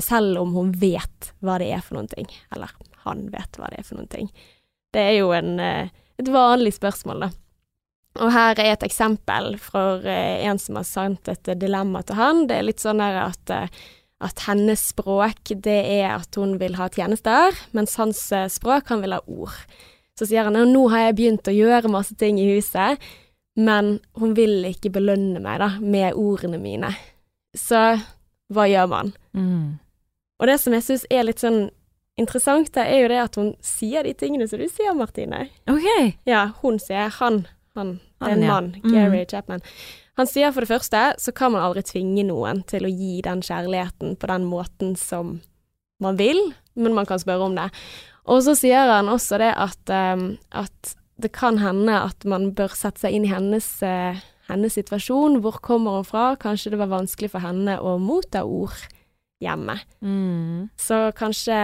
Selv 0.00 0.40
om 0.40 0.56
hun 0.56 0.72
vet 0.80 1.30
hva 1.44 1.60
det 1.60 1.68
er 1.76 1.84
for 1.84 2.00
noen 2.00 2.10
ting. 2.10 2.26
Eller 2.50 2.72
han 3.04 3.28
vet 3.30 3.60
hva 3.60 3.68
det 3.70 3.84
er 3.84 3.86
for 3.86 4.00
noen 4.00 4.10
ting. 4.10 4.32
Det 4.90 5.04
er 5.04 5.18
jo 5.20 5.30
en, 5.36 5.60
et 5.60 6.32
vanlig 6.32 6.74
spørsmål, 6.74 7.28
da. 7.28 7.30
Og 8.22 8.30
her 8.30 8.60
er 8.62 8.76
et 8.76 8.86
eksempel 8.86 9.56
fra 9.58 9.98
eh, 10.06 10.44
en 10.46 10.60
som 10.62 10.78
har 10.78 10.86
sendt 10.86 11.28
et 11.32 11.50
dilemma 11.58 12.04
til 12.06 12.18
han. 12.18 12.44
Det 12.46 12.60
er 12.60 12.68
litt 12.68 12.82
sånn 12.82 13.02
at 13.02 13.50
eh, 13.50 13.66
at 14.24 14.44
hennes 14.46 14.80
språk 14.92 15.52
det 15.64 15.80
er 15.98 16.14
at 16.14 16.38
hun 16.38 16.56
vil 16.60 16.78
ha 16.78 16.88
tjenester, 16.92 17.56
mens 17.76 17.96
hans 18.00 18.20
eh, 18.32 18.48
språk 18.52 18.92
han 18.92 19.02
vil 19.04 19.16
ha 19.16 19.20
ord. 19.26 19.54
Så 20.18 20.28
sier 20.30 20.46
han 20.46 20.56
nå 20.70 20.86
har 20.92 21.08
jeg 21.08 21.18
begynt 21.18 21.50
å 21.50 21.54
gjøre 21.54 21.92
masse 21.92 22.14
ting 22.18 22.38
i 22.38 22.48
huset, 22.54 23.02
men 23.58 23.98
hun 24.18 24.34
vil 24.38 24.64
ikke 24.70 24.92
belønne 24.94 25.42
meg 25.42 25.60
da, 25.62 25.74
med 25.82 26.18
ordene 26.18 26.60
mine. 26.62 26.92
Så 27.54 27.80
hva 28.54 28.66
gjør 28.70 28.90
man? 28.90 29.12
Mm. 29.34 29.80
Og 30.40 30.50
det 30.50 30.58
som 30.62 30.74
jeg 30.74 30.86
syns 30.86 31.06
er 31.10 31.26
litt 31.26 31.42
sånn 31.42 31.68
interessant, 32.18 32.70
det 32.74 32.86
er 32.86 33.02
jo 33.02 33.10
det 33.10 33.20
at 33.22 33.38
hun 33.38 33.52
sier 33.64 34.06
de 34.06 34.14
tingene 34.18 34.46
som 34.50 34.62
du 34.62 34.66
sier, 34.70 34.94
Martine. 34.96 35.48
OK. 35.70 35.86
Ja, 36.30 36.48
hun 36.62 36.78
sier 36.82 37.10
han. 37.18 37.44
Han, 37.74 37.96
det 38.22 38.30
er 38.30 38.36
en 38.36 38.46
mann. 38.46 38.70
Mm. 38.84 39.16
Chapman. 39.30 39.62
Han 40.18 40.28
sier 40.30 40.52
for 40.54 40.62
det 40.62 40.70
første 40.70 41.00
så 41.18 41.32
kan 41.34 41.54
man 41.54 41.64
aldri 41.64 41.82
tvinge 41.86 42.22
noen 42.28 42.62
til 42.70 42.86
å 42.86 42.92
gi 42.92 43.18
den 43.26 43.42
kjærligheten 43.42 44.14
på 44.20 44.30
den 44.30 44.46
måten 44.46 44.94
som 44.98 45.40
man 46.02 46.18
vil, 46.18 46.38
men 46.78 46.94
man 46.94 47.08
kan 47.08 47.22
spørre 47.22 47.48
om 47.48 47.56
det. 47.58 47.70
Og 48.30 48.44
så 48.46 48.54
sier 48.58 48.90
han 48.90 49.10
også 49.10 49.40
det 49.42 49.50
at, 49.58 49.82
um, 49.90 50.36
at 50.54 50.94
det 51.20 51.32
kan 51.34 51.58
hende 51.62 51.98
at 51.98 52.24
man 52.28 52.52
bør 52.56 52.74
sette 52.76 53.04
seg 53.04 53.16
inn 53.16 53.26
i 53.26 53.32
hennes, 53.32 53.66
uh, 53.82 54.18
hennes 54.48 54.78
situasjon. 54.78 55.40
Hvor 55.44 55.58
kommer 55.64 55.98
hun 55.98 56.08
fra? 56.08 56.32
Kanskje 56.40 56.74
det 56.74 56.80
var 56.82 56.94
vanskelig 56.94 57.32
for 57.34 57.44
henne 57.44 57.76
å 57.82 57.96
motta 58.02 58.46
ord 58.46 58.78
hjemme. 59.44 59.76
Mm. 60.04 60.68
Så 60.80 60.98
kanskje 61.16 61.56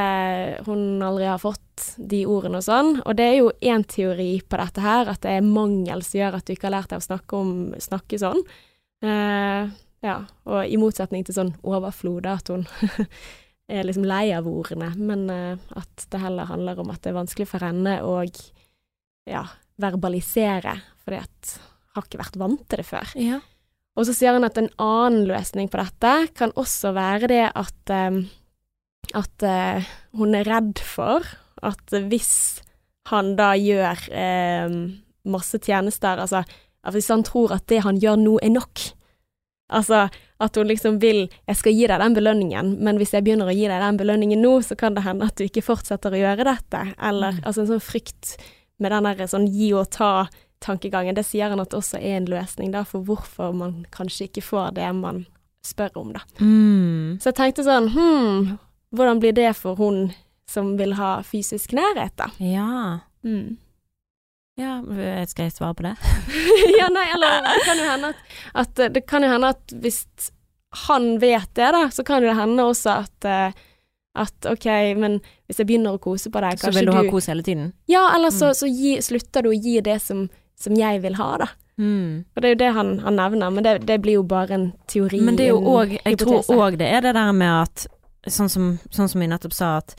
hun 0.66 1.02
aldri 1.04 1.28
har 1.28 1.40
fått 1.42 1.66
de 1.96 2.22
ordene 2.28 2.60
og 2.60 2.66
sånn. 2.66 2.94
Og 3.02 3.16
det 3.18 3.26
er 3.26 3.36
jo 3.40 3.52
én 3.64 3.84
teori 3.88 4.32
på 4.44 4.60
dette 4.60 4.84
her, 4.84 5.10
at 5.12 5.22
det 5.24 5.36
er 5.38 5.46
mangel 5.46 6.04
som 6.06 6.20
gjør 6.20 6.38
at 6.38 6.46
du 6.46 6.54
ikke 6.54 6.68
har 6.68 6.76
lært 6.78 6.92
deg 6.92 7.02
å 7.02 7.06
snakke, 7.08 7.40
om, 7.40 7.54
snakke 7.80 8.20
sånn. 8.20 8.42
Uh, 9.04 9.70
ja, 10.04 10.18
og 10.48 10.60
i 10.68 10.76
motsetning 10.80 11.24
til 11.24 11.36
sånn 11.36 11.54
overflod, 11.64 12.28
at 12.28 12.52
hun 12.52 12.66
er 13.70 13.88
liksom 13.88 14.04
lei 14.08 14.26
av 14.36 14.48
ordene, 14.50 14.92
men 15.00 15.26
uh, 15.32 15.80
at 15.80 16.06
det 16.12 16.20
heller 16.20 16.50
handler 16.50 16.80
om 16.82 16.92
at 16.92 17.02
det 17.04 17.12
er 17.12 17.20
vanskelig 17.20 17.48
for 17.48 17.64
henne 17.64 17.98
å 18.04 18.20
ja, 19.28 19.44
verbalisere, 19.80 20.76
fordi 21.04 21.20
at 21.24 21.56
har 21.96 22.06
ikke 22.06 22.20
vært 22.20 22.38
vant 22.40 22.66
til 22.68 22.82
det 22.82 22.86
før. 22.86 23.14
Ja. 23.18 23.40
Og 23.98 24.06
så 24.06 24.14
sier 24.14 24.36
han 24.36 24.46
at 24.46 24.58
en 24.60 24.70
annen 24.80 25.26
løsning 25.28 25.68
på 25.70 25.80
dette 25.80 26.14
kan 26.38 26.54
også 26.58 26.94
være 26.96 27.30
det 27.32 27.44
at, 27.48 27.92
eh, 27.92 28.20
at 29.18 29.46
eh, 29.46 29.90
hun 30.16 30.36
er 30.38 30.48
redd 30.48 30.78
for 30.84 31.26
at 31.66 31.96
hvis 32.08 32.62
han 33.10 33.34
da 33.36 33.52
gjør 33.58 34.06
eh, 34.14 34.76
masse 35.28 35.58
tjenester, 35.58 36.20
altså 36.22 36.44
hvis 36.94 37.10
han 37.12 37.24
tror 37.26 37.52
at 37.58 37.66
det 37.68 37.82
han 37.84 37.98
gjør 38.00 38.16
nå 38.22 38.38
er 38.40 38.54
nok, 38.54 38.80
altså 39.70 40.06
at 40.40 40.56
hun 40.56 40.70
liksom 40.70 41.00
vil 41.02 41.28
'jeg 41.28 41.56
skal 41.56 41.72
gi 41.72 41.86
deg 41.86 42.00
den 42.00 42.14
belønningen', 42.16 42.78
men 42.80 42.96
hvis 42.96 43.12
jeg 43.12 43.24
begynner 43.24 43.50
å 43.50 43.54
gi 43.54 43.68
deg 43.68 43.80
den 43.82 43.98
belønningen 43.98 44.40
nå, 44.40 44.62
så 44.64 44.76
kan 44.76 44.94
det 44.94 45.04
hende 45.04 45.26
at 45.26 45.36
du 45.36 45.44
ikke 45.44 45.62
fortsetter 45.66 46.10
å 46.10 46.16
gjøre 46.22 46.44
dette, 46.44 46.94
eller 46.96 47.32
Mm. 47.32 47.44
altså 47.44 47.60
en 47.60 47.66
sånn 47.66 47.84
frykt 47.84 48.36
med 48.78 48.92
den 48.92 49.04
derre 49.04 49.28
sånn 49.28 49.46
gi 49.46 49.74
og 49.74 49.90
ta-tankegangen, 50.60 51.14
det 51.14 51.24
sier 51.24 51.50
han 51.50 51.60
at 51.60 51.74
også 51.74 51.98
er 51.98 52.18
en 52.18 52.28
løsning 52.30 52.72
da, 52.72 52.84
for 52.84 53.04
hvorfor 53.04 53.52
man 53.56 53.84
kanskje 53.92 54.28
ikke 54.28 54.44
får 54.44 54.74
det 54.76 54.88
man 54.96 55.24
spør 55.66 55.96
om, 56.00 56.12
da. 56.12 56.20
Mm. 56.40 57.18
Så 57.20 57.30
jeg 57.30 57.36
tenkte 57.36 57.64
sånn, 57.64 57.90
hm, 57.94 58.58
hvordan 58.96 59.20
blir 59.20 59.32
det 59.36 59.52
for 59.58 59.76
hun 59.76 60.12
som 60.50 60.76
vil 60.78 60.94
ha 60.98 61.20
fysisk 61.26 61.72
nærhet, 61.76 62.14
da? 62.18 62.30
Ja. 62.38 63.00
Mm. 63.24 63.58
Ja, 64.60 64.80
skal 65.28 65.48
jeg 65.48 65.56
svare 65.56 65.76
på 65.76 65.86
det? 65.86 65.94
ja, 66.80 66.90
nei, 66.92 67.06
eller 67.14 67.40
det 67.46 67.64
kan 67.64 67.80
jo 67.80 67.88
hende 67.88 68.10
at, 68.12 68.24
at 68.60 68.80
Det 68.92 69.02
kan 69.08 69.24
jo 69.24 69.30
hende 69.32 69.52
at 69.54 69.72
hvis 69.72 70.04
han 70.86 71.14
vet 71.22 71.48
det, 71.56 71.70
da, 71.74 71.86
så 71.90 72.04
kan 72.06 72.22
det 72.22 72.36
hende 72.36 72.66
også 72.68 72.98
at 73.00 73.28
uh, 73.28 73.60
at 74.18 74.46
OK, 74.50 74.66
men 74.98 75.20
hvis 75.46 75.60
jeg 75.60 75.68
begynner 75.68 75.94
å 75.94 76.02
kose 76.02 76.32
på 76.32 76.42
deg, 76.42 76.58
kanskje 76.58 76.70
du 76.70 76.74
Så 76.74 76.80
vil 76.80 76.90
du 76.90 76.96
ha 76.96 77.04
kos 77.12 77.28
hele 77.30 77.44
tiden? 77.46 77.70
Ja, 77.90 78.08
eller 78.16 78.34
så, 78.34 78.50
mm. 78.50 78.56
så 78.58 78.70
gi, 78.70 78.94
slutter 79.06 79.46
du 79.46 79.52
å 79.52 79.54
gi 79.54 79.76
det 79.86 80.00
som, 80.02 80.24
som 80.60 80.76
jeg 80.76 81.00
vil 81.04 81.16
ha, 81.20 81.30
da. 81.40 81.48
Mm. 81.80 82.24
Og 82.36 82.42
det 82.42 82.48
er 82.48 82.52
jo 82.52 82.60
det 82.60 82.74
han, 82.76 82.92
han 83.06 83.16
nevner, 83.16 83.50
men 83.56 83.64
det, 83.64 83.78
det, 83.88 84.00
blir 84.04 84.18
jo 84.18 84.26
bare 84.28 84.56
en 84.56 84.68
teori. 84.90 85.22
Men 85.24 85.38
det 85.38 85.48
er 85.48 85.54
jo 85.54 85.62
òg 85.78 85.96
Jeg 85.96 86.20
tror 86.20 86.44
òg 86.52 86.76
det 86.80 86.90
er 86.92 87.06
det 87.06 87.16
der 87.16 87.32
med 87.32 87.54
at 87.62 87.88
Sånn 88.28 88.50
som, 88.52 88.74
sånn 88.92 89.08
som 89.08 89.22
jeg 89.24 89.30
nettopp 89.32 89.54
sa, 89.56 89.68
at 89.80 89.94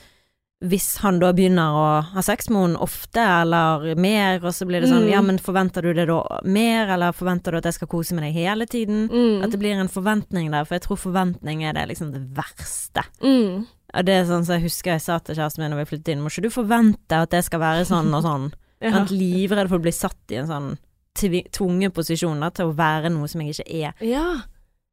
hvis 0.62 1.00
han 1.02 1.16
da 1.18 1.32
begynner 1.34 1.74
å 1.74 1.86
ha 2.12 2.22
sex 2.22 2.46
med 2.52 2.60
henne 2.62 2.82
ofte 2.84 3.18
eller 3.18 3.96
mer, 3.98 4.38
og 4.44 4.54
så 4.54 4.66
blir 4.68 4.82
det 4.82 4.90
sånn 4.92 5.08
mm. 5.08 5.10
ja, 5.10 5.22
men 5.26 5.40
forventer 5.42 5.82
du 5.82 5.90
det 5.98 6.04
da 6.06 6.20
mer, 6.46 6.92
eller 6.94 7.16
forventer 7.16 7.50
du 7.50 7.58
at 7.58 7.66
jeg 7.66 7.80
skal 7.80 7.90
kose 7.90 8.14
med 8.14 8.28
deg 8.28 8.38
hele 8.38 8.68
tiden? 8.70 9.08
Mm. 9.10 9.42
At 9.42 9.54
det 9.54 9.58
blir 9.58 9.74
en 9.74 9.90
forventning 9.90 10.52
der, 10.54 10.68
for 10.68 10.78
jeg 10.78 10.86
tror 10.86 11.02
forventning 11.02 11.64
er 11.66 11.74
det 11.74 11.88
liksom 11.90 12.12
det 12.14 12.22
verste. 12.36 13.02
Mm. 13.24 13.66
Og 13.66 14.06
det 14.06 14.14
er 14.20 14.28
sånn 14.28 14.46
som 14.46 14.52
så 14.52 14.60
jeg 14.60 14.68
husker 14.68 14.94
jeg 14.94 15.04
sa 15.04 15.18
til 15.18 15.40
kjæresten 15.40 15.64
min 15.64 15.74
når 15.74 15.82
vi 15.82 15.90
flyttet 15.90 16.14
inn, 16.14 16.22
må 16.22 16.30
ikke 16.30 16.46
du 16.46 16.54
forvente 16.54 17.22
at 17.26 17.34
det 17.34 17.42
skal 17.48 17.64
være 17.64 17.88
sånn 17.88 18.14
og 18.14 18.22
sånn? 18.24 18.52
Ja. 18.82 19.04
Livredd 19.10 19.70
for 19.70 19.80
å 19.80 19.84
bli 19.84 19.94
satt 19.94 20.34
i 20.34 20.40
en 20.42 20.50
sånn 20.50 20.72
tvunge 21.12 21.90
da, 21.92 22.50
til 22.50 22.70
å 22.70 22.74
være 22.76 23.12
noe 23.12 23.28
som 23.28 23.42
jeg 23.42 23.54
ikke 23.54 23.68
er. 23.68 24.04
Ja. 24.06 24.26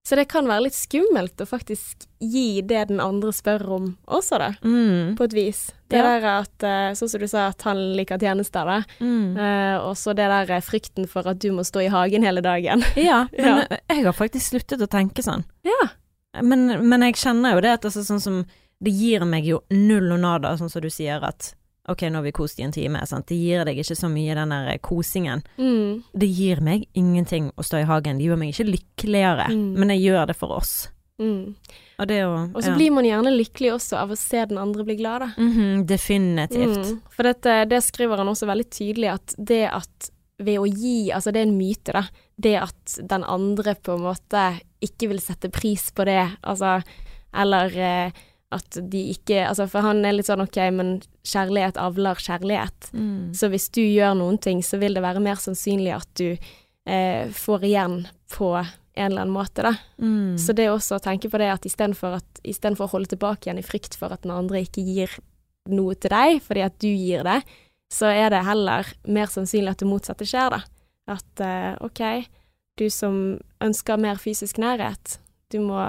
Så 0.07 0.15
det 0.17 0.25
kan 0.31 0.47
være 0.49 0.65
litt 0.65 0.77
skummelt 0.77 1.41
å 1.43 1.45
faktisk 1.45 2.07
gi 2.23 2.61
det 2.65 2.87
den 2.89 3.01
andre 3.03 3.29
spør 3.35 3.65
om 3.75 3.89
også, 4.09 4.39
da. 4.41 4.47
Mm. 4.63 5.13
På 5.19 5.27
et 5.27 5.35
vis. 5.37 5.59
Det 5.91 5.99
ja. 5.99 6.15
der 6.15 6.27
at 6.31 6.65
uh, 6.65 6.95
Sånn 6.97 7.11
som 7.11 7.21
du 7.21 7.27
sa, 7.29 7.49
at 7.51 7.61
han 7.67 7.81
liker 7.97 8.21
tjenester, 8.21 8.65
da. 8.65 8.79
Mm. 9.03 9.37
Uh, 9.37 9.75
og 9.89 9.93
så 9.99 10.15
det 10.17 10.25
der 10.31 10.49
uh, 10.55 10.63
frykten 10.65 11.05
for 11.09 11.29
at 11.29 11.41
du 11.43 11.51
må 11.53 11.65
stå 11.67 11.83
i 11.85 11.91
hagen 11.93 12.25
hele 12.25 12.41
dagen. 12.45 12.81
ja, 13.09 13.25
men 13.37 13.61
ja. 13.61 13.79
jeg 13.91 14.07
har 14.07 14.17
faktisk 14.17 14.55
sluttet 14.55 14.81
å 14.81 14.89
tenke 14.89 15.25
sånn. 15.25 15.45
Ja. 15.67 15.91
Men, 16.45 16.71
men 16.89 17.05
jeg 17.05 17.19
kjenner 17.19 17.57
jo 17.57 17.63
det 17.65 17.75
at 17.77 17.85
altså, 17.89 18.03
sånn 18.05 18.21
som 18.21 18.35
Det 18.79 18.91
gir 18.93 19.23
meg 19.25 19.47
jo 19.49 19.63
null 19.73 20.11
og 20.13 20.21
nada, 20.23 20.53
sånn 20.57 20.69
som 20.71 20.81
du 20.81 20.89
sier, 20.93 21.19
at 21.25 21.53
ok, 21.91 22.05
nå 22.09 22.21
har 22.21 22.27
vi 22.27 22.35
kost 22.35 22.59
i 22.59 22.65
en 22.65 22.73
time, 22.75 23.01
sant. 23.09 23.27
Det 23.29 23.37
gir 23.39 23.65
deg 23.67 23.81
ikke 23.81 23.97
så 23.97 24.09
mye 24.11 24.37
den 24.37 24.53
der 24.53 24.77
kosingen. 24.85 25.43
Mm. 25.57 26.03
Det 26.13 26.29
gir 26.29 26.61
meg 26.65 26.87
ingenting 26.93 27.51
å 27.55 27.65
stå 27.65 27.83
i 27.83 27.89
hagen. 27.89 28.19
Det 28.19 28.29
gjør 28.29 28.39
meg 28.41 28.53
ikke 28.53 28.69
lykkeligere, 28.69 29.49
mm. 29.51 29.67
men 29.79 29.93
jeg 29.95 30.07
gjør 30.07 30.31
det 30.31 30.37
for 30.39 30.57
oss. 30.59 30.73
Mm. 31.19 31.55
Og, 31.99 32.05
det 32.07 32.19
å, 32.23 32.35
og 32.55 32.61
så 32.63 32.71
ja. 32.71 32.77
blir 32.77 32.93
man 32.95 33.07
gjerne 33.07 33.33
lykkelig 33.35 33.73
også 33.75 33.97
av 33.99 34.13
å 34.13 34.17
se 34.19 34.45
den 34.47 34.61
andre 34.61 34.85
bli 34.87 34.95
glad, 35.01 35.25
da. 35.25 35.29
Mm 35.35 35.51
-hmm, 35.53 35.83
definitivt. 35.87 36.77
Mm. 36.77 37.01
For 37.11 37.27
dette, 37.27 37.65
det 37.65 37.81
skriver 37.83 38.17
han 38.17 38.31
også 38.31 38.47
veldig 38.47 38.69
tydelig, 38.69 39.09
at 39.09 39.35
det 39.37 39.65
at 39.67 40.11
ved 40.39 40.59
å 40.59 40.65
gi, 40.65 41.11
altså 41.11 41.31
det 41.31 41.41
er 41.41 41.49
en 41.49 41.57
myte, 41.57 41.91
da, 41.91 42.05
det 42.37 42.55
at 42.55 42.97
den 43.11 43.23
andre 43.23 43.75
på 43.75 43.97
en 43.97 44.05
måte 44.07 44.45
ikke 44.79 45.09
vil 45.11 45.19
sette 45.19 45.51
pris 45.51 45.91
på 45.91 46.05
det, 46.07 46.31
altså, 46.41 46.79
eller 47.35 47.75
eh, 47.75 48.11
at 48.49 48.79
de 48.91 49.01
ikke 49.13 49.43
Altså, 49.45 49.67
for 49.69 49.85
han 49.85 50.01
er 50.05 50.15
litt 50.15 50.29
sånn 50.29 50.41
OK, 50.41 50.57
men 50.73 50.95
kjærlighet 51.27 51.77
avler 51.77 52.17
kjærlighet. 52.17 52.89
Mm. 52.97 53.29
Så 53.37 53.49
hvis 53.53 53.69
du 53.75 53.83
gjør 53.83 54.15
noen 54.17 54.39
ting, 54.41 54.63
så 54.65 54.79
vil 54.81 54.97
det 54.97 55.05
være 55.05 55.21
mer 55.23 55.37
sannsynlig 55.41 55.93
at 55.99 56.09
du 56.17 56.31
eh, 56.33 57.29
får 57.29 57.67
igjen 57.69 57.99
på 58.33 58.53
en 58.99 59.11
eller 59.11 59.21
annen 59.21 59.35
måte, 59.35 59.63
da. 59.63 59.75
Mm. 60.01 60.37
Så 60.41 60.55
det 60.57 60.65
er 60.65 60.73
også 60.73 60.97
å 60.97 61.03
tenke 61.03 61.29
på 61.31 61.39
det 61.39 61.51
at 61.53 61.67
istedenfor 61.69 62.87
å 62.87 62.91
holde 62.91 63.13
tilbake 63.13 63.47
igjen 63.47 63.61
i 63.61 63.65
frykt 63.65 63.95
for 63.99 64.11
at 64.13 64.25
den 64.25 64.33
andre 64.35 64.63
ikke 64.65 64.83
gir 64.83 65.13
noe 65.69 65.95
til 65.95 66.11
deg 66.11 66.39
fordi 66.43 66.65
at 66.65 66.75
du 66.81 66.89
gir 66.89 67.23
det, 67.27 67.39
så 67.93 68.09
er 68.11 68.33
det 68.33 68.43
heller 68.45 68.89
mer 69.09 69.31
sannsynlig 69.31 69.73
at 69.73 69.81
det 69.81 69.89
motsatte 69.89 70.27
skjer, 70.27 70.57
da. 70.57 70.61
At 71.09 71.41
eh, 71.45 71.73
OK, 71.85 72.03
du 72.81 72.87
som 72.93 73.39
ønsker 73.63 74.01
mer 74.01 74.19
fysisk 74.21 74.59
nærhet, 74.61 75.17
du 75.49 75.61
må 75.63 75.79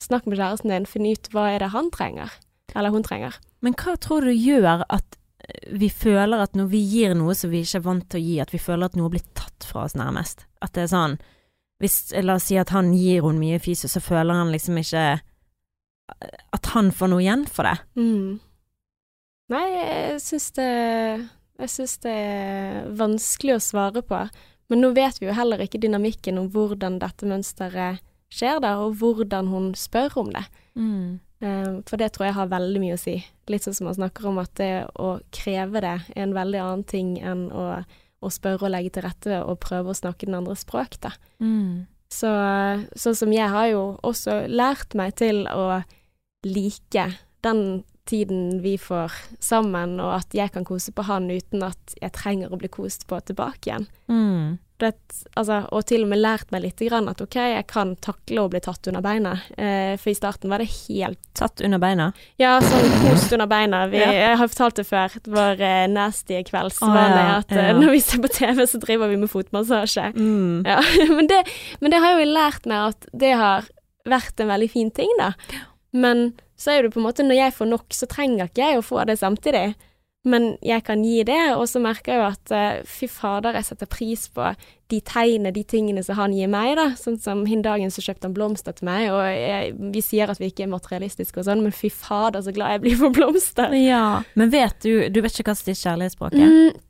Snakk 0.00 0.26
med 0.26 0.40
kjæresten 0.40 0.72
din, 0.72 0.88
finn 0.88 1.08
ut 1.08 1.30
hva 1.34 1.50
er 1.52 1.64
det 1.64 1.72
han 1.74 1.90
trenger, 1.92 2.32
eller 2.74 2.94
hun 2.94 3.04
trenger. 3.06 3.36
Men 3.60 3.76
hva 3.76 3.96
tror 4.00 4.24
du 4.24 4.32
gjør 4.32 4.86
at 4.88 5.18
eh, 5.44 5.72
vi 5.76 5.90
føler 5.92 6.46
at 6.46 6.56
når 6.56 6.70
vi 6.72 6.80
gir 6.80 7.16
noe 7.18 7.36
som 7.36 7.52
vi 7.52 7.64
ikke 7.64 7.82
er 7.82 7.88
vant 7.88 8.06
til 8.08 8.20
å 8.20 8.24
gi, 8.24 8.38
at 8.40 8.54
vi 8.54 8.62
føler 8.62 8.88
at 8.88 8.96
noe 8.98 9.12
blir 9.12 9.26
tatt 9.36 9.66
fra 9.68 9.84
oss, 9.84 9.98
nærmest? 9.98 10.46
At 10.64 10.72
det 10.76 10.86
er 10.86 10.94
sånn 10.94 11.20
hvis, 11.80 12.10
La 12.20 12.36
oss 12.36 12.50
si 12.50 12.58
at 12.60 12.72
han 12.74 12.92
gir 12.92 13.24
henne 13.24 13.40
mye 13.40 13.60
fysisk, 13.62 13.94
så 13.94 14.02
føler 14.04 14.36
han 14.36 14.52
liksom 14.52 14.76
ikke 14.80 15.04
at 16.52 16.70
han 16.74 16.90
får 16.92 17.10
noe 17.12 17.22
igjen 17.24 17.44
for 17.48 17.68
det. 17.68 17.76
Mm. 17.96 18.40
Nei, 19.50 19.66
jeg 19.74 20.20
syns 20.22 20.50
det 20.58 20.70
Jeg 21.60 21.70
syns 21.72 21.96
det 22.04 22.12
er 22.14 22.84
vanskelig 22.96 23.56
å 23.56 23.62
svare 23.64 24.02
på. 24.06 24.20
Men 24.70 24.80
nå 24.80 24.92
vet 24.96 25.18
vi 25.20 25.26
jo 25.28 25.34
heller 25.36 25.60
ikke 25.60 25.80
dynamikken 25.82 26.38
om 26.40 26.46
hvordan 26.54 27.00
dette 27.02 27.28
mønsteret 27.28 28.00
skjer 28.30 28.62
der, 28.62 28.80
og 28.82 28.98
hvordan 29.00 29.50
hun 29.50 29.72
spør 29.78 30.20
om 30.22 30.32
det. 30.34 30.44
Mm. 30.78 31.18
Um, 31.40 31.80
for 31.88 31.96
det 31.96 32.10
tror 32.12 32.28
jeg 32.28 32.36
har 32.36 32.52
veldig 32.52 32.82
mye 32.82 32.96
å 32.98 33.00
si. 33.00 33.16
Litt 33.50 33.64
sånn 33.64 33.76
som 33.76 33.88
man 33.88 33.96
snakker 33.96 34.28
om 34.28 34.40
at 34.42 34.52
det 34.60 34.72
å 35.00 35.14
kreve 35.34 35.80
det 35.82 35.94
er 35.96 36.24
en 36.26 36.36
veldig 36.36 36.60
annen 36.60 36.84
ting 36.88 37.14
enn 37.18 37.46
å, 37.48 37.64
å 38.20 38.32
spørre 38.32 38.68
og 38.68 38.74
legge 38.74 38.92
til 38.96 39.06
rette 39.06 39.40
og 39.40 39.62
prøve 39.64 39.92
å 39.92 39.96
snakke 39.96 40.28
den 40.28 40.38
andres 40.42 40.66
språk, 40.66 41.00
da. 41.02 41.14
Mm. 41.40 41.88
Så 42.10 42.30
sånn 42.98 43.16
som 43.16 43.32
jeg 43.32 43.48
har 43.52 43.70
jo 43.70 43.82
også 44.06 44.42
lært 44.50 44.96
meg 44.98 45.14
til 45.20 45.44
å 45.46 45.80
like 46.44 47.06
den 47.46 47.84
tiden 48.10 48.58
vi 48.64 48.74
får 48.80 49.14
sammen, 49.38 50.00
og 50.02 50.16
at 50.18 50.34
jeg 50.34 50.50
kan 50.52 50.66
kose 50.66 50.92
på 50.92 51.04
han 51.06 51.30
uten 51.30 51.62
at 51.62 51.94
jeg 52.00 52.12
trenger 52.16 52.50
å 52.50 52.58
bli 52.58 52.70
kost 52.72 53.06
på 53.08 53.20
tilbake 53.22 53.70
igjen. 53.70 53.86
Mm. 54.10 54.58
Det, 54.80 54.92
altså, 55.36 55.60
og 55.74 55.84
til 55.88 56.06
og 56.06 56.10
med 56.12 56.22
lært 56.22 56.52
meg 56.54 56.62
litt 56.64 56.80
grann 56.86 57.08
at 57.10 57.20
OK, 57.20 57.36
jeg 57.36 57.66
kan 57.68 57.92
takle 58.00 58.44
å 58.46 58.50
bli 58.52 58.60
tatt 58.64 58.88
under 58.88 59.04
beina. 59.04 59.34
Eh, 59.56 59.94
for 60.00 60.12
i 60.12 60.16
starten 60.16 60.52
var 60.52 60.62
det 60.62 60.70
helt 60.88 61.20
Tatt 61.40 61.62
under 61.64 61.78
beina? 61.80 62.10
Ja, 62.42 62.56
sånn 62.60 62.90
kost 63.04 63.32
under 63.32 63.48
beina. 63.48 63.84
Vi, 63.88 64.00
ja. 64.00 64.10
Jeg 64.12 64.38
har 64.40 64.48
fortalt 64.50 64.80
det 64.80 64.84
før. 64.88 65.14
Det 65.24 65.32
var 65.32 65.62
eh, 65.64 65.86
nasty 65.88 66.40
kveldsvane 66.44 67.04
ah, 67.06 67.20
ja, 67.20 67.36
at 67.38 67.54
eh, 67.54 67.68
ja. 67.70 67.76
når 67.78 67.94
vi 67.94 68.00
ser 68.04 68.20
på 68.24 68.32
TV, 68.34 68.60
så 68.68 68.80
driver 68.82 69.12
vi 69.12 69.20
med 69.22 69.30
fotmassasje. 69.32 70.10
Mm. 70.16 70.66
Ja, 70.68 70.80
men, 71.16 71.30
det, 71.30 71.38
men, 71.80 71.94
det, 71.94 72.02
har 72.02 72.18
jo 72.18 72.26
lært 72.28 72.68
meg 72.68 72.90
at 72.90 73.08
det 73.24 73.32
har 73.40 73.70
vært 74.10 74.42
en 74.42 74.50
veldig 74.50 74.70
fin 74.72 74.90
ting, 74.96 75.12
da. 75.20 75.32
Men 75.96 76.32
så 76.60 76.74
er 76.74 76.84
det 76.84 76.92
på 76.92 77.00
en 77.00 77.06
måte, 77.06 77.24
når 77.24 77.38
jeg 77.38 77.56
får 77.56 77.70
nok, 77.70 77.86
så 77.96 78.08
trenger 78.10 78.50
ikke 78.50 78.66
jeg 78.66 78.80
å 78.80 78.84
få 78.84 79.04
det 79.08 79.16
samtidig. 79.22 79.70
Men 80.28 80.50
jeg 80.60 80.84
kan 80.84 81.00
gi 81.00 81.22
det, 81.24 81.38
og 81.54 81.64
så 81.70 81.80
merker 81.80 82.12
jeg 82.12 82.20
jo 82.20 82.26
at 82.26 82.52
uh, 82.52 82.82
fy 82.84 83.06
fader, 83.08 83.56
jeg 83.56 83.70
setter 83.70 83.88
pris 83.88 84.26
på 84.28 84.50
de 84.92 84.98
tegnene, 85.06 85.52
de 85.54 85.62
tingene 85.64 86.02
som 86.04 86.18
han 86.18 86.34
gir 86.36 86.50
meg, 86.50 86.74
da. 86.76 86.90
Sånn 86.98 87.16
som 87.22 87.46
hin 87.48 87.62
dagen 87.64 87.92
så 87.94 88.04
kjøpte 88.04 88.28
han 88.28 88.34
blomster 88.36 88.76
til 88.76 88.90
meg, 88.90 89.06
og 89.14 89.22
jeg, 89.24 89.72
vi 89.94 90.02
sier 90.04 90.28
at 90.28 90.42
vi 90.42 90.50
ikke 90.50 90.66
er 90.66 90.74
materialistiske 90.74 91.40
og 91.40 91.48
sånn, 91.48 91.64
men 91.64 91.72
fy 91.72 91.88
fader 91.94 92.44
så 92.44 92.52
glad 92.52 92.76
jeg 92.76 92.84
blir 92.84 93.00
for 93.00 93.16
blomster. 93.16 93.72
Ja, 93.80 94.20
Men 94.36 94.52
vet 94.52 94.82
du, 94.84 95.08
du 95.08 95.22
vet 95.24 95.32
ikke 95.32 95.54
hva 95.54 95.56
som 95.56 95.72
er 95.72 95.80
kjærlighetsspråket? 95.80 96.44
Mm, 96.44 96.84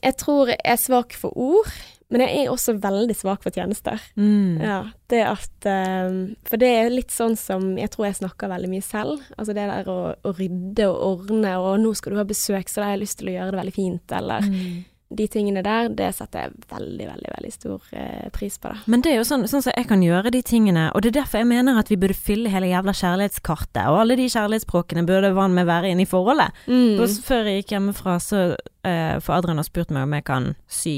jeg 0.00 0.16
tror 0.20 0.52
jeg 0.52 0.62
er 0.64 0.80
svak 0.80 1.16
for 1.18 1.36
ord. 1.38 1.72
Men 2.12 2.26
jeg 2.26 2.42
er 2.42 2.50
også 2.52 2.74
veldig 2.76 3.14
svak 3.16 3.40
for 3.44 3.54
tjenester. 3.56 4.00
Mm. 4.20 4.60
Ja, 4.60 4.80
det 5.08 5.22
at 5.24 5.68
um, 5.68 6.18
For 6.44 6.60
det 6.60 6.68
er 6.68 6.92
litt 6.92 7.14
sånn 7.14 7.38
som 7.40 7.70
Jeg 7.80 7.88
tror 7.94 8.10
jeg 8.10 8.18
snakker 8.20 8.52
veldig 8.52 8.68
mye 8.68 8.84
selv. 8.84 9.22
Altså 9.38 9.56
det 9.56 9.64
der 9.70 9.88
å, 9.88 9.98
å 10.12 10.34
rydde 10.36 10.90
og 10.90 11.06
ordne, 11.08 11.54
og 11.56 11.80
'nå 11.80 11.94
skal 11.96 12.12
du 12.12 12.20
ha 12.20 12.28
besøk, 12.28 12.68
så 12.68 12.82
da 12.82 12.90
har 12.90 12.98
jeg 12.98 13.04
lyst 13.06 13.20
til 13.22 13.32
å 13.32 13.36
gjøre 13.38 13.54
det 13.54 13.60
veldig 13.62 13.76
fint', 13.78 14.16
eller 14.18 14.44
mm. 14.44 14.82
De 15.18 15.26
tingene 15.30 15.62
der, 15.64 15.90
det 15.92 16.10
setter 16.16 16.46
jeg 16.46 16.66
veldig, 16.72 17.06
veldig 17.10 17.32
veldig 17.36 17.52
stor 17.52 17.88
eh, 17.92 18.28
pris 18.34 18.58
på. 18.58 18.72
da. 18.72 18.82
Men 18.90 19.04
det 19.04 19.12
er 19.12 19.20
jo 19.20 19.28
sånn, 19.28 19.46
sånn 19.50 19.64
som 19.64 19.76
jeg 19.76 19.88
kan 19.90 20.04
gjøre 20.04 20.32
de 20.34 20.42
tingene, 20.46 20.88
og 20.92 21.04
det 21.04 21.12
er 21.12 21.20
derfor 21.22 21.42
jeg 21.42 21.50
mener 21.52 21.80
at 21.80 21.92
vi 21.92 22.00
burde 22.00 22.16
fylle 22.18 22.52
hele 22.52 22.70
jævla 22.70 22.94
kjærlighetskartet, 22.96 23.82
og 23.86 24.02
alle 24.02 24.18
de 24.20 24.28
kjærlighetsspråkene 24.32 25.06
burde 25.08 25.34
vann 25.36 25.56
med 25.56 25.68
være 25.68 25.92
inne 25.92 26.06
i 26.06 26.10
forholdet. 26.10 26.54
Mm. 26.66 27.00
før 27.24 27.48
jeg 27.50 27.62
gikk 27.62 27.74
hjemmefra, 27.76 28.18
så 28.22 28.44
eh, 28.84 29.18
For 29.22 29.36
Adrian 29.36 29.60
har 29.60 29.68
spurt 29.68 29.92
meg 29.94 30.06
om 30.06 30.16
jeg 30.16 30.24
kan 30.28 30.54
sy 30.70 30.96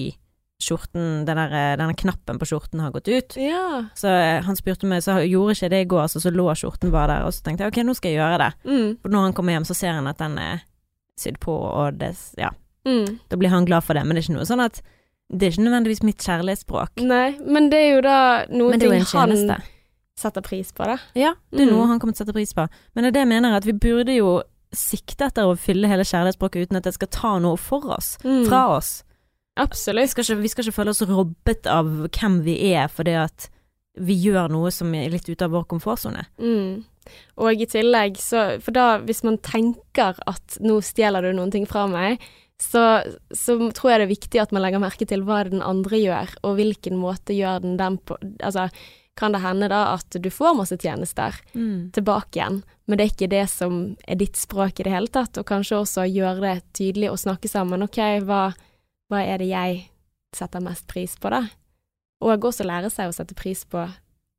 skjorten, 0.64 1.24
den 1.26 1.36
der, 1.36 1.52
eh, 1.52 1.76
denne 1.76 1.94
knappen 1.94 2.38
på 2.38 2.48
skjorten 2.48 2.80
har 2.80 2.92
gått 2.94 3.08
ut. 3.08 3.36
Ja. 3.36 3.86
Så 3.94 4.08
eh, 4.08 4.42
han 4.42 4.56
spurte 4.56 4.86
meg, 4.86 5.02
så 5.04 5.18
gjorde 5.24 5.56
ikke 5.56 5.72
det 5.72 5.80
i 5.84 5.88
går, 5.90 6.06
så, 6.08 6.22
så 6.22 6.32
lå 6.32 6.46
skjorten 6.54 6.92
bare 6.94 7.10
der, 7.12 7.26
og 7.26 7.34
så 7.34 7.44
tenkte 7.44 7.66
jeg 7.66 7.74
ok, 7.74 7.80
nå 7.84 7.94
skal 7.98 8.14
jeg 8.14 8.20
gjøre 8.22 8.40
det. 8.44 8.52
Mm. 8.64 8.90
For 9.02 9.14
når 9.14 9.28
han 9.28 9.36
kommer 9.36 9.56
hjem, 9.56 9.68
så 9.68 9.76
ser 9.78 9.98
han 9.98 10.10
at 10.10 10.20
den 10.22 10.38
er 10.40 10.62
sydd 11.20 11.40
på, 11.42 11.54
og 11.54 11.98
det, 12.00 12.14
ja. 12.40 12.52
Mm. 12.84 13.18
Da 13.30 13.38
blir 13.40 13.52
han 13.52 13.68
glad 13.68 13.86
for 13.86 13.96
det, 13.96 14.04
men 14.04 14.16
det 14.16 14.24
er 14.24 14.28
ikke 14.28 14.38
noe 14.38 14.48
sånn 14.48 14.64
at 14.64 14.82
det 15.32 15.46
er 15.46 15.54
ikke 15.54 15.64
nødvendigvis 15.64 16.02
mitt 16.04 16.24
kjærlighetsspråk. 16.24 17.00
Nei, 17.08 17.28
men 17.40 17.70
det 17.72 17.78
er 17.80 17.94
jo 17.94 18.02
da 18.04 18.18
noe 18.52 18.76
ting 18.80 19.06
han 19.14 19.38
setter 20.14 20.44
pris 20.46 20.70
på, 20.72 20.86
da. 20.86 20.98
Ja, 21.18 21.32
det 21.50 21.64
er 21.64 21.70
mm. 21.70 21.72
noe 21.74 21.88
han 21.90 22.00
kommer 22.02 22.14
til 22.14 22.22
å 22.22 22.26
sette 22.26 22.36
pris 22.36 22.52
på. 22.54 22.66
Men 22.94 23.06
det 23.06 23.10
er 23.10 23.16
det 23.16 23.24
jeg 23.24 23.30
mener, 23.32 23.56
at 23.56 23.66
vi 23.66 23.74
burde 23.74 24.14
jo 24.14 24.36
sikte 24.74 25.28
etter 25.30 25.48
å 25.48 25.56
fylle 25.58 25.90
hele 25.90 26.06
kjærlighetsspråket 26.06 26.68
uten 26.68 26.78
at 26.78 26.86
det 26.86 26.94
skal 26.96 27.10
ta 27.14 27.32
noe 27.42 27.58
for 27.60 27.88
oss, 27.96 28.14
mm. 28.22 28.44
fra 28.50 28.66
oss. 28.76 28.98
Absolutt. 29.60 30.04
Vi 30.04 30.12
skal, 30.12 30.26
ikke, 30.26 30.42
vi 30.42 30.52
skal 30.52 30.66
ikke 30.66 30.76
føle 30.80 30.94
oss 30.94 31.02
robbet 31.08 31.68
av 31.70 31.90
hvem 32.08 32.40
vi 32.46 32.56
er 32.74 32.90
fordi 32.90 33.14
at 33.18 33.48
vi 34.02 34.16
gjør 34.18 34.50
noe 34.50 34.72
som 34.74 34.90
er 34.98 35.12
litt 35.12 35.28
ute 35.30 35.46
av 35.46 35.54
vår 35.54 35.68
komfortsone. 35.70 36.24
Mm. 36.42 36.82
Og 37.38 37.60
i 37.60 37.66
tillegg, 37.68 38.16
så 38.18 38.56
For 38.64 38.74
da, 38.74 38.86
hvis 39.04 39.22
man 39.26 39.36
tenker 39.44 40.18
at 40.26 40.56
nå 40.64 40.80
stjeler 40.82 41.26
du 41.26 41.36
noen 41.36 41.52
ting 41.54 41.68
fra 41.70 41.84
meg, 41.90 42.22
så, 42.62 43.02
så 43.34 43.56
tror 43.74 43.90
jeg 43.90 44.00
det 44.00 44.06
er 44.06 44.12
viktig 44.14 44.40
at 44.42 44.52
man 44.54 44.62
legger 44.62 44.82
merke 44.82 45.06
til 45.10 45.24
hva 45.26 45.42
den 45.48 45.62
andre 45.64 45.98
gjør, 45.98 46.34
og 46.46 46.58
hvilken 46.58 46.98
måte 47.00 47.34
gjør 47.36 47.64
den 47.64 47.78
den 47.80 47.98
på 47.98 48.18
Altså, 48.40 48.68
kan 49.16 49.30
det 49.34 49.42
hende 49.44 49.68
da 49.70 49.94
at 49.94 50.10
du 50.10 50.30
får 50.30 50.56
masse 50.58 50.76
tjenester 50.82 51.36
Mm. 51.54 51.90
tilbake 51.94 52.38
igjen, 52.38 52.62
men 52.86 52.98
det 52.98 53.04
er 53.04 53.12
ikke 53.12 53.30
det 53.30 53.44
som 53.50 53.96
er 54.08 54.16
ditt 54.18 54.36
språk 54.36 54.80
i 54.80 54.86
det 54.86 54.92
hele 54.92 55.06
tatt, 55.06 55.38
og 55.38 55.46
kanskje 55.46 55.78
også 55.78 56.06
gjøre 56.10 56.40
det 56.42 56.64
tydelig 56.74 57.10
og 57.12 57.18
snakke 57.22 57.48
sammen. 57.48 57.82
Ok, 57.82 57.98
hva, 58.26 58.54
hva 59.10 59.20
er 59.22 59.38
det 59.38 59.48
jeg 59.52 59.90
setter 60.34 60.60
mest 60.60 60.86
pris 60.90 61.14
på, 61.16 61.30
da? 61.30 61.44
Og 62.22 62.42
også 62.44 62.66
lære 62.66 62.90
seg 62.90 63.08
å 63.10 63.14
sette 63.14 63.34
pris 63.38 63.62
på 63.64 63.86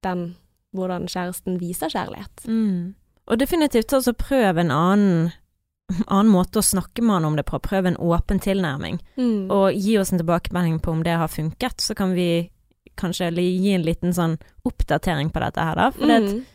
den 0.03 0.35
hvordan 0.75 1.07
kjæresten 1.07 1.59
viser 1.61 1.87
kjærlighet. 1.87 2.43
Mm. 2.47 2.95
Og 3.31 3.39
definitivt 3.39 3.93
også 3.95 4.13
prøv 4.13 4.59
en 4.59 4.71
annen, 4.71 5.31
annen 6.07 6.31
måte 6.33 6.59
å 6.59 6.65
snakke 6.65 7.01
med 7.03 7.13
han 7.19 7.25
om 7.25 7.35
det 7.35 7.45
på. 7.45 7.59
Prøv 7.61 7.85
en 7.91 7.97
åpen 8.01 8.39
tilnærming. 8.41 8.99
Mm. 9.17 9.51
Og 9.51 9.73
gi 9.73 9.97
oss 10.01 10.11
en 10.13 10.19
tilbakemelding 10.21 10.79
på 10.81 10.91
om 10.91 11.03
det 11.05 11.15
har 11.19 11.27
funket, 11.31 11.77
så 11.81 11.95
kan 11.95 12.13
vi 12.17 12.49
kanskje 12.97 13.31
gi 13.35 13.73
en 13.75 13.83
liten 13.83 14.13
sånn 14.15 14.37
oppdatering 14.65 15.29
på 15.35 15.41
dette 15.43 15.59
her, 15.61 15.75
da. 15.75 15.89
For 15.91 16.07
det, 16.07 16.19
Mm. 16.23 16.45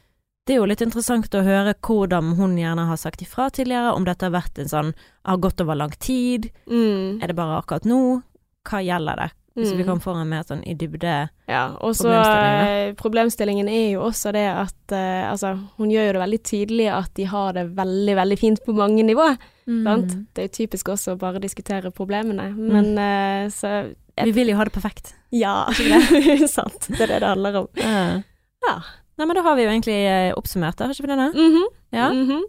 det 0.46 0.54
er 0.54 0.56
jo 0.58 0.64
litt 0.66 0.80
interessant 0.80 1.28
å 1.34 1.44
høre 1.44 1.74
hvordan 1.74 2.34
hun 2.36 2.56
gjerne 2.56 2.86
har 2.88 2.96
sagt 2.96 3.20
ifra 3.22 3.50
tidligere, 3.50 3.92
om 3.94 4.04
dette 4.04 4.24
har 4.24 4.32
vært 4.32 4.58
en 4.58 4.68
sånn 4.68 4.94
har 5.24 5.36
gått 5.36 5.60
over 5.60 5.74
lang 5.76 5.90
tid, 6.00 6.50
Mm. 6.66 7.22
er 7.22 7.26
det 7.26 7.36
bare 7.36 7.60
akkurat 7.62 7.84
nå, 7.84 8.22
hva 8.64 8.80
gjelder 8.82 9.16
det? 9.16 9.30
Så 9.54 9.74
vi 9.74 9.82
Mm. 9.82 9.86
kan 9.86 10.00
få 10.00 10.12
en 10.14 10.28
mer 10.28 10.44
sånn 10.46 10.62
i 10.62 10.74
dybde 10.78 11.28
Ja, 11.48 11.74
og 11.82 11.96
så 11.98 12.12
eh, 12.14 12.92
problemstillingen 12.94 13.68
er 13.68 13.96
jo 13.96 14.04
også 14.06 14.30
det 14.32 14.46
at 14.46 14.92
uh, 14.94 15.30
altså, 15.32 15.58
hun 15.76 15.90
gjør 15.90 16.06
jo 16.06 16.12
det 16.12 16.20
veldig 16.22 16.42
tydelig 16.46 16.86
at 16.94 17.10
de 17.18 17.24
har 17.24 17.52
det 17.52 17.64
veldig, 17.74 18.14
veldig 18.16 18.38
fint 18.38 18.62
på 18.64 18.72
mange 18.72 19.02
nivå. 19.02 19.26
Mm. 19.66 19.82
Sant? 19.84 20.14
Det 20.34 20.44
er 20.44 20.46
jo 20.48 20.54
typisk 20.54 20.92
også 20.94 21.16
å 21.16 21.18
bare 21.18 21.42
diskutere 21.42 21.90
problemene, 21.90 22.52
men 22.54 22.92
uh, 22.94 23.50
så 23.50 23.90
Vi 24.22 24.32
vil 24.36 24.52
jo 24.52 24.56
ha 24.56 24.64
det 24.64 24.72
perfekt. 24.72 25.14
Ja, 25.34 25.66
sant. 26.46 26.86
Det 26.86 27.00
er 27.00 27.16
det 27.16 27.20
det 27.20 27.28
handler 27.34 27.60
om. 27.64 27.68
Uh. 27.74 28.22
Ja. 28.68 28.76
Nei, 29.18 29.26
men 29.26 29.34
da 29.36 29.42
har 29.42 29.56
vi 29.56 29.64
jo 29.66 29.70
egentlig 29.72 29.98
oppsummert 30.38 30.78
det, 30.78 30.86
har 30.86 30.94
ikke 30.94 31.08
vi 31.08 31.12
det? 31.12 31.16
da? 31.16 31.30
-hmm. 31.32 31.66
Ja. 31.90 32.12
mhm. 32.12 32.44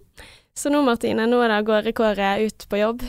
Så 0.53 0.69
nå, 0.69 0.81
Martine, 0.83 1.25
nå 1.25 1.41
er 1.41 1.47
det 1.47 1.65
går 1.65 1.91
Kåre 1.95 2.45
ut 2.45 2.67
på 2.69 2.77
jobb. 2.77 3.01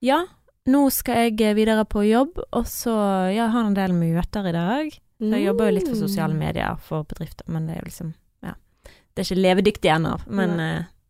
Ja, 0.00 0.26
nå 0.68 0.90
skal 0.94 1.24
jeg 1.26 1.40
eh, 1.40 1.54
videre 1.58 1.84
på 1.84 2.04
jobb, 2.06 2.38
og 2.52 2.64
så 2.70 2.94
ja, 3.34 3.48
har 3.50 3.64
en 3.66 3.74
del 3.74 3.92
møter 3.92 4.46
i 4.48 4.52
dag. 4.54 4.92
Så 5.22 5.30
jeg 5.36 5.44
jobber 5.46 5.68
jo 5.70 5.74
litt 5.76 5.86
for 5.88 5.94
Mm. 5.96 6.02
sosiale 6.08 6.34
medier 6.34 6.76
for 6.82 7.04
bedrifter, 7.04 7.44
men 7.48 7.66
det 7.66 7.76
er 7.76 7.80
jo 7.82 7.88
liksom 7.90 8.14
Ja. 8.42 8.54
Det 9.14 9.22
er 9.22 9.34
ikke 9.34 9.42
levedyktig 9.42 9.90
ennå, 9.90 10.16
men 10.26 10.56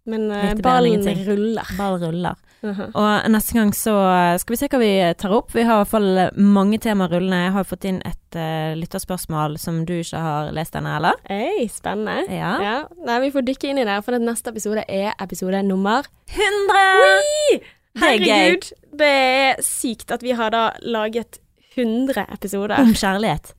Men 0.05 0.31
eh, 0.33 0.41
bedre 0.41 0.51
enn 0.51 0.63
ballen 0.63 1.27
ruller. 1.27 1.77
ball 1.79 1.99
ruller. 2.01 2.35
Mhm. 2.63 2.91
Og 2.95 3.31
neste 3.31 3.55
gang 3.55 3.71
så 3.73 4.39
skal 4.39 4.53
vi 4.53 4.57
se 4.57 4.69
hva 4.69 4.79
vi 4.79 5.15
tar 5.15 5.31
opp. 5.33 5.51
Vi 5.53 5.63
har 5.63 5.81
i 5.81 5.85
hvert 5.85 5.89
fall 5.91 6.31
mange 6.37 6.79
temaer 6.79 7.11
rullende. 7.11 7.45
Jeg 7.45 7.53
har 7.53 7.65
fått 7.65 7.85
inn 7.85 8.01
et 8.05 8.37
uh, 8.37 8.75
lytterspørsmål 8.79 9.59
som 9.59 9.85
du 9.85 9.95
ikke 10.01 10.19
har 10.19 10.53
lest 10.53 10.75
ennå, 10.75 10.97
eller? 10.97 11.15
Hey, 11.29 11.67
spennende. 11.69 12.27
Ja. 12.31 12.53
Ja. 12.63 12.77
Nei, 13.05 13.19
vi 13.21 13.31
får 13.31 13.43
dykke 13.47 13.69
inn 13.71 13.79
i 13.79 13.85
det, 13.85 14.05
for 14.05 14.13
neste 14.19 14.51
episode 14.55 14.85
er 14.89 15.13
episode 15.21 15.63
nummer 15.67 16.05
100! 16.29 17.61
Det 17.95 18.03
er. 18.03 18.19
Herregud, 18.19 18.73
det 18.99 19.09
er 19.09 19.63
sykt 19.63 20.11
at 20.15 20.23
vi 20.23 20.33
har 20.33 20.51
da 20.55 20.71
laget 20.83 21.39
100 21.77 22.27
episoder. 22.33 22.79
Om 22.81 22.95
kjærlighet. 22.95 23.53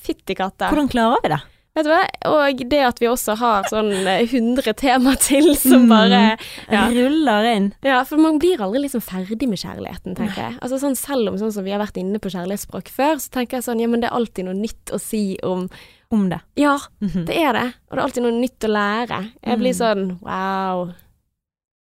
Fytti 0.00 0.34
katta. 0.38 0.68
Hvordan 0.70 0.88
klarer 0.90 1.20
vi 1.24 1.28
det? 1.34 1.40
Vet 1.76 1.86
du 1.86 1.90
hva, 1.92 2.00
og 2.26 2.62
det 2.70 2.78
at 2.82 2.98
vi 2.98 3.06
også 3.06 3.36
har 3.38 3.66
sånn 3.70 3.92
eh, 4.10 4.24
100 4.26 4.72
tema 4.74 5.12
til 5.22 5.52
som 5.54 5.84
Mm. 5.84 5.88
bare 5.88 6.38
Ja. 6.70 6.88
Ruller 6.90 7.44
inn. 7.54 7.68
Ja, 7.86 8.02
for 8.04 8.16
man 8.18 8.40
blir 8.42 8.58
aldri 8.58 8.80
liksom 8.82 9.00
ferdig 9.06 9.46
med 9.48 9.58
kjærligheten, 9.62 10.16
tenker 10.18 10.34
jeg. 10.50 10.58
Altså 10.60 10.80
sånn, 10.82 10.96
Selv 10.98 11.28
om 11.30 11.38
sånn 11.38 11.52
som 11.52 11.64
vi 11.64 11.70
har 11.70 11.78
vært 11.78 11.96
inne 12.02 12.18
på 12.18 12.28
kjærlighetsspråk 12.30 12.88
før, 12.90 13.14
så 13.22 13.30
tenker 13.30 13.58
jeg 13.58 13.64
sånn, 13.68 13.80
ja, 13.80 13.86
men 13.86 14.00
det 14.00 14.10
er 14.10 14.16
alltid 14.18 14.44
noe 14.46 14.54
nytt 14.58 14.90
å 14.90 14.98
si 15.00 15.38
om 15.42 15.68
Om 16.12 16.28
det. 16.28 16.40
Ja, 16.56 16.76
Mhm. 17.00 17.24
det 17.26 17.36
er 17.38 17.52
det. 17.52 17.74
Og 17.88 17.94
det 17.94 17.98
er 17.98 18.02
alltid 18.08 18.22
noe 18.24 18.40
nytt 18.40 18.58
å 18.66 18.68
lære. 18.68 19.32
Jeg 19.46 19.58
blir 19.60 19.72
Mm. 19.72 19.78
sånn 19.78 20.20
wow. 20.22 20.92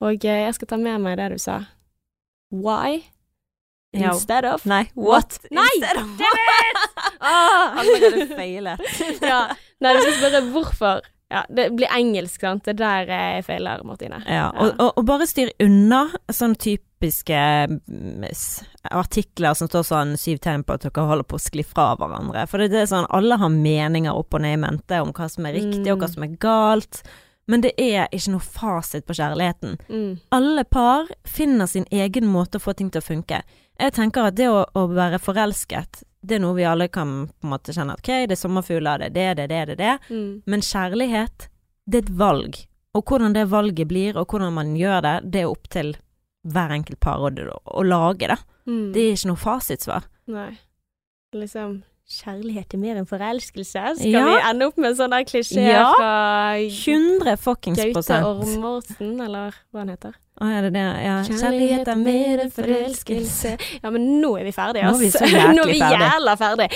Og 0.02 0.24
eh, 0.26 0.46
jeg 0.46 0.54
skal 0.54 0.68
ta 0.68 0.78
med 0.78 1.02
meg 1.02 1.18
det 1.18 1.32
du 1.32 1.38
sa. 1.40 1.66
Why? 2.52 3.04
Ja. 3.92 4.12
Instead 4.14 4.46
of 4.46 4.66
Nei, 4.70 4.84
What? 4.94 5.40
Nei! 5.52 5.64
Instead 5.80 5.98
of- 6.04 6.18
Damn 6.18 6.44
it! 6.46 6.84
Ah! 7.22 7.80
Allerede 7.82 8.28
feilet. 8.36 8.80
ja. 9.22 9.40
Nei, 9.82 9.94
du 9.96 10.02
skal 10.02 10.14
spørre 10.22 10.42
hvorfor. 10.54 11.02
Ja, 11.30 11.42
det 11.54 11.66
blir 11.78 11.90
engelsk, 11.94 12.42
sant. 12.42 12.64
Det 12.66 12.72
er 12.74 13.06
der 13.06 13.10
jeg 13.12 13.44
feiler, 13.46 13.82
Martine. 13.86 14.22
Ja, 14.26 14.48
og, 14.56 14.72
og, 14.82 14.94
og 14.98 15.06
bare 15.06 15.28
styr 15.30 15.52
unna 15.62 16.06
sånne 16.34 16.58
typiske 16.64 17.42
mm, 17.70 18.24
artikler 18.96 19.54
som 19.60 19.70
står 19.70 19.86
sånn 19.90 20.16
syv 20.22 20.40
tegn 20.46 20.64
på 20.66 20.78
at 20.78 20.88
dere 20.88 21.06
holder 21.12 21.28
på 21.30 21.38
å 21.38 21.44
skli 21.44 21.66
fra 21.68 21.92
hverandre. 22.00 22.46
For 22.50 22.62
det, 22.64 22.72
det 22.74 22.82
er 22.86 22.90
sånn, 22.94 23.10
alle 23.14 23.38
har 23.42 23.52
meninger 23.54 24.16
opp 24.18 24.34
og 24.40 24.46
ned 24.46 24.58
i 24.58 24.62
mente 24.64 25.02
om 25.04 25.12
hva 25.14 25.28
som 25.30 25.46
er 25.50 25.58
riktig 25.60 25.92
og 25.94 26.00
hva 26.02 26.10
Mm. 26.10 26.14
som 26.16 26.26
er 26.26 26.34
galt. 26.48 27.02
Men 27.50 27.64
det 27.66 27.72
er 27.82 28.12
ikke 28.14 28.36
noe 28.36 28.46
fasit 28.46 29.08
på 29.08 29.16
kjærligheten. 29.18 29.80
Mm. 29.90 30.20
Alle 30.38 30.64
par 30.70 31.10
finner 31.26 31.66
sin 31.66 31.88
egen 31.90 32.28
måte 32.30 32.60
å 32.60 32.64
få 32.64 32.76
ting 32.78 32.92
til 32.94 33.02
å 33.02 33.08
funke. 33.08 33.42
Jeg 33.80 33.96
tenker 33.96 34.30
at 34.30 34.38
det 34.38 34.52
å, 34.54 34.62
å 34.78 34.84
være 34.92 35.18
forelsket, 35.24 36.04
det 36.22 36.38
er 36.38 36.44
noe 36.44 36.58
vi 36.58 36.68
alle 36.68 36.90
kan 36.94 37.30
på 37.32 37.48
en 37.48 37.54
måte 37.56 37.74
kjenne 37.74 37.96
at 37.96 38.04
ok, 38.04 38.12
det 38.30 38.36
er 38.36 38.42
sommerfugler, 38.42 39.02
det 39.02 39.10
er 39.10 39.40
det, 39.40 39.48
det 39.50 39.58
er 39.58 39.72
det, 39.72 39.78
det 39.80 39.80
er 39.80 39.82
det. 39.82 40.14
Mm. 40.14 40.30
Men 40.52 40.66
kjærlighet, 40.68 41.50
det 41.90 42.02
er 42.04 42.06
et 42.06 42.16
valg. 42.22 42.62
Og 42.98 43.10
hvordan 43.10 43.34
det 43.34 43.50
valget 43.50 43.90
blir, 43.90 44.18
og 44.20 44.30
hvordan 44.30 44.54
man 44.54 44.76
gjør 44.78 45.02
det, 45.08 45.18
det 45.34 45.42
er 45.42 45.50
opp 45.50 45.70
til 45.74 45.96
hver 46.50 46.74
enkelt 46.76 47.02
par 47.02 47.26
å, 47.26 47.30
å 47.66 47.86
lage 47.86 48.30
det. 48.30 48.40
Mm. 48.70 48.90
Det 48.94 49.02
er 49.08 49.16
ikke 49.18 49.32
noe 49.32 49.42
fasitsvar. 49.42 50.10
Nei. 50.30 50.52
Liksom 51.34 51.80
Kjærlighet 52.10 52.74
er 52.74 52.80
mer 52.82 52.98
enn 52.98 53.06
forelskelse. 53.06 53.84
Skal 54.00 54.10
Ja. 54.10 54.24
vi 54.26 54.38
ende 54.50 54.66
opp 54.66 54.78
med 54.82 54.90
en 54.92 54.96
sånn 54.98 55.12
der 55.14 55.26
klisjé 55.30 55.62
Ja. 55.62 55.94
fra 55.94 56.58
100 56.58 57.38
fuckings 57.38 57.78
Gaute. 57.78 58.18
Ormåsen, 58.26 59.22
eller 59.22 59.54
hva 59.72 59.80
han 59.84 59.90
heter? 59.94 60.16
Å, 60.40 60.48
er 60.48 60.62
det 60.64 60.70
det? 60.72 60.84
Ja. 61.04 61.16
Kjærlighet 61.28 61.88
er 61.92 61.98
mer 62.00 62.40
enn 62.46 62.52
forelskelse. 62.56 63.50
Ja, 63.84 63.90
men 63.92 64.06
nå 64.22 64.30
er 64.40 64.46
vi 64.48 64.54
ferdige, 64.56 64.86
Nå 64.88 64.94
er 64.96 65.02
vi 65.02 65.08
ass. 65.10 65.18
så 65.20 65.28
jæklig 65.34 65.56
nå 65.58 65.64
er 65.66 65.72
vi 65.74 65.80
ferdig. 65.82 66.06
jævla 66.08 66.36
ferdig. 66.40 66.68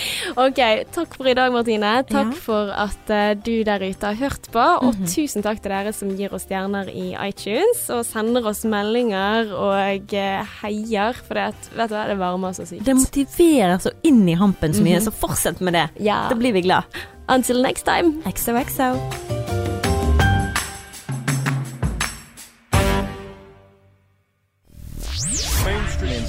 Ok, 0.44 0.60
takk 0.98 1.16
for 1.16 1.30
i 1.32 1.34
dag, 1.40 1.54
Martine. 1.56 1.94
Takk 2.10 2.34
Ja. 2.34 2.42
for 2.44 2.74
at 2.76 3.10
eh, 3.16 3.34
du 3.40 3.64
der 3.64 3.80
ute 3.88 4.04
har 4.12 4.20
hørt 4.20 4.52
på. 4.52 4.66
Og 4.84 4.94
Mhm. 5.00 5.08
tusen 5.08 5.42
takk 5.46 5.62
til 5.64 5.72
dere 5.72 5.94
som 5.96 6.12
gir 6.18 6.34
oss 6.36 6.44
stjerner 6.44 6.92
i 6.92 7.14
iTunes 7.30 7.86
og 7.90 8.04
sender 8.06 8.46
oss 8.52 8.66
meldinger 8.66 9.54
og 9.56 10.14
eh, 10.14 10.44
heier, 10.62 11.14
for 11.14 11.34
det, 11.40 11.48
at- 11.56 11.72
vet 11.78 11.90
du 11.90 11.96
hva, 11.96 12.08
det 12.12 12.18
varmer 12.20 12.52
så 12.54 12.68
sykt. 12.68 12.84
Det 12.84 12.96
motiverer 13.00 13.80
så 13.80 13.92
inn 14.04 14.28
i 14.28 14.36
hampen 14.36 14.74
så 14.76 14.84
mye, 14.84 15.00
Mhm. 15.00 15.08
så 15.08 15.12
fortsett 15.24 15.62
med 15.62 15.74
det. 15.74 15.88
Ja. 16.04 16.28
Da 16.30 16.36
blir 16.36 16.52
vi 16.52 16.62
glad. 16.68 16.84
Until 17.30 17.62
next 17.64 17.86
time. 17.86 18.20
XOXO. 18.28 19.63